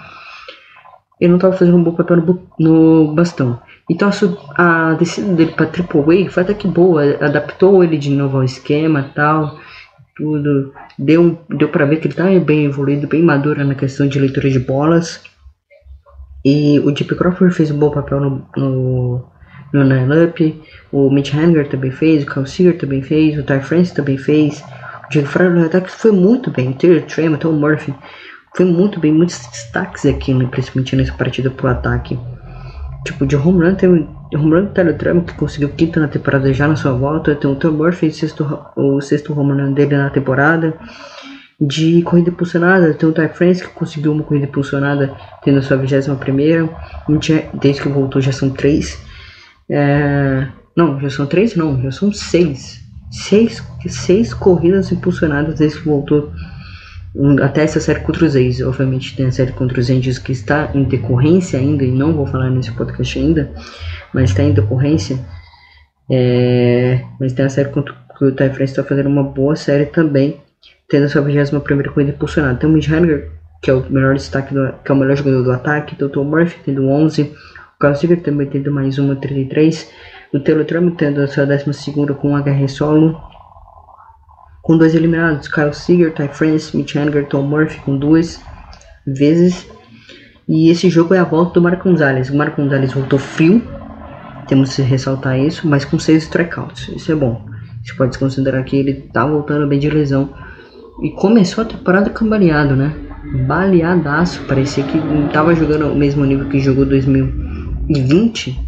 Ele 1.21 1.31
não 1.31 1.39
estava 1.39 1.57
fazendo 1.57 1.77
um 1.77 1.83
bom 1.83 1.93
papel 1.93 2.19
no, 2.19 2.43
no 2.57 3.13
bastão. 3.13 3.59
Então 3.91 4.09
a, 4.57 4.91
a 4.91 4.95
decisão 4.95 5.35
dele 5.35 5.55
para 5.57 5.67
Triple 5.67 6.29
A 6.29 6.31
foi 6.31 6.43
até 6.45 6.55
que 6.55 6.69
boa, 6.69 7.03
adaptou 7.21 7.83
ele 7.83 7.99
de 7.99 8.11
novo 8.11 8.37
ao 8.37 8.45
esquema 8.45 9.11
tal, 9.13 9.59
tudo. 10.15 10.73
Deu, 10.97 11.37
deu 11.49 11.69
para 11.69 11.85
ver 11.85 11.97
que 11.97 12.07
ele 12.07 12.15
está 12.15 12.25
bem 12.39 12.67
evoluído, 12.67 13.09
bem 13.09 13.25
maduro 13.25 13.65
na 13.65 13.75
questão 13.75 14.07
de 14.07 14.21
leitura 14.21 14.49
de 14.49 14.61
bolas. 14.61 15.21
E 16.45 16.79
o 16.81 16.93
Deep 16.93 17.15
Crawford 17.15 17.55
fez 17.55 17.71
um 17.71 17.79
bom 17.79 17.91
papel 17.91 18.21
no, 18.21 18.49
no, 18.57 19.25
no 19.73 19.85
Nine-Up, 19.85 20.63
o 20.93 21.11
Mitch 21.11 21.35
Hanger 21.35 21.69
também 21.69 21.91
fez, 21.91 22.23
o 22.23 22.27
Kyle 22.27 22.47
Seager 22.47 22.79
também 22.79 23.03
fez, 23.03 23.39
o 23.39 23.43
Ty 23.43 23.61
France 23.61 23.95
também 23.95 24.17
fez, 24.17 24.63
o 25.07 25.13
Jake 25.13 25.29
Fryer 25.29 25.51
no 25.51 25.67
ataque 25.67 25.91
foi 25.91 26.13
muito 26.13 26.51
bem, 26.51 26.71
o 26.71 26.75
Taylor 26.75 27.03
Tremont, 27.03 27.47
o 27.47 27.53
Murphy. 27.53 27.95
Foi 28.57 28.65
muito 28.65 28.99
bem, 28.99 29.13
muitos 29.13 29.39
destaques 29.47 30.07
aqui, 30.07 30.33
né, 30.33 30.47
principalmente 30.51 30.97
nessa 30.97 31.13
partida 31.13 31.51
pro 31.51 31.69
ataque. 31.69 32.19
Tipo, 33.05 33.27
de 33.27 33.37
home 33.37 33.65
run, 33.65 33.75
tem 33.75 33.89
o 33.89 34.09
home 34.35 34.55
run 34.55 35.19
do 35.21 35.23
que 35.23 35.35
conseguiu 35.35 35.69
quinto 35.69 36.01
na 36.01 36.09
temporada 36.09 36.53
já 36.53 36.67
na 36.67 36.75
sua 36.75 36.93
volta, 36.93 37.35
tem 37.35 37.51
o 37.51 37.55
Tom 37.55 37.73
Murphy, 37.73 38.11
sexto, 38.11 38.45
o 38.75 39.01
sexto 39.01 39.39
home 39.39 39.61
run 39.61 39.73
dele 39.73 39.97
na 39.97 40.11
temporada, 40.11 40.75
de 41.61 42.03
corrida 42.03 42.31
impulsionada, 42.31 42.93
tem 42.93 43.09
o 43.09 43.13
Ty 43.13 43.29
France 43.29 43.63
que 43.63 43.71
conseguiu 43.71 44.13
uma 44.13 44.23
corrida 44.23 44.47
impulsionada 44.47 45.15
tendo 45.43 45.59
a 45.59 45.63
sua 45.63 45.77
21 45.77 46.17
primeira, 46.17 46.69
desde 47.55 47.83
que 47.83 47.89
voltou 47.89 48.21
já 48.21 48.33
são 48.33 48.51
três. 48.51 49.01
É, 49.69 50.47
não, 50.77 51.01
já 51.01 51.09
são 51.09 51.27
três 51.27 51.57
não, 51.57 51.81
já 51.83 51.91
são 51.91 52.13
seis. 52.13 52.85
Seis, 53.11 53.63
seis 53.89 54.35
corridas 54.35 54.93
impulsionadas 54.93 55.59
desde 55.59 55.79
que 55.79 55.89
voltou 55.89 56.31
até 57.43 57.63
essa 57.63 57.81
série 57.81 58.01
contra 58.01 58.27
os 58.27 58.37
A's. 58.37 58.61
Obviamente 58.61 59.17
tem 59.17 59.27
a 59.27 59.33
série 59.33 59.53
contra 59.53 59.81
os 59.81 59.89
Angels 59.89 60.19
que 60.19 60.33
está 60.33 60.71
em 60.75 60.85
decorrência 60.85 61.59
ainda, 61.59 61.85
e 61.85 61.91
não 61.91 62.13
vou 62.13 62.27
falar 62.27 62.51
nesse 62.51 62.73
podcast 62.73 63.19
ainda, 63.19 63.51
mas 64.13 64.31
está 64.31 64.43
em 64.43 64.53
decorrência. 64.53 65.19
É, 66.11 67.03
mas 67.19 67.33
tem 67.33 67.47
a 67.47 67.49
série 67.49 67.71
contra 67.71 67.95
o 68.21 68.33
Ty 68.33 68.51
France 68.51 68.73
está 68.73 68.83
fazendo 68.85 69.09
uma 69.09 69.23
boa 69.23 69.57
série 69.57 69.87
também 69.87 70.41
tendo 70.89 71.05
a 71.05 71.09
sua 71.09 71.23
21 71.23 71.61
corrida 71.61 72.11
impulsionada. 72.11 72.59
Tem 72.59 72.69
o 72.69 72.73
Mitch 72.73 72.89
Henry, 72.89 73.25
que 73.63 73.71
é 73.71 73.75
o 73.75 73.85
melhor 73.91 74.15
destaque, 74.15 74.55
do, 74.55 74.73
que 74.85 74.91
é 74.91 74.95
o 74.95 74.99
melhor 74.99 75.17
jogador 75.17 75.43
do 75.43 75.53
ataque, 75.53 75.97
Tom 75.97 76.25
Murphy 76.25 76.59
tendo 76.65 76.89
11, 76.89 77.23
o 77.23 77.79
Carl 77.79 77.95
Seager 77.95 78.23
também 78.23 78.47
tendo 78.47 78.73
mais 78.73 78.99
uma, 78.99 79.17
33, 79.17 79.91
o 80.33 80.41
Taylor 80.41 80.65
Trump 80.65 80.97
tendo 80.97 81.21
a 81.21 81.27
sua 81.27 81.47
12 81.47 81.93
com 82.19 82.31
um 82.31 82.37
HR 82.37 82.69
solo, 82.69 83.21
com 84.63 84.77
dois 84.77 84.95
eliminados, 84.95 85.47
Kyle 85.47 85.73
Seager, 85.73 86.13
Ty 86.13 86.29
France, 86.29 86.77
Mitch 86.77 86.97
Hanger, 86.97 87.27
Tom 87.29 87.43
Murphy 87.43 87.79
com 87.83 87.97
duas 87.97 88.41
vezes. 89.07 89.69
E 90.49 90.71
esse 90.71 90.91
jogo 90.91 91.15
é 91.15 91.19
a 91.19 91.25
volta 91.25 91.55
do 91.55 91.63
Marco 91.63 91.89
Gonzalez. 91.89 92.31
O 92.31 92.37
Marco 92.37 92.61
Gonzalez 92.61 92.93
voltou 92.93 93.19
frio, 93.19 93.63
temos 94.49 94.75
que 94.75 94.83
ressaltar 94.83 95.39
isso, 95.39 95.69
mas 95.69 95.85
com 95.85 95.99
seis 95.99 96.25
strikeouts. 96.25 96.89
Isso 96.89 97.13
é 97.13 97.15
bom. 97.15 97.47
Você 97.85 97.95
pode 97.95 98.19
considerar 98.19 98.65
que 98.65 98.77
ele 98.77 98.95
tá 99.13 99.25
voltando 99.25 99.69
bem 99.69 99.79
de 99.79 99.89
lesão 99.89 100.35
e 101.03 101.11
começou 101.11 101.63
a 101.63 101.67
temporada 101.67 102.11
cambaleado, 102.11 102.75
né? 102.77 102.95
Baleadaço. 103.47 104.45
Parecia 104.45 104.85
que 104.85 104.99
não 104.99 105.29
tava 105.29 105.55
jogando 105.55 105.93
o 105.93 105.97
mesmo 105.97 106.25
nível 106.25 106.49
que 106.49 106.61
jogou 106.61 106.85
2020. 106.87 108.59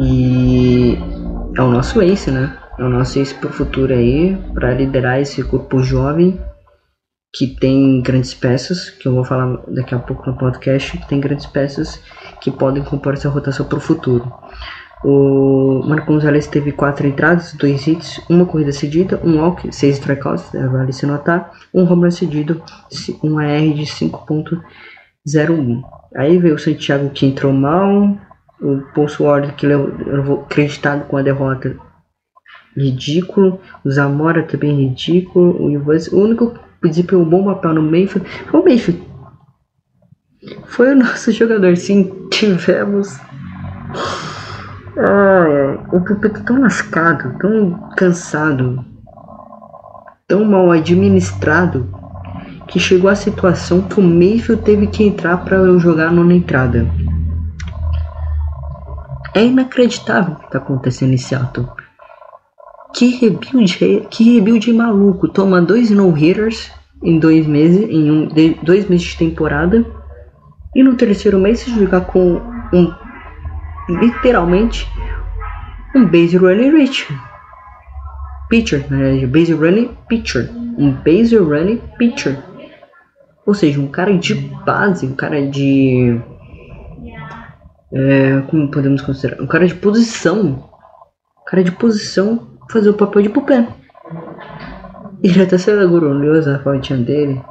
E 0.00 0.98
é 1.56 1.62
o 1.62 1.70
nosso 1.70 2.00
ace, 2.02 2.30
né? 2.30 2.56
É 2.78 2.84
o 2.84 2.88
nosso 2.88 3.18
ace 3.18 3.34
pro 3.34 3.52
futuro 3.52 3.92
aí, 3.92 4.36
para 4.54 4.74
liderar 4.74 5.20
esse 5.20 5.42
corpo 5.42 5.82
jovem 5.82 6.38
que 7.34 7.46
tem 7.46 8.00
grandes 8.00 8.32
peças, 8.32 8.90
que 8.90 9.06
eu 9.06 9.14
vou 9.14 9.24
falar 9.24 9.62
daqui 9.68 9.94
a 9.94 9.98
pouco 9.98 10.28
no 10.28 10.36
podcast, 10.36 10.96
que 10.96 11.08
tem 11.08 11.20
grandes 11.20 11.46
peças 11.46 12.02
que 12.40 12.50
podem 12.50 12.82
compor 12.82 13.14
essa 13.14 13.28
rotação 13.28 13.66
para 13.66 13.78
o 13.78 13.80
futuro. 13.80 14.32
O 15.04 15.82
Marco 15.86 16.12
Gonzalez 16.12 16.46
teve 16.46 16.72
quatro 16.72 17.06
entradas, 17.06 17.52
dois 17.52 17.86
hits, 17.86 18.20
uma 18.28 18.44
corrida 18.44 18.72
cedida, 18.72 19.20
um 19.24 19.38
walk, 19.38 19.72
seis 19.72 19.96
strikeouts, 19.96 20.52
né, 20.52 20.66
vale 20.66 20.92
se 20.92 21.06
notar, 21.06 21.52
um 21.72 21.84
home 21.84 22.02
run 22.02 22.10
cedido, 22.10 22.60
um 23.22 23.38
AR 23.38 23.60
de 23.60 23.84
5.01. 23.84 25.82
Aí 26.16 26.38
veio 26.38 26.56
o 26.56 26.58
Santiago 26.58 27.10
que 27.10 27.26
entrou 27.26 27.52
mal, 27.52 28.18
o 28.60 28.78
Pulse 28.92 29.22
Ward 29.22 29.52
que 29.52 29.66
levou 29.66 30.42
acreditado 30.42 31.06
com 31.06 31.16
a 31.16 31.22
derrota 31.22 31.76
ridículo, 32.76 33.60
o 33.84 33.90
Zamora 33.90 34.42
também 34.42 34.76
ridículo, 34.76 35.62
o 35.62 35.70
Ivans, 35.70 36.08
o 36.08 36.20
único 36.20 36.58
que 36.82 36.88
desempenhou 36.88 37.24
um 37.24 37.28
bom 37.28 37.44
papel 37.44 37.74
no 37.74 37.82
Mayfield 37.82 38.28
foi 38.46 38.60
o 38.60 38.64
Mayfield. 38.64 39.08
Foi 40.66 40.92
o 40.92 40.96
nosso 40.96 41.30
jogador, 41.32 41.76
sim, 41.76 42.28
tivemos 42.30 43.18
Ai, 45.00 45.78
o 45.92 46.00
Pepe 46.00 46.28
tá 46.30 46.40
tão 46.40 46.60
lascado, 46.60 47.38
tão 47.38 47.88
cansado, 47.96 48.84
tão 50.26 50.44
mal 50.44 50.72
administrado, 50.72 51.88
que 52.66 52.80
chegou 52.80 53.08
a 53.08 53.14
situação 53.14 53.82
que 53.82 54.00
o 54.00 54.02
Mayfield 54.02 54.62
teve 54.62 54.88
que 54.88 55.04
entrar 55.04 55.36
para 55.44 55.56
eu 55.58 55.78
jogar 55.78 56.10
na 56.10 56.34
entrada. 56.34 56.84
É 59.34 59.44
inacreditável 59.44 60.34
o 60.34 60.36
que 60.40 60.50
tá 60.50 60.58
acontecendo 60.58 61.10
nesse 61.10 61.32
ato. 61.32 61.68
Que 62.92 63.10
rebuild, 63.18 64.08
que 64.10 64.34
rebuild 64.34 64.72
maluco. 64.72 65.28
Toma 65.28 65.62
dois 65.62 65.90
no-hitters 65.90 66.72
em 67.04 67.20
dois 67.20 67.46
meses, 67.46 67.88
em 67.88 68.10
um, 68.10 68.28
dois 68.64 68.88
meses 68.88 69.06
de 69.06 69.16
temporada. 69.16 69.86
E 70.74 70.82
no 70.82 70.96
terceiro 70.96 71.38
mês 71.38 71.60
se 71.60 71.70
jogar 71.70 72.00
com 72.00 72.42
um 72.72 72.92
literalmente 73.88 74.86
um 75.94 76.06
base 76.06 76.36
running 76.36 76.70
rich. 76.70 77.06
Pitcher, 78.48 78.90
né? 78.90 79.26
Base 79.26 79.52
running 79.52 79.96
pitcher. 80.08 80.50
Um 80.78 80.92
base 80.92 81.36
running 81.36 81.80
pitcher. 81.98 82.36
Ou 83.46 83.54
seja, 83.54 83.80
um 83.80 83.88
cara 83.88 84.16
de 84.16 84.34
base, 84.34 85.06
um 85.06 85.14
cara 85.14 85.46
de. 85.46 86.20
É, 87.92 88.42
como 88.50 88.70
podemos 88.70 89.00
considerar? 89.00 89.42
Um 89.42 89.46
cara 89.46 89.66
de 89.66 89.74
posição. 89.74 90.68
Um 91.40 91.44
cara 91.46 91.64
de 91.64 91.72
posição 91.72 92.58
fazer 92.70 92.90
o 92.90 92.94
papel 92.94 93.22
de 93.22 93.28
pupé. 93.30 93.66
Ele 95.22 95.42
até 95.42 95.58
saiu 95.58 95.90
orgulhoso 95.92 96.50
a 96.50 96.58
fotinha 96.58 96.98
dele. 96.98 97.42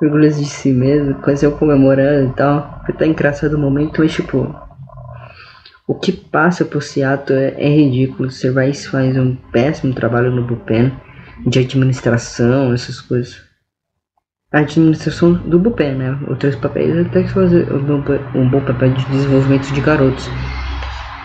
Orgulhoso 0.00 0.38
de 0.38 0.46
si 0.46 0.72
mesmo, 0.72 1.14
quase 1.16 1.44
eu 1.44 1.52
comemorando 1.52 2.30
e 2.30 2.32
tal. 2.34 2.80
Foi 2.84 2.94
tá 2.94 3.06
engraçado 3.06 3.54
o 3.54 3.58
momento, 3.58 4.00
mas 4.00 4.12
tipo. 4.12 4.54
O 5.86 5.94
que 5.94 6.10
passa 6.10 6.64
por 6.64 6.82
Seattle 6.82 7.38
é, 7.38 7.54
é 7.58 7.68
ridículo. 7.68 8.30
Você 8.30 8.50
vai 8.50 8.70
e 8.70 8.74
faz 8.74 9.16
um 9.16 9.36
péssimo 9.52 9.94
trabalho 9.94 10.32
no 10.32 10.44
bullpen 10.44 10.92
de 11.46 11.60
administração, 11.60 12.72
essas 12.72 13.00
coisas. 13.00 13.40
A 14.52 14.60
administração 14.60 15.34
do 15.34 15.58
bullpen, 15.58 15.94
né? 15.94 16.18
Outros 16.28 16.56
papéis 16.56 17.06
até 17.06 17.22
que 17.22 17.30
fazer 17.30 17.72
um 17.72 18.48
bom 18.50 18.60
papel 18.60 18.94
de 18.94 19.04
desenvolvimento 19.06 19.72
de 19.72 19.80
garotos. 19.80 20.28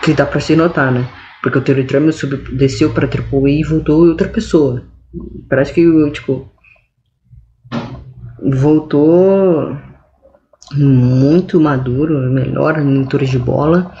Que 0.02 0.14
dá 0.14 0.26
pra 0.26 0.40
se 0.40 0.54
notar, 0.54 0.92
né? 0.92 1.08
Porque 1.42 1.58
o 1.58 1.62
Terry 1.62 1.84
Trump 1.84 2.10
desceu 2.52 2.92
pra 2.92 3.08
AAA 3.08 3.50
e 3.50 3.64
voltou 3.64 4.06
outra 4.06 4.28
pessoa. 4.28 4.84
Parece 5.48 5.72
que, 5.72 6.10
tipo... 6.12 6.48
Voltou 8.44 9.76
muito 10.76 11.60
maduro, 11.60 12.18
melhor 12.30 12.78
em 12.78 12.98
leitura 12.98 13.24
de 13.24 13.38
bola 13.38 13.92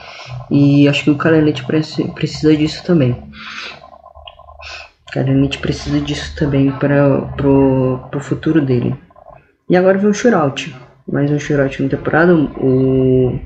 e 0.50 0.88
acho 0.88 1.04
que 1.04 1.10
o 1.10 1.16
Caranete 1.16 1.64
precisa 2.14 2.56
disso 2.56 2.84
também. 2.84 3.12
O 5.08 5.12
Caranete 5.12 5.58
precisa 5.58 6.00
disso 6.00 6.34
também 6.36 6.70
para 6.72 7.22
pro, 7.36 8.20
futuro 8.20 8.60
dele. 8.60 8.94
E 9.68 9.76
agora 9.76 9.98
vem 9.98 10.10
o 10.10 10.14
shootout. 10.14 10.74
Mais 11.10 11.30
um 11.30 11.38
shootout 11.38 11.82
na 11.82 11.88
temporada. 11.88 12.34
O, 12.34 13.38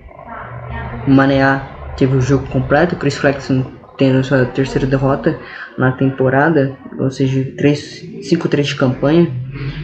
o 1.06 1.10
Maneá 1.10 1.94
teve 1.96 2.16
o 2.16 2.20
jogo 2.20 2.46
completo. 2.48 2.94
O 2.94 2.98
Chris 2.98 3.16
Flexon 3.16 3.64
tendo 3.96 4.22
sua 4.22 4.44
terceira 4.44 4.86
derrota 4.86 5.38
na 5.78 5.92
temporada, 5.92 6.76
ou 6.98 7.10
seja, 7.10 7.40
5-3 7.40 8.62
de 8.62 8.76
campanha. 8.76 9.30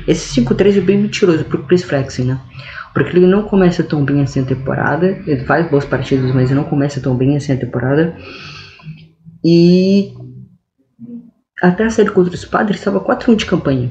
Esse 0.07 0.41
5-3 0.41 0.79
é 0.79 0.81
bem 0.81 0.99
mentiroso 0.99 1.45
pro 1.45 1.63
Chris 1.65 1.83
Flexen, 1.83 2.27
né? 2.27 2.41
Porque 2.95 3.17
ele 3.17 3.27
não 3.27 3.43
começa 3.45 3.83
tão 3.83 4.05
bem 4.05 4.23
assim 4.23 4.41
a 4.41 4.45
temporada. 4.45 5.07
Ele 5.07 5.45
faz 5.45 5.69
boas 5.71 5.85
partidas, 5.85 6.35
mas 6.35 6.51
ele 6.51 6.61
não 6.61 6.69
começa 6.69 7.01
tão 7.01 7.17
bem 7.17 7.37
assim 7.37 7.53
a 7.53 7.57
temporada. 7.57 8.15
E 9.45 10.13
até 11.63 11.85
a 11.85 11.91
série 11.91 12.11
contra 12.11 12.35
os 12.35 12.45
padres 12.45 12.79
estava 12.79 13.01
4-1 13.01 13.37
de 13.37 13.47
campanha. 13.47 13.91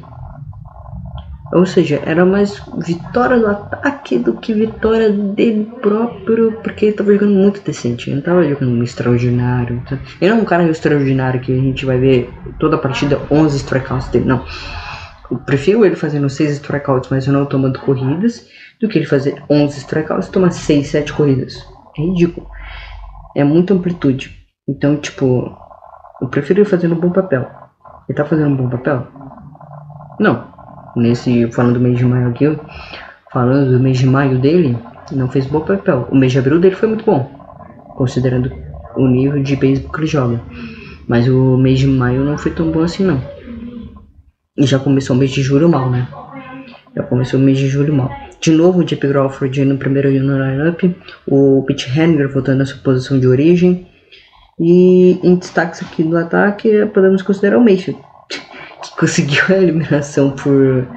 Ou 1.53 1.65
seja, 1.65 2.01
era 2.05 2.25
mais 2.25 2.61
vitória 2.77 3.37
do 3.37 3.47
ataque 3.47 4.17
do 4.17 4.37
que 4.37 4.53
vitória 4.53 5.09
dele 5.11 5.69
próprio, 5.81 6.53
porque 6.63 6.85
ele 6.85 6.95
tava 6.95 7.11
jogando 7.11 7.33
muito 7.33 7.61
decente. 7.61 8.09
Ele 8.09 8.17
não 8.17 8.23
tava 8.23 8.47
jogando 8.47 8.71
um 8.71 8.83
extraordinário. 8.83 9.83
Ele 10.21 10.31
não 10.31 10.39
é 10.39 10.41
um 10.41 10.45
cara 10.45 10.63
extraordinário 10.63 11.41
que 11.41 11.51
a 11.51 11.61
gente 11.61 11.85
vai 11.85 11.97
ver 11.97 12.29
toda 12.57 12.77
a 12.77 12.79
partida 12.79 13.19
11 13.29 13.57
strikeouts 13.57 14.07
dele, 14.07 14.25
não. 14.25 14.45
Eu 15.29 15.39
prefiro 15.39 15.85
ele 15.85 15.95
fazendo 15.95 16.29
6 16.29 16.51
strikeouts, 16.53 17.09
mas 17.09 17.27
não 17.27 17.45
tomando 17.45 17.79
corridas, 17.79 18.47
do 18.81 18.87
que 18.87 18.97
ele 18.97 19.05
fazer 19.05 19.41
11 19.49 19.77
strikeouts 19.79 20.27
e 20.27 20.31
tomar 20.31 20.51
6, 20.51 20.87
7 20.87 21.13
corridas. 21.13 21.65
É 21.97 22.01
ridículo. 22.01 22.47
É 23.35 23.43
muita 23.43 23.73
amplitude. 23.73 24.35
Então, 24.67 24.97
tipo, 24.97 25.55
eu 26.21 26.27
prefiro 26.27 26.61
ele 26.61 26.69
fazendo 26.69 26.95
um 26.95 26.99
bom 26.99 27.11
papel. 27.11 27.49
Ele 28.09 28.17
tá 28.17 28.25
fazendo 28.25 28.49
um 28.49 28.55
bom 28.55 28.69
papel? 28.69 29.07
Não 30.19 30.51
nesse 30.95 31.49
falando 31.51 31.75
do 31.75 31.79
mês 31.79 31.97
de 31.97 32.05
maio 32.05 32.29
aqui, 32.29 32.59
falando 33.31 33.71
do 33.71 33.79
mês 33.79 33.97
de 33.97 34.05
maio 34.05 34.39
dele, 34.39 34.77
não 35.11 35.29
fez 35.29 35.45
bom 35.45 35.61
papel. 35.61 36.07
O 36.11 36.15
mês 36.15 36.31
de 36.31 36.39
abril 36.39 36.59
dele 36.59 36.75
foi 36.75 36.87
muito 36.87 37.05
bom, 37.05 37.29
considerando 37.95 38.51
o 38.95 39.07
nível 39.07 39.41
de 39.41 39.55
beisebol 39.55 39.91
que 39.91 39.99
ele 39.99 40.07
joga. 40.07 40.41
Mas 41.07 41.27
o 41.27 41.57
mês 41.57 41.79
de 41.79 41.87
maio 41.87 42.23
não 42.23 42.37
foi 42.37 42.51
tão 42.51 42.71
bom 42.71 42.81
assim 42.81 43.05
não. 43.05 43.21
E 44.57 44.65
já 44.65 44.79
começou 44.79 45.15
o 45.15 45.19
mês 45.19 45.31
de 45.31 45.41
julho 45.41 45.69
mal, 45.69 45.89
né? 45.89 46.07
Já 46.95 47.03
começou 47.03 47.39
o 47.39 47.43
mês 47.43 47.57
de 47.57 47.67
julho 47.67 47.93
mal. 47.93 48.11
De 48.41 48.49
novo 48.49 48.79
o 48.79 48.83
Jeff 48.83 49.07
Crawford 49.07 49.63
no 49.65 49.77
primeiro 49.77 50.09
no 50.09 50.35
lineup, 50.35 50.83
o 51.27 51.63
Pete 51.67 51.87
Henniger 51.87 52.27
voltando 52.27 52.61
à 52.61 52.65
sua 52.65 52.79
posição 52.79 53.19
de 53.19 53.27
origem. 53.27 53.87
E 54.59 55.19
em 55.23 55.35
destaques 55.35 55.83
aqui 55.83 56.03
do 56.03 56.17
ataque, 56.17 56.87
podemos 56.87 57.21
considerar 57.21 57.57
o 57.57 57.61
Mayfield, 57.63 57.99
que 58.81 58.97
conseguiu 58.97 59.43
a 59.49 59.53
eliminação 59.53 60.31
por, 60.31 60.87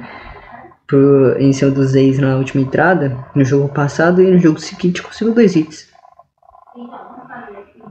por 0.87 1.39
em 1.39 1.53
cima 1.53 1.69
dos 1.69 1.93
ex 1.93 2.17
na 2.17 2.35
última 2.35 2.63
entrada, 2.63 3.15
no 3.35 3.45
jogo 3.45 3.69
passado, 3.69 4.23
e 4.23 4.31
no 4.31 4.39
jogo 4.39 4.59
seguinte 4.59 5.03
conseguiu 5.03 5.33
dois 5.33 5.55
hits. 5.55 5.87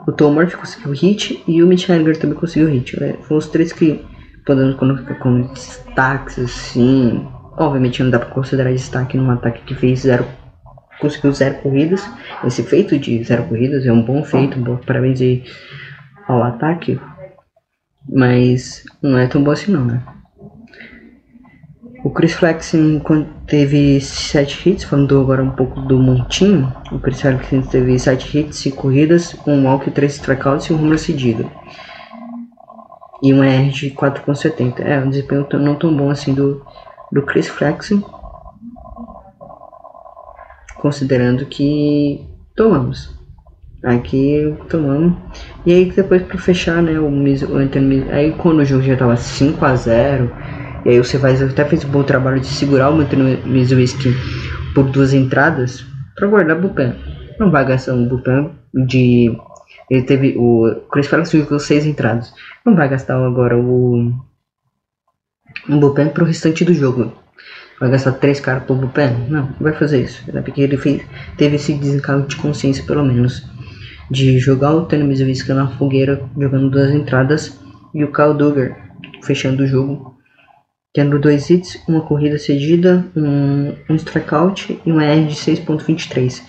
O 0.07 0.13
Tom 0.13 0.33
Murphy 0.33 0.57
conseguiu 0.57 0.93
hit 0.93 1.43
e 1.47 1.63
o 1.63 1.67
Mitch 1.67 1.89
Haniger 1.89 2.19
também 2.19 2.37
conseguiu 2.37 2.69
hit. 2.69 3.01
Né? 3.01 3.15
Foram 3.23 3.39
os 3.39 3.47
três 3.47 3.73
que 3.73 4.05
podemos 4.45 4.75
colocar 4.75 5.15
como 5.15 5.49
destaques, 5.49 6.39
assim. 6.41 7.27
Obviamente 7.57 8.03
não 8.03 8.11
dá 8.11 8.19
para 8.19 8.31
considerar 8.31 8.73
destaque 8.73 9.17
num 9.17 9.31
ataque 9.31 9.63
que 9.63 9.75
fez 9.75 10.01
zero 10.01 10.27
conseguiu 11.01 11.33
zero 11.33 11.57
corridas. 11.57 12.09
Esse 12.45 12.63
feito 12.63 12.99
de 12.99 13.23
zero 13.23 13.45
corridas 13.45 13.87
é 13.87 13.93
um 13.93 14.03
bom 14.03 14.25
feito, 14.25 14.59
um 14.59 14.63
bom 14.63 14.77
parabéns 14.77 15.21
aí 15.21 15.45
ao 16.27 16.43
ataque. 16.43 17.01
Mas 18.09 18.85
não 19.03 19.19
é 19.19 19.27
tão 19.27 19.43
bom 19.43 19.51
assim 19.51 19.73
não, 19.73 19.85
né? 19.85 20.03
O 22.05 22.11
Chris 22.11 22.35
Flexen 22.35 23.01
teve 23.47 23.99
7 23.99 24.69
hits, 24.69 24.85
falando 24.85 25.19
agora 25.19 25.43
um 25.43 25.51
pouco 25.51 25.81
do 25.81 25.99
montinho. 25.99 26.71
O 26.93 26.99
Chris 26.99 27.23
Flexen 27.23 27.63
teve 27.63 27.99
7 27.99 28.39
hits, 28.39 28.59
5 28.59 28.77
corridas, 28.77 29.35
um 29.47 29.65
walk, 29.65 29.91
3 29.91 30.13
strikeouts 30.13 30.67
e 30.67 30.75
um 30.75 30.83
home 30.83 30.99
cedido. 30.99 31.51
E 33.23 33.33
um 33.33 33.43
R 33.43 33.71
de 33.71 33.91
4.70. 33.91 34.81
É, 34.81 34.99
um 34.99 35.09
desempenho 35.09 35.47
não 35.55 35.77
tão 35.77 35.97
bom 35.97 36.11
assim 36.11 36.35
do, 36.35 36.63
do 37.15 37.23
Chris 37.23 37.49
Flexen. 37.49 38.05
Considerando 40.77 41.47
que 41.47 42.27
tomamos. 42.55 43.15
Aqui 43.83 44.55
tomamos. 44.69 45.15
E 45.65 45.73
aí 45.73 45.91
depois 45.91 46.23
para 46.23 46.39
fechar, 46.39 46.83
né, 46.83 46.99
o, 46.99 47.07
o 47.07 47.57
Anthony, 47.57 48.11
aí 48.11 48.33
quando 48.33 48.59
o 48.59 48.65
jogo 48.65 48.83
já 48.83 48.97
tava 48.97 49.17
5 49.17 49.65
a 49.65 49.77
0 49.77 50.31
e 50.85 50.91
aí 50.91 50.99
você 50.99 51.17
vai 51.17 51.35
até 51.43 51.65
fez 51.65 51.85
um 51.85 51.89
bom 51.89 52.03
trabalho 52.03 52.41
de 52.41 52.47
segurar 52.47 52.91
o 52.91 52.97
Mizuiski 53.47 54.15
por 54.75 54.85
duas 54.85 55.15
entradas 55.15 55.87
para 56.15 56.29
guardar 56.29 56.57
o. 56.57 56.97
Não 57.39 57.51
vai 57.51 57.65
gastar 57.65 57.95
um 57.95 58.07
bullpen 58.07 58.51
de 58.75 59.35
ele 59.91 60.03
teve 60.03 60.35
o 60.37 60.83
Chris 60.91 61.07
Felix 61.07 61.31
jogou 61.31 61.59
seis 61.59 61.87
entradas. 61.87 62.33
Não 62.65 62.75
vai 62.75 62.89
gastar 62.89 63.17
agora 63.17 63.57
o 63.57 64.13
um 65.69 65.79
bullpen 65.79 66.09
pro 66.09 66.25
restante 66.25 66.65
do 66.65 66.75
jogo. 66.75 67.13
Vai 67.81 67.91
gastar 67.91 68.13
três 68.13 68.41
caras 68.41 68.65
pro 68.65 68.75
bullpen? 68.75 69.27
Não, 69.29 69.51
vai 69.61 69.73
fazer 69.73 70.03
isso. 70.03 70.23
Né? 70.33 70.41
Porque 70.41 70.61
ele 70.61 70.77
fez, 70.77 71.03
teve 71.37 71.57
esse 71.57 71.73
desencargo 71.73 72.27
de 72.27 72.37
consciência 72.37 72.85
pelo 72.85 73.05
menos 73.05 73.45
de 74.11 74.39
jogar 74.39 74.75
o 74.75 74.85
Tony 74.85 75.05
Mizoviska 75.05 75.55
na 75.55 75.69
fogueira, 75.69 76.23
jogando 76.39 76.71
duas 76.71 76.95
entradas, 76.95 77.59
e 77.95 78.05
o 78.05 78.13
Kyle 78.13 78.35
Duggar 78.35 78.77
fechando 79.23 79.63
o 79.63 79.67
jogo, 79.67 80.15
tendo 80.93 81.19
dois 81.19 81.49
hits, 81.51 81.83
uma 81.89 82.03
corrida 82.03 82.39
cedida, 82.39 83.05
um, 83.17 83.75
um 83.89 83.95
strikeout 83.97 84.81
e 84.85 84.93
uma 84.93 85.05
R 85.05 85.27
de 85.27 85.35
6.23. 85.35 86.43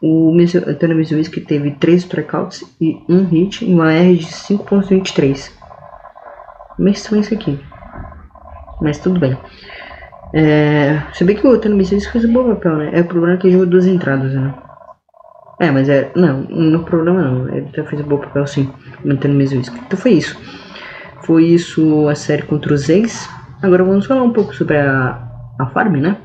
O 0.00 0.32
Tony 0.78 0.94
Mizoviska 0.94 1.40
teve 1.40 1.72
três 1.72 2.02
strikeouts 2.02 2.62
e 2.80 2.96
um 3.08 3.24
hit 3.24 3.64
e 3.64 3.72
uma 3.72 3.92
R 3.92 4.16
de 4.16 4.26
5.23. 4.26 5.50
Meio 6.78 6.94
estranho 6.94 7.22
isso 7.22 7.34
aqui, 7.34 7.58
mas 8.80 8.98
tudo 8.98 9.18
bem. 9.20 9.36
É, 10.32 11.02
se 11.12 11.24
bem 11.24 11.36
que 11.36 11.46
o 11.46 11.58
Tony 11.58 11.74
Mizoviska 11.74 12.12
fez 12.12 12.24
um 12.24 12.32
bom 12.32 12.54
papel, 12.54 12.76
né? 12.76 12.90
É 12.92 13.00
o 13.00 13.04
problema 13.04 13.36
que 13.36 13.46
ele 13.46 13.54
jogou 13.54 13.66
duas 13.66 13.86
entradas, 13.86 14.34
né? 14.34 14.54
É, 15.60 15.70
mas 15.70 15.88
é. 15.88 16.10
Não, 16.14 16.42
não 16.42 16.84
problema 16.84 17.22
não. 17.22 17.48
Ele 17.48 17.68
já 17.74 17.84
fez 17.84 18.00
um 18.00 18.08
bom 18.08 18.18
papel 18.18 18.46
sim, 18.46 18.70
mantendo 19.04 19.34
o 19.34 19.38
mesmo. 19.38 19.60
Então 19.60 19.98
foi 19.98 20.12
isso. 20.12 20.38
Foi 21.22 21.44
isso 21.44 22.08
a 22.08 22.14
série 22.14 22.42
contra 22.42 22.72
os 22.72 22.88
ex. 22.88 23.28
Agora 23.62 23.82
vamos 23.82 24.06
falar 24.06 24.22
um 24.22 24.32
pouco 24.32 24.54
sobre 24.54 24.76
a, 24.76 25.18
a 25.58 25.66
farm, 25.66 25.96
né? 25.96 26.16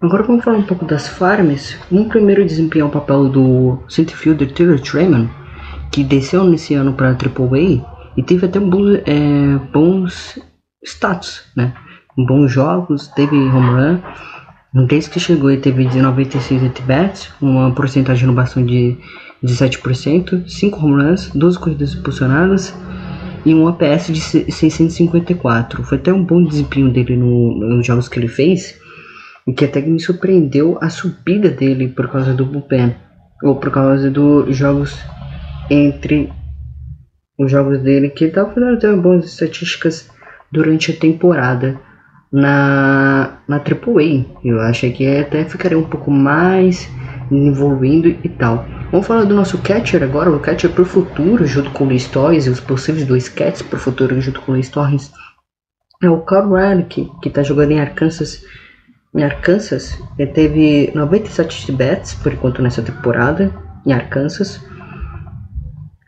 Agora 0.00 0.22
vamos 0.22 0.44
falar 0.44 0.58
um 0.58 0.62
pouco 0.62 0.84
das 0.84 1.08
farms. 1.08 1.76
Vamos 1.90 2.08
primeiro 2.08 2.44
desempenhar 2.44 2.86
o 2.86 2.90
papel 2.90 3.28
do 3.28 3.78
centerfielder 3.88 4.52
Taylor 4.52 4.80
Trayman, 4.80 5.28
que 5.90 6.04
desceu 6.04 6.44
nesse 6.44 6.74
ano 6.74 6.92
para 6.92 7.10
a 7.10 7.12
AAA 7.12 7.84
e 8.16 8.22
teve 8.22 8.46
até 8.46 8.60
bons, 8.60 9.00
é, 9.04 9.58
bons 9.72 10.38
status, 10.84 11.42
né? 11.56 11.74
Bons 12.16 12.50
jogos, 12.50 13.08
teve 13.08 13.36
home 13.36 13.70
run 13.70 14.00
Desde 14.86 15.08
que 15.08 15.18
chegou 15.18 15.50
ele 15.50 15.62
teve 15.62 15.86
de 15.86 16.00
96 16.00 16.62
at-bats, 16.62 17.30
uma 17.40 17.72
porcentagem 17.72 18.26
no 18.26 18.34
bastão 18.34 18.64
de 18.64 18.98
17%, 19.42 20.46
5 20.46 20.78
home 20.78 21.02
runs, 21.02 21.30
12 21.30 21.58
corridas 21.58 21.94
impulsionadas 21.94 22.74
e 23.46 23.54
um 23.54 23.66
APS 23.66 24.08
de 24.08 24.20
654. 24.20 25.82
Foi 25.84 25.96
até 25.96 26.12
um 26.12 26.22
bom 26.22 26.44
desempenho 26.44 26.92
dele 26.92 27.16
no, 27.16 27.76
nos 27.76 27.86
jogos 27.86 28.08
que 28.08 28.18
ele 28.18 28.28
fez 28.28 28.78
e 29.46 29.54
que 29.54 29.64
até 29.64 29.80
me 29.80 29.98
surpreendeu 29.98 30.76
a 30.82 30.90
subida 30.90 31.48
dele 31.48 31.88
por 31.88 32.08
causa 32.08 32.34
do 32.34 32.44
bullpen 32.44 32.94
ou 33.42 33.56
por 33.56 33.70
causa 33.70 34.10
dos 34.10 34.54
jogos 34.54 34.98
entre 35.70 36.30
os 37.38 37.50
jogos 37.50 37.80
dele 37.80 38.10
que 38.10 38.24
ele 38.24 38.32
estava 38.32 38.52
fazendo 38.52 38.74
até 38.74 38.94
boas 38.94 39.24
estatísticas 39.24 40.10
durante 40.50 40.92
a 40.92 40.96
temporada 40.96 41.80
na, 42.32 43.38
na 43.46 43.56
AAA. 43.56 44.24
Eu 44.44 44.60
achei 44.60 44.92
que 44.92 45.06
até 45.06 45.44
ficaria 45.44 45.78
um 45.78 45.84
pouco 45.84 46.10
mais 46.10 46.88
envolvendo 47.30 48.08
e 48.08 48.28
tal. 48.28 48.66
Vamos 48.90 49.06
falar 49.06 49.24
do 49.24 49.34
nosso 49.34 49.58
catcher 49.58 50.02
agora, 50.02 50.30
o 50.30 50.40
catcher 50.40 50.70
pro 50.70 50.84
futuro, 50.84 51.46
junto 51.46 51.70
com 51.70 51.84
o 51.84 51.88
Luis 51.88 52.06
Torres 52.06 52.46
e 52.46 52.50
os 52.50 52.60
possíveis 52.60 53.06
dois 53.06 53.28
catchers 53.28 53.62
pro 53.62 53.78
futuro 53.78 54.18
junto 54.20 54.40
com 54.40 54.52
o 54.52 54.54
Luis 54.54 54.68
Torres. 54.70 55.12
É 56.02 56.08
o 56.08 56.20
Carl 56.20 56.54
Riley, 56.54 56.84
que, 56.84 57.10
que 57.20 57.28
tá 57.28 57.42
jogando 57.42 57.72
em 57.72 57.80
Arkansas. 57.80 58.42
Em 59.14 59.24
Arkansas, 59.24 59.98
ele 60.18 60.30
teve 60.30 60.92
97 60.94 61.72
bats 61.72 62.14
por 62.14 62.32
enquanto 62.32 62.62
nessa 62.62 62.82
temporada, 62.82 63.52
em 63.84 63.92
Arkansas. 63.92 64.60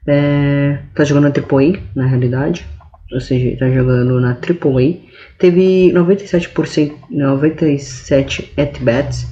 É, 0.07 0.79
tá 0.95 1.05
jogando 1.05 1.25
na 1.25 1.31
AAA, 1.31 1.83
na 1.95 2.07
realidade. 2.07 2.67
Ou 3.13 3.21
seja, 3.21 3.57
tá 3.59 3.69
jogando 3.69 4.21
na 4.21 4.31
AAA 4.31 5.11
teve 5.41 5.91
97%, 5.93 6.93
97 7.11 8.53
at-bats, 8.57 9.27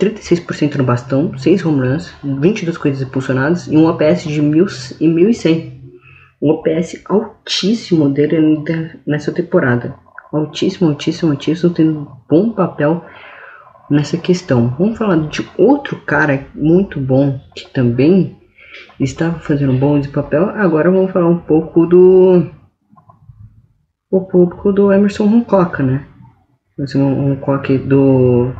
36% 0.00 0.76
no 0.76 0.84
bastão, 0.84 1.36
6 1.36 1.66
home 1.66 1.80
runs, 1.80 2.14
22 2.22 2.78
corridas 2.78 3.02
impulsionadas 3.02 3.66
e 3.66 3.76
um 3.76 3.86
OPS 3.88 4.22
de 4.22 4.40
1100. 4.40 5.76
Um 6.40 6.50
OPS 6.50 7.02
altíssimo 7.06 8.08
dele 8.08 8.62
nessa 9.04 9.32
temporada. 9.32 9.96
Altíssimo, 10.32 10.90
altíssimo, 10.90 11.32
altíssimo, 11.32 11.74
tendo 11.74 11.98
um 11.98 12.06
bom 12.30 12.52
papel 12.52 13.04
nessa 13.90 14.16
questão. 14.16 14.72
Vamos 14.78 14.96
falar 14.96 15.16
de 15.28 15.44
outro 15.58 15.96
cara 16.06 16.46
muito 16.54 17.00
bom 17.00 17.40
que 17.56 17.68
também 17.72 18.36
estava 19.00 19.40
fazendo 19.40 19.72
um 19.72 19.78
bom 19.78 20.00
papel. 20.02 20.50
Agora 20.50 20.88
vamos 20.88 21.10
falar 21.10 21.26
um 21.26 21.38
pouco 21.38 21.84
do 21.86 22.46
o 24.10 24.22
público 24.22 24.72
do 24.72 24.92
Emerson 24.92 25.24
Hancock, 25.24 25.82
né? 25.82 26.06
Emerson 26.78 27.32
Hancock 27.32 27.76
do 27.78 28.52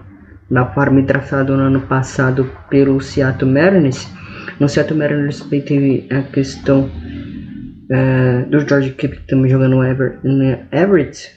da 0.51 0.65
forma 0.67 1.03
traçado 1.03 1.57
no 1.57 1.65
ano 1.65 1.81
passado 1.83 2.51
pelo 2.71 3.01
Seattle 3.01 3.51
Mariners. 3.51 4.09
No 4.59 4.69
Seattle 4.69 4.99
Mariners 4.99 5.41
teve 5.41 6.09
a 6.11 6.23
questão 6.23 6.91
é, 7.91 8.43
do 8.45 8.61
George 8.67 8.93
Kipp 8.93 9.21
também 9.27 9.51
jogando 9.51 9.77
no 9.77 9.85
Ever, 9.85 10.19
Everett. 10.73 11.31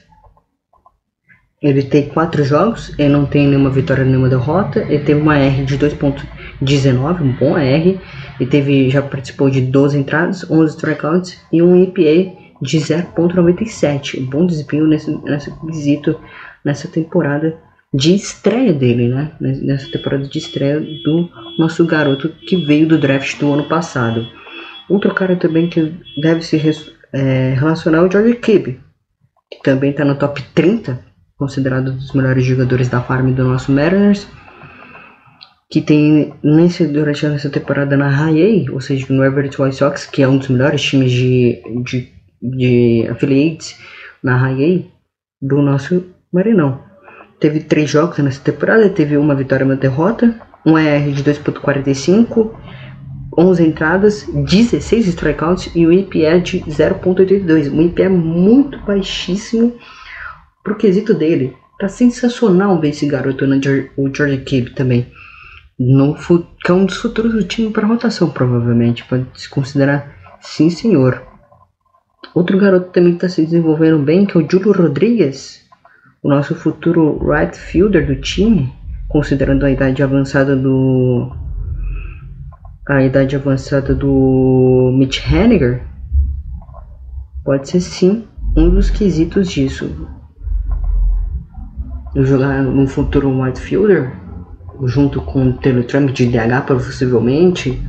ele 1.62 1.82
tem 1.82 2.08
quatro 2.08 2.42
jogos, 2.42 2.94
ele 2.98 3.10
não 3.10 3.26
tem 3.26 3.46
nenhuma 3.48 3.70
vitória, 3.70 4.04
nenhuma 4.04 4.30
derrota. 4.30 4.80
Ele 4.80 5.04
teve 5.04 5.20
uma 5.20 5.36
R 5.36 5.64
de 5.64 5.78
2.19, 5.78 7.20
um 7.20 7.32
bom 7.32 7.58
R. 7.58 8.00
Ele 8.40 8.50
teve, 8.50 8.88
já 8.88 9.02
participou 9.02 9.50
de 9.50 9.60
12 9.60 9.98
entradas, 9.98 10.50
11 10.50 10.74
strikeouts 10.74 11.38
e 11.52 11.62
um 11.62 11.82
EPA 11.82 12.41
de 12.62 12.78
0.97. 12.78 14.24
Bom 14.30 14.46
desempenho 14.46 14.86
nesse, 14.86 15.10
nesse 15.24 15.50
quesito, 15.60 16.18
nessa 16.64 16.88
temporada 16.88 17.58
de 17.92 18.14
estreia 18.14 18.72
dele, 18.72 19.08
né? 19.08 19.32
Nessa 19.40 19.90
temporada 19.90 20.26
de 20.26 20.38
estreia 20.38 20.80
do 20.80 21.28
nosso 21.58 21.84
garoto 21.84 22.30
que 22.30 22.56
veio 22.56 22.86
do 22.86 22.98
draft 22.98 23.38
do 23.38 23.52
ano 23.52 23.64
passado. 23.64 24.26
Outro 24.88 25.12
cara 25.12 25.36
também 25.36 25.68
que 25.68 25.92
deve 26.20 26.42
se 26.42 26.56
é, 27.12 27.54
relacionar 27.54 27.98
é 27.98 28.02
o 28.02 28.10
George 28.10 28.36
Kibb, 28.36 28.80
que 29.50 29.62
também 29.62 29.90
está 29.90 30.04
no 30.04 30.14
top 30.14 30.42
30 30.54 31.12
considerado 31.42 31.90
um 31.90 31.96
dos 31.96 32.12
melhores 32.12 32.44
jogadores 32.44 32.88
da 32.88 33.00
farm 33.00 33.32
do 33.32 33.44
nosso 33.44 33.72
Mariners, 33.72 34.28
que 35.68 35.80
tem 35.80 36.32
nesse, 36.40 36.86
durante 36.86 37.26
essa 37.26 37.50
temporada 37.50 37.96
na 37.96 38.08
High 38.08 38.70
ou 38.70 38.80
seja, 38.80 39.06
no 39.08 39.24
Everett 39.24 39.60
White 39.60 39.74
Sox, 39.74 40.06
que 40.06 40.22
é 40.22 40.28
um 40.28 40.38
dos 40.38 40.48
melhores 40.48 40.80
times 40.80 41.10
de, 41.10 41.60
de, 41.82 42.12
de 42.42 43.06
affiliates 43.08 43.78
na 44.22 44.36
High 44.36 44.64
A 44.64 45.46
do 45.46 45.62
nosso 45.62 46.04
Marinão. 46.32 46.80
Teve 47.38 47.60
três 47.60 47.90
jogos 47.90 48.18
nessa 48.18 48.40
temporada, 48.40 48.88
teve 48.88 49.16
uma 49.16 49.34
vitória 49.34 49.64
e 49.64 49.66
uma 49.66 49.76
derrota, 49.76 50.34
um 50.64 50.78
ER 50.78 51.10
de 51.12 51.24
2.45, 51.24 52.54
11 53.36 53.66
entradas, 53.66 54.26
16 54.28 55.08
strikeouts 55.08 55.70
e 55.74 55.86
um 55.86 55.92
IPA 55.92 56.40
de 56.40 56.60
0.82. 56.60 57.72
Um 57.72 57.82
IPA 57.82 58.08
muito 58.08 58.78
baixíssimo 58.80 59.76
pro 60.62 60.76
quesito 60.76 61.12
dele, 61.14 61.56
tá 61.78 61.88
sensacional 61.88 62.80
ver 62.80 62.90
esse 62.90 63.06
garoto 63.06 63.46
no 63.46 63.56
o 63.96 64.14
George 64.14 64.38
Kibb 64.38 64.70
também. 64.70 65.06
No, 65.78 66.14
que 66.14 66.70
é 66.70 66.72
um 66.72 66.86
dos 66.86 66.96
futuros 66.96 67.32
do 67.32 67.42
time 67.42 67.72
para 67.72 67.88
rotação, 67.88 68.30
provavelmente. 68.30 69.04
Pode 69.04 69.26
se 69.34 69.48
considerar 69.48 70.14
sim, 70.40 70.70
senhor. 70.70 71.31
Outro 72.34 72.58
garoto 72.58 72.90
também 72.90 73.14
está 73.14 73.28
se 73.28 73.42
desenvolvendo 73.42 73.98
bem, 73.98 74.24
que 74.24 74.36
é 74.36 74.40
o 74.40 74.50
Júlio 74.50 74.72
Rodrigues, 74.72 75.62
o 76.22 76.28
nosso 76.28 76.54
futuro 76.54 77.18
right 77.18 77.56
fielder 77.56 78.06
do 78.06 78.16
time, 78.16 78.72
considerando 79.08 79.66
a 79.66 79.70
idade 79.70 80.02
avançada 80.02 80.56
do. 80.56 81.30
a 82.88 83.02
idade 83.02 83.36
avançada 83.36 83.94
do 83.94 84.90
Mitch 84.96 85.20
Henniger. 85.26 85.82
Pode 87.44 87.68
ser 87.68 87.80
sim 87.80 88.24
um 88.56 88.70
dos 88.70 88.88
quesitos 88.88 89.50
disso 89.50 89.90
jogar 92.16 92.62
no 92.62 92.86
futuro 92.86 93.28
um 93.28 93.42
wide 93.42 93.60
fielder, 93.60 94.12
junto 94.84 95.20
com 95.22 95.48
o 95.48 95.52
Taylor 95.54 95.84
Trump 95.84 96.10
de 96.10 96.26
DH 96.26 96.66
possivelmente, 96.66 97.80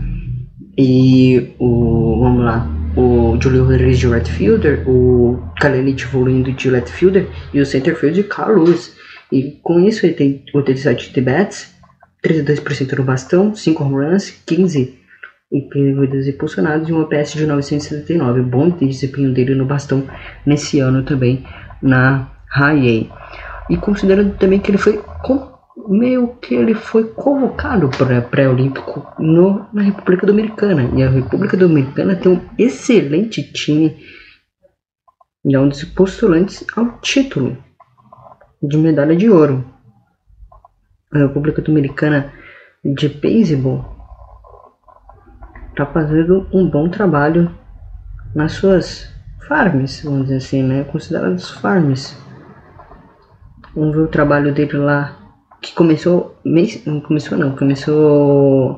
e 0.77 1.53
o, 1.59 2.19
vamos 2.21 2.45
lá, 2.45 2.67
o 2.95 3.37
Julio 3.41 3.65
Rodrigues 3.65 3.99
de 3.99 4.07
right 4.07 4.29
fielder, 4.29 4.87
o 4.87 5.41
Kalenich 5.59 6.03
evoluindo 6.03 6.51
de 6.51 6.69
left 6.69 6.91
fielder 6.91 7.27
e 7.53 7.59
o 7.59 7.65
center 7.65 7.95
field 7.95 8.21
de 8.21 8.27
Carlos. 8.27 8.93
E 9.31 9.59
com 9.63 9.79
isso 9.79 10.05
ele 10.05 10.13
tem 10.13 10.43
87 10.53 11.11
de 11.11 11.21
bats, 11.21 11.73
32% 12.23 12.97
no 12.97 13.03
bastão, 13.03 13.55
5 13.55 13.83
home 13.83 14.05
runs, 14.05 14.29
15 14.45 14.99
corridas 15.49 16.27
impulsionadas 16.27 16.89
e 16.89 16.91
uma 16.91 17.07
PS 17.07 17.33
de 17.33 17.45
979. 17.45 18.41
Bom 18.41 18.69
desempenho 18.69 19.33
dele 19.33 19.55
no 19.55 19.65
bastão 19.65 20.07
nesse 20.45 20.79
ano 20.79 21.03
também 21.03 21.45
na 21.81 22.31
High 22.47 23.09
A. 23.11 23.23
E 23.69 23.77
considerando 23.77 24.35
também 24.37 24.59
que 24.59 24.71
ele 24.71 24.77
foi 24.77 25.01
meio 25.87 26.35
que 26.41 26.55
ele 26.55 26.73
foi 26.73 27.05
convocado 27.09 27.89
para 27.89 28.21
pré-olímpico 28.21 29.05
na 29.73 29.81
República 29.81 30.25
Dominicana. 30.25 30.89
E 30.95 31.03
a 31.03 31.09
República 31.09 31.57
Dominicana 31.57 32.15
tem 32.15 32.31
um 32.31 32.41
excelente 32.57 33.43
time 33.51 33.97
e 35.45 35.55
é 35.55 35.59
um 35.59 35.67
dos 35.67 35.83
postulantes 35.83 36.65
ao 36.75 36.99
título 36.99 37.57
de 38.61 38.77
medalha 38.77 39.15
de 39.15 39.29
ouro. 39.29 39.65
A 41.11 41.19
República 41.19 41.61
Dominicana 41.61 42.31
de 42.83 43.09
beisebol 43.09 43.85
está 45.69 45.85
fazendo 45.85 46.47
um 46.53 46.69
bom 46.69 46.89
trabalho 46.89 47.53
nas 48.33 48.53
suas 48.53 49.11
farms, 49.47 50.01
vamos 50.03 50.23
dizer 50.23 50.37
assim, 50.37 50.63
né? 50.63 50.83
Consideradas 50.85 51.49
farms 51.49 52.23
Vamos 53.75 53.95
ver 53.95 54.01
o 54.03 54.07
trabalho 54.07 54.53
dele 54.53 54.77
lá. 54.77 55.17
Que 55.63 55.73
começou. 55.73 56.35
Mês, 56.43 56.85
não 56.85 56.99
começou 56.99 57.37
não, 57.37 57.55
começou. 57.55 58.77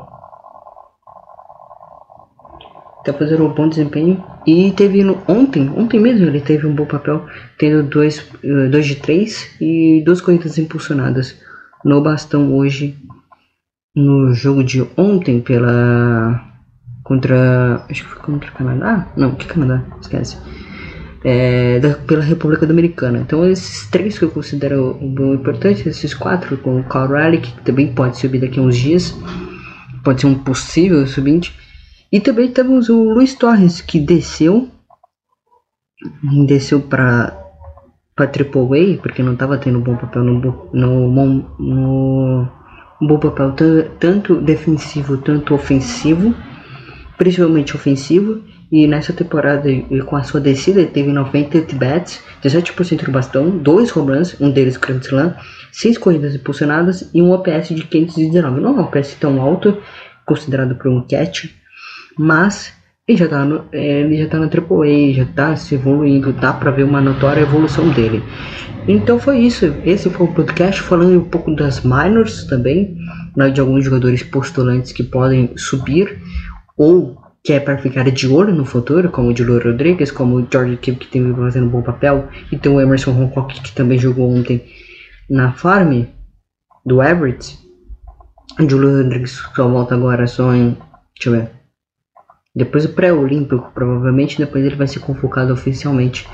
Tá 3.04 3.12
fazendo 3.12 3.44
um 3.44 3.54
bom 3.54 3.68
desempenho. 3.68 4.24
E 4.46 4.72
teve 4.72 5.04
no, 5.04 5.18
ontem, 5.28 5.68
ontem 5.76 6.00
mesmo 6.00 6.28
ele 6.28 6.40
teve 6.40 6.68
um 6.68 6.76
bom 6.76 6.86
papel, 6.86 7.26
tendo 7.58 7.82
2 7.82 7.90
dois, 7.90 8.32
eh, 8.44 8.68
dois 8.70 8.86
de 8.86 8.96
3 8.98 9.58
e 9.60 10.04
duas 10.06 10.22
corridas 10.22 10.60
impulsionadas 10.60 11.36
no 11.84 12.02
bastão 12.02 12.54
hoje. 12.56 12.96
No 13.96 14.32
jogo 14.34 14.64
de 14.64 14.88
ontem 14.96 15.42
pela. 15.42 16.40
Contra. 17.04 17.84
Acho 17.90 18.04
que 18.04 18.10
foi 18.10 18.22
contra 18.22 18.52
o 18.52 18.54
Canadá? 18.54 19.08
Não, 19.18 19.34
que 19.34 19.48
Canadá? 19.48 19.84
Esquece 20.00 20.38
é, 21.26 21.80
da, 21.80 21.96
pela 21.96 22.24
República 22.24 22.68
Dominicana. 22.68 23.18
Então 23.18 23.44
esses 23.44 23.88
três 23.88 24.20
que 24.20 24.26
eu 24.26 24.30
considero 24.30 25.00
importantes, 25.02 25.88
esses 25.88 26.14
quatro, 26.14 26.56
com 26.58 26.80
o 26.80 26.84
Carl 26.84 27.12
Riley, 27.12 27.42
que 27.42 27.62
também 27.62 27.92
pode 27.92 28.20
subir 28.20 28.40
daqui 28.40 28.60
a 28.60 28.62
uns 28.62 28.78
dias, 28.78 29.18
pode 30.04 30.22
ser 30.22 30.28
um 30.28 30.36
possível 30.36 31.06
subinte. 31.08 31.58
E 32.12 32.20
também 32.20 32.52
temos 32.52 32.90
o 32.90 33.12
Luiz 33.12 33.34
Torres, 33.34 33.82
que 33.82 34.00
desceu, 34.00 34.70
desceu 36.46 36.80
para 36.80 37.42
para 38.16 38.28
Triple 38.28 38.62
A, 38.62 39.02
porque 39.02 39.22
não 39.22 39.34
estava 39.34 39.58
tendo 39.58 39.82
bom 39.82 39.98
papel 39.98 40.24
no, 40.24 40.40
no, 40.72 41.10
no, 41.12 42.42
no 43.02 43.08
bom 43.08 43.20
papel 43.20 43.54
tanto 44.00 44.40
defensivo, 44.40 45.18
tanto 45.18 45.54
ofensivo, 45.54 46.34
principalmente 47.18 47.76
ofensivo. 47.76 48.42
E 48.72 48.88
nessa 48.88 49.14
temporada, 49.14 49.70
com 50.06 50.16
a 50.16 50.24
sua 50.24 50.40
descida, 50.40 50.82
ele 50.82 50.90
teve 50.90 51.12
98 51.12 51.76
bats, 51.76 52.22
17% 52.44 53.06
do 53.06 53.12
bastão, 53.12 53.50
2 53.50 53.96
home 53.96 54.18
runs, 54.18 54.40
um 54.42 54.50
deles 54.50 54.78
Grand 54.78 55.00
Slam, 55.00 55.36
6 55.72 55.98
corridas 55.98 56.36
impulsionadas 56.36 57.10
e 57.14 57.22
um 57.22 57.32
OPS 57.32 57.70
de 57.70 57.84
519. 57.84 58.62
Não 58.62 58.70
é 58.70 58.74
um 58.74 58.84
OPS 58.84 59.16
tão 59.20 59.42
alto, 59.42 59.78
considerado 60.26 60.76
por 60.76 60.90
um 60.90 61.06
catch, 61.08 61.46
mas 62.18 62.74
ele 63.08 63.20
já 63.20 63.28
tá, 63.28 63.46
no, 63.46 63.66
ele 63.72 64.18
já 64.18 64.28
tá 64.28 64.40
na 64.40 64.48
AAA, 64.48 65.14
já 65.14 65.26
tá 65.26 65.56
se 65.56 65.76
evoluindo, 65.76 66.34
dá 66.34 66.52
pra 66.52 66.72
ver 66.72 66.84
uma 66.84 67.00
notória 67.00 67.42
evolução 67.42 67.88
dele. 67.90 68.24
Então 68.88 69.20
foi 69.20 69.40
isso, 69.40 69.76
esse 69.86 70.10
foi 70.10 70.26
o 70.26 70.34
podcast 70.34 70.82
falando 70.82 71.20
um 71.20 71.30
pouco 71.30 71.56
das 71.56 71.82
minors 71.84 72.46
também, 72.46 72.98
né, 73.36 73.50
de 73.50 73.62
alguns 73.62 73.86
jogadores 73.86 74.24
postulantes 74.24 74.92
que 74.92 75.04
podem 75.04 75.56
subir 75.56 76.20
ou 76.76 77.16
que 77.46 77.54
é 77.54 77.60
para 77.60 77.78
ficar 77.78 78.10
de 78.10 78.28
olho 78.28 78.52
no 78.52 78.66
futuro, 78.66 79.12
como 79.12 79.30
o 79.30 79.38
Julio 79.38 79.64
Rodrigues, 79.64 80.10
como 80.10 80.38
o 80.38 80.48
George 80.52 80.78
Kibb, 80.78 80.98
que 80.98 81.08
tem 81.08 81.32
fazendo 81.36 81.68
um 81.68 81.70
bom 81.70 81.84
papel, 81.84 82.28
e 82.52 82.58
tem 82.58 82.72
o 82.72 82.82
Emerson 82.82 83.12
Hancock, 83.12 83.62
que 83.62 83.72
também 83.72 84.00
jogou 84.00 84.36
ontem 84.36 84.66
na 85.30 85.52
farm 85.52 86.06
do 86.84 87.04
Everett. 87.04 87.56
O 88.60 88.68
Julio 88.68 88.98
Rodrigues 89.04 89.44
só 89.56 89.68
volta 89.68 89.94
agora 89.94 90.26
só 90.26 90.56
em. 90.56 90.76
Deixa 91.14 91.30
eu 91.30 91.32
ver. 91.34 91.52
Depois 92.56 92.88
do 92.88 92.94
pré-olímpico, 92.94 93.72
provavelmente, 93.76 94.40
depois 94.40 94.66
ele 94.66 94.76
vai 94.76 94.88
ser 94.88 95.00
convocado 95.02 95.54
oficialmente 95.54 96.28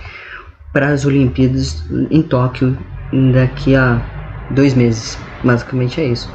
para 0.72 0.88
as 0.88 1.04
Olimpíadas 1.04 1.84
em 2.10 2.22
Tóquio 2.22 2.78
daqui 3.34 3.76
a 3.76 4.02
dois 4.52 4.74
meses. 4.76 5.18
Basicamente 5.44 6.00
é 6.00 6.06
isso. 6.06 6.32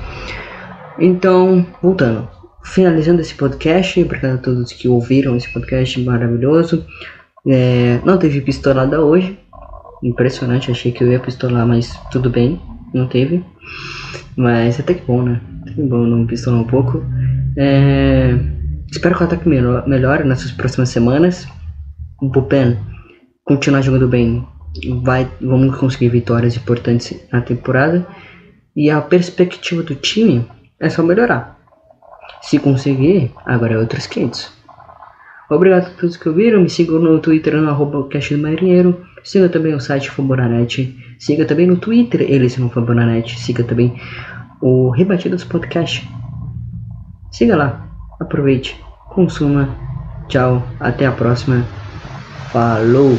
Então, 0.98 1.66
voltando 1.82 2.35
finalizando 2.66 3.20
esse 3.20 3.34
podcast, 3.34 4.02
obrigado 4.02 4.34
a 4.34 4.38
todos 4.38 4.72
que 4.72 4.88
ouviram 4.88 5.36
esse 5.36 5.50
podcast 5.52 6.00
maravilhoso. 6.00 6.84
É, 7.46 8.00
não 8.04 8.18
teve 8.18 8.40
pistolada 8.40 9.00
hoje, 9.00 9.38
impressionante, 10.02 10.70
achei 10.70 10.90
que 10.90 11.02
eu 11.02 11.10
ia 11.10 11.20
pistolar, 11.20 11.66
mas 11.66 11.96
tudo 12.10 12.28
bem, 12.28 12.60
não 12.92 13.06
teve. 13.06 13.42
Mas 14.36 14.78
até 14.78 14.94
que 14.94 15.06
bom, 15.06 15.22
né? 15.22 15.40
Até 15.62 15.72
que 15.72 15.82
bom 15.82 16.04
não 16.06 16.26
pistolar 16.26 16.60
um 16.60 16.66
pouco. 16.66 17.02
É, 17.56 18.36
espero 18.90 19.14
que 19.14 19.22
o 19.22 19.26
ataque 19.26 19.48
melhore 19.48 20.24
nessas 20.24 20.50
próximas 20.50 20.88
semanas. 20.88 21.46
O 22.20 22.28
Bullpen 22.28 22.76
continuar 23.44 23.80
jogando 23.80 24.08
bem, 24.08 24.46
vai, 25.02 25.30
vamos 25.40 25.76
conseguir 25.76 26.08
vitórias 26.08 26.56
importantes 26.56 27.18
na 27.32 27.40
temporada. 27.40 28.06
E 28.74 28.90
a 28.90 29.00
perspectiva 29.00 29.82
do 29.82 29.94
time 29.94 30.44
é 30.80 30.90
só 30.90 31.02
melhorar. 31.02 31.55
Se 32.42 32.58
conseguir, 32.58 33.32
agora 33.44 33.74
é 33.74 33.78
outros 33.78 34.06
500. 34.06 34.52
Obrigado 35.48 35.86
a 35.86 35.90
todos 35.90 36.16
que 36.16 36.28
ouviram. 36.28 36.60
Me 36.60 36.68
sigam 36.68 36.98
no 36.98 37.18
Twitter 37.20 37.56
no 37.56 37.68
arroba 37.68 38.02
do 38.02 38.38
Marinheiro. 38.38 39.00
Siga 39.22 39.48
também 39.48 39.74
o 39.74 39.80
site 39.80 40.10
Fambonanet. 40.10 40.96
Siga 41.18 41.44
também 41.44 41.66
no 41.66 41.76
Twitter, 41.76 42.22
eles 42.22 42.56
no 42.56 42.68
Fambonanet. 42.68 43.38
Siga 43.38 43.62
também 43.64 44.00
o 44.60 44.90
Rebatidos 44.90 45.44
Podcast. 45.44 46.08
Siga 47.30 47.56
lá. 47.56 47.88
Aproveite. 48.20 48.80
Consuma. 49.10 49.68
Tchau. 50.28 50.62
Até 50.80 51.06
a 51.06 51.12
próxima. 51.12 51.64
Falou! 52.52 53.16